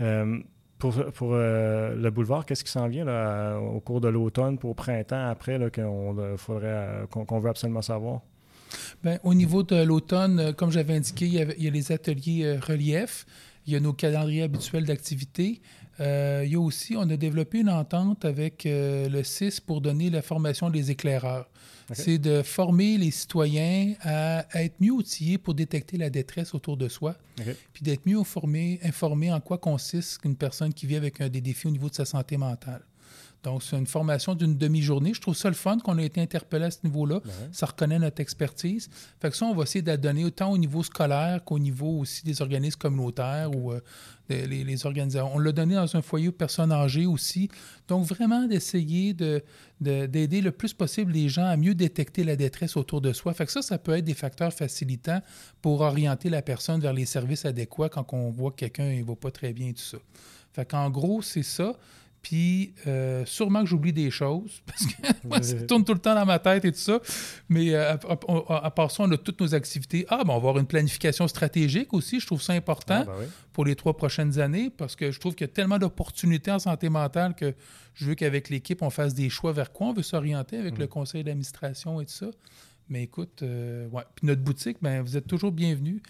Euh, 0.00 0.38
pour, 0.78 0.94
pour 1.12 1.30
euh, 1.32 1.94
le 1.94 2.10
boulevard, 2.10 2.44
qu'est-ce 2.44 2.64
qui 2.64 2.70
s'en 2.70 2.88
vient 2.88 3.04
là, 3.04 3.58
au 3.58 3.80
cours 3.80 4.00
de 4.00 4.08
l'automne, 4.08 4.58
pour 4.58 4.74
printemps, 4.74 5.28
après, 5.28 5.58
qu'on 5.70 6.36
faudrait 6.36 7.06
qu'on 7.10 7.38
veut 7.40 7.50
absolument 7.50 7.82
savoir? 7.82 8.20
Bien, 9.02 9.18
au 9.22 9.34
niveau 9.34 9.62
de 9.62 9.76
l'automne, 9.76 10.40
euh, 10.40 10.52
comme 10.52 10.70
j'avais 10.70 10.94
indiqué, 10.94 11.26
il 11.26 11.34
y, 11.34 11.68
a, 11.68 11.70
les 11.70 11.92
ateliers 11.92 12.44
euh, 12.44 12.60
relief, 12.60 13.26
il 13.66 13.72
y 13.72 13.76
a 13.76 13.80
nos 13.80 13.92
calendriers 13.92 14.42
habituels 14.42 14.84
d'activité. 14.84 15.60
Euh, 16.00 16.42
il 16.44 16.52
y 16.52 16.56
a 16.56 16.60
aussi, 16.60 16.96
on 16.96 17.08
a 17.08 17.16
développé 17.16 17.60
une 17.60 17.70
entente 17.70 18.24
avec 18.24 18.64
le 18.66 19.22
CIS 19.22 19.60
pour 19.64 19.80
donner 19.80 20.10
la 20.10 20.22
formation 20.22 20.68
des 20.68 20.90
éclaireurs. 20.90 21.48
C'est 21.92 22.18
de 22.18 22.42
former 22.42 22.98
les 22.98 23.10
citoyens 23.10 23.94
à, 24.02 24.44
être 24.54 24.74
mieux 24.80 24.90
outillés 24.90 25.38
pour 25.38 25.54
détecter 25.54 25.96
la 25.96 26.10
détresse 26.10 26.54
autour 26.54 26.76
de 26.76 26.88
soi, 26.88 27.14
puis 27.72 27.82
d'être 27.82 28.06
mieux 28.06 28.18
informés, 28.18 28.80
informés 28.82 29.32
en 29.32 29.40
quoi 29.40 29.58
consiste 29.58 30.20
une 30.24 30.36
personne 30.36 30.74
qui 30.74 30.86
vit 30.86 30.96
avec 30.96 31.20
un, 31.20 31.28
des 31.28 31.40
défis 31.40 31.66
au 31.66 31.70
niveau 31.70 31.88
de 31.88 31.94
sa 31.94 32.04
santé 32.04 32.36
mentale. 32.36 32.82
Donc, 33.44 33.62
c'est 33.62 33.76
une 33.76 33.86
formation 33.86 34.34
d'une 34.34 34.56
demi-journée. 34.56 35.12
Je 35.12 35.20
trouve 35.20 35.36
ça 35.36 35.48
le 35.48 35.54
fun 35.54 35.78
qu'on 35.78 35.98
ait 35.98 36.06
été 36.06 36.20
interpellé 36.20 36.64
à 36.64 36.70
ce 36.70 36.78
niveau-là. 36.82 37.20
Ça 37.52 37.66
reconnaît 37.66 37.98
notre 37.98 38.20
expertise. 38.20 38.88
Fait 39.20 39.30
que 39.30 39.36
ça, 39.36 39.44
on 39.44 39.54
va 39.54 39.64
essayer 39.64 39.82
de 39.82 39.86
la 39.86 39.98
donner 39.98 40.24
autant 40.24 40.50
au 40.50 40.58
niveau 40.58 40.82
scolaire 40.82 41.44
qu'au 41.44 41.58
niveau 41.58 42.00
aussi 42.00 42.24
des 42.24 42.40
organismes 42.40 42.78
communautaires 42.78 43.54
ou 43.54 43.72
euh, 43.72 43.80
les, 44.30 44.86
organisations. 44.86 45.30
On 45.34 45.38
l'a 45.38 45.52
donné 45.52 45.74
dans 45.74 45.94
un 45.94 46.00
foyer 46.00 46.28
aux 46.28 46.32
personnes 46.32 46.72
âgées 46.72 47.04
aussi. 47.04 47.50
Donc, 47.86 48.06
vraiment 48.06 48.46
d'essayer 48.46 49.12
d'aider 49.12 50.26
de, 50.26 50.44
le 50.44 50.50
plus 50.50 50.72
possible 50.72 51.12
les 51.12 51.28
gens 51.28 51.44
à 51.44 51.58
mieux 51.58 51.74
détecter 51.74 52.24
la 52.24 52.36
détresse 52.36 52.78
autour 52.78 53.02
de 53.02 53.12
soi. 53.12 53.34
Fait 53.34 53.44
que 53.44 53.52
ça, 53.52 53.60
ça 53.60 53.76
peut 53.76 53.92
être 53.92 54.06
des 54.06 54.14
facteurs 54.14 54.54
facilitants 54.54 55.20
pour 55.60 55.82
orienter 55.82 56.30
la 56.30 56.40
personne 56.40 56.80
vers 56.80 56.94
les 56.94 57.04
services 57.04 57.44
adéquats 57.44 57.90
quand 57.90 58.06
on 58.14 58.30
voit 58.30 58.52
que 58.52 58.56
quelqu'un 58.56 58.90
ne 58.90 59.04
va 59.04 59.14
pas 59.14 59.30
très 59.30 59.52
bien 59.52 59.68
et 59.68 59.74
tout 59.74 59.82
ça. 59.82 59.98
Fait 60.54 60.64
qu'en 60.64 60.88
gros, 60.88 61.20
c'est 61.20 61.42
ça. 61.42 61.76
Puis 62.24 62.72
euh, 62.86 63.22
sûrement 63.26 63.60
que 63.60 63.66
j'oublie 63.66 63.92
des 63.92 64.10
choses, 64.10 64.62
parce 64.66 64.86
que 64.86 64.94
moi, 65.28 65.42
ça 65.42 65.60
tourne 65.60 65.84
tout 65.84 65.92
le 65.92 66.00
temps 66.00 66.14
dans 66.14 66.24
ma 66.24 66.38
tête 66.38 66.64
et 66.64 66.72
tout 66.72 66.78
ça. 66.78 66.98
Mais 67.50 67.74
euh, 67.74 67.96
à, 68.48 68.70
part 68.70 68.90
ça, 68.90 69.02
on 69.04 69.12
a 69.12 69.18
toutes 69.18 69.40
nos 69.42 69.54
activités. 69.54 70.06
Ah, 70.08 70.24
ben, 70.24 70.30
on 70.30 70.38
va 70.38 70.48
avoir 70.48 70.58
une 70.58 70.66
planification 70.66 71.28
stratégique 71.28 71.92
aussi. 71.92 72.18
Je 72.18 72.26
trouve 72.26 72.40
ça 72.40 72.54
important 72.54 73.04
ah, 73.06 73.12
ben 73.20 73.28
pour 73.52 73.66
les 73.66 73.76
trois 73.76 73.96
prochaines 73.96 74.40
années, 74.40 74.70
parce 74.70 74.96
que 74.96 75.12
je 75.12 75.20
trouve 75.20 75.34
qu'il 75.34 75.46
y 75.46 75.50
a 75.50 75.52
tellement 75.52 75.78
d'opportunités 75.78 76.50
en 76.50 76.58
santé 76.58 76.88
mentale 76.88 77.34
que 77.34 77.54
je 77.92 78.06
veux 78.06 78.14
qu'avec 78.14 78.48
l'équipe, 78.48 78.82
on 78.82 78.90
fasse 78.90 79.14
des 79.14 79.28
choix 79.28 79.52
vers 79.52 79.70
quoi 79.70 79.88
on 79.88 79.92
veut 79.92 80.02
s'orienter 80.02 80.56
avec 80.56 80.78
le 80.78 80.86
mm. 80.86 80.88
conseil 80.88 81.24
d'administration 81.24 82.00
et 82.00 82.06
tout 82.06 82.12
ça. 82.12 82.30
Mais 82.88 83.02
écoute, 83.02 83.42
euh, 83.42 83.86
ouais. 83.88 84.02
Puis 84.14 84.26
notre 84.26 84.42
boutique, 84.42 84.78
ben, 84.80 85.02
vous 85.02 85.16
êtes 85.16 85.26
toujours 85.26 85.52
bienvenus 85.52 86.00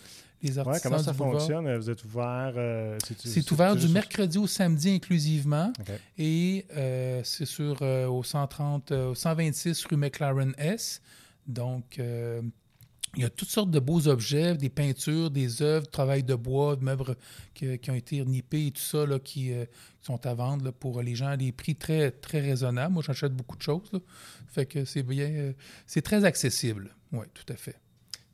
comment 0.83 0.99
ça 0.99 1.13
fonctionne? 1.13 1.77
Vous 1.77 1.91
êtes 1.91 2.05
ouvert? 2.05 2.53
Euh, 2.57 2.99
c'est 3.19 3.51
ouvert 3.51 3.77
du 3.77 3.89
mercredi 3.89 4.39
au 4.39 4.47
samedi 4.47 4.91
inclusivement. 4.91 5.73
Et 6.19 6.67
euh, 6.77 7.21
c'est 7.25 7.47
sur 7.47 7.79
euh, 7.83 8.07
au 8.07 8.23
130, 8.23 8.93
au 8.93 9.15
126 9.15 9.87
rue 9.87 9.97
McLaren 9.97 10.55
S. 10.59 11.01
Donc, 11.47 11.99
il 13.17 13.23
y 13.23 13.25
a 13.25 13.31
toutes 13.31 13.51
sortes 13.51 13.71
de 13.71 13.79
beaux 13.79 14.09
objets, 14.09 14.57
des 14.57 14.71
peintures, 14.71 15.31
des 15.31 15.63
œuvres, 15.63 15.87
travail 15.87 16.23
de 16.23 16.35
bois, 16.35 16.75
de 16.75 16.83
meubles 16.83 17.17
qui, 17.55 17.79
ont 17.89 17.95
été 17.95 18.25
nippés 18.25 18.67
et 18.67 18.71
tout 18.71 18.83
ça 18.83 19.07
là, 19.07 19.19
qui, 19.19 19.53
sont 20.01 20.27
à 20.27 20.35
vendre 20.35 20.71
pour 20.71 21.01
les 21.03 21.15
gens 21.15 21.29
à 21.29 21.37
des 21.37 21.53
prix 21.53 21.77
très, 21.77 22.11
très 22.11 22.41
raisonnables. 22.41 22.95
Moi, 22.95 23.03
j'achète 23.07 23.35
beaucoup 23.35 23.57
de 23.57 23.63
choses. 23.63 23.91
Fait 24.49 24.67
que 24.67 24.85
c'est 24.85 25.03
bien. 25.03 25.53
c'est 25.87 26.03
très 26.03 26.25
accessible. 26.25 26.95
Oui, 27.13 27.27
tout 27.35 27.53
à 27.53 27.57
fait. 27.57 27.77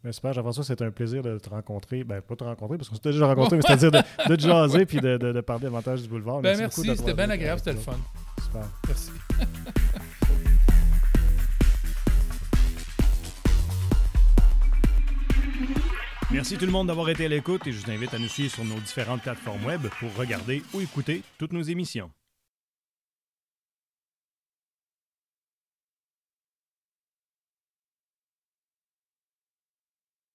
Mais 0.03 0.12
super, 0.12 0.32
Jean-François, 0.32 0.64
c'est 0.64 0.80
un 0.80 0.90
plaisir 0.90 1.22
de 1.22 1.38
te 1.38 1.51
rencontrer. 1.51 2.05
Ben, 2.05 2.22
pas 2.22 2.34
te 2.34 2.44
rencontrer, 2.44 2.78
parce 2.78 2.88
qu'on 2.88 2.94
s'était 2.94 3.12
déjà 3.12 3.26
rencontré, 3.26 3.57
mais 3.57 3.62
c'est-à-dire 3.62 3.90
de, 3.90 3.98
de, 4.28 4.36
te 4.36 4.40
jaser 4.40 4.86
puis 4.86 4.98
de, 4.98 5.18
de, 5.18 5.40
parler 5.42 5.64
davantage 5.64 6.03
du 6.03 6.09
boulevard. 6.09 6.40
Ben, 6.40 6.57
merci, 6.57 6.96
c'était 6.96 7.14
bien 7.14 7.28
agréable, 7.28 7.59
c'était 7.59 7.74
le 7.74 7.80
fun. 7.80 7.98
Super. 8.42 8.62
Merci. 8.86 9.11
Merci 16.32 16.57
tout 16.57 16.64
le 16.64 16.70
monde 16.70 16.86
d'avoir 16.86 17.11
été 17.11 17.24
à 17.24 17.28
l'écoute 17.28 17.66
et 17.66 17.72
je 17.72 17.84
vous 17.84 17.90
invite 17.90 18.14
à 18.14 18.18
nous 18.18 18.28
suivre 18.28 18.55
sur 18.55 18.64
nos 18.64 18.78
différentes 18.78 19.20
plateformes 19.20 19.64
web 19.64 19.82
pour 19.98 20.14
regarder 20.16 20.62
ou 20.72 20.80
écouter 20.80 21.22
toutes 21.38 21.53
nos 21.53 21.62
émissions. 21.62 22.11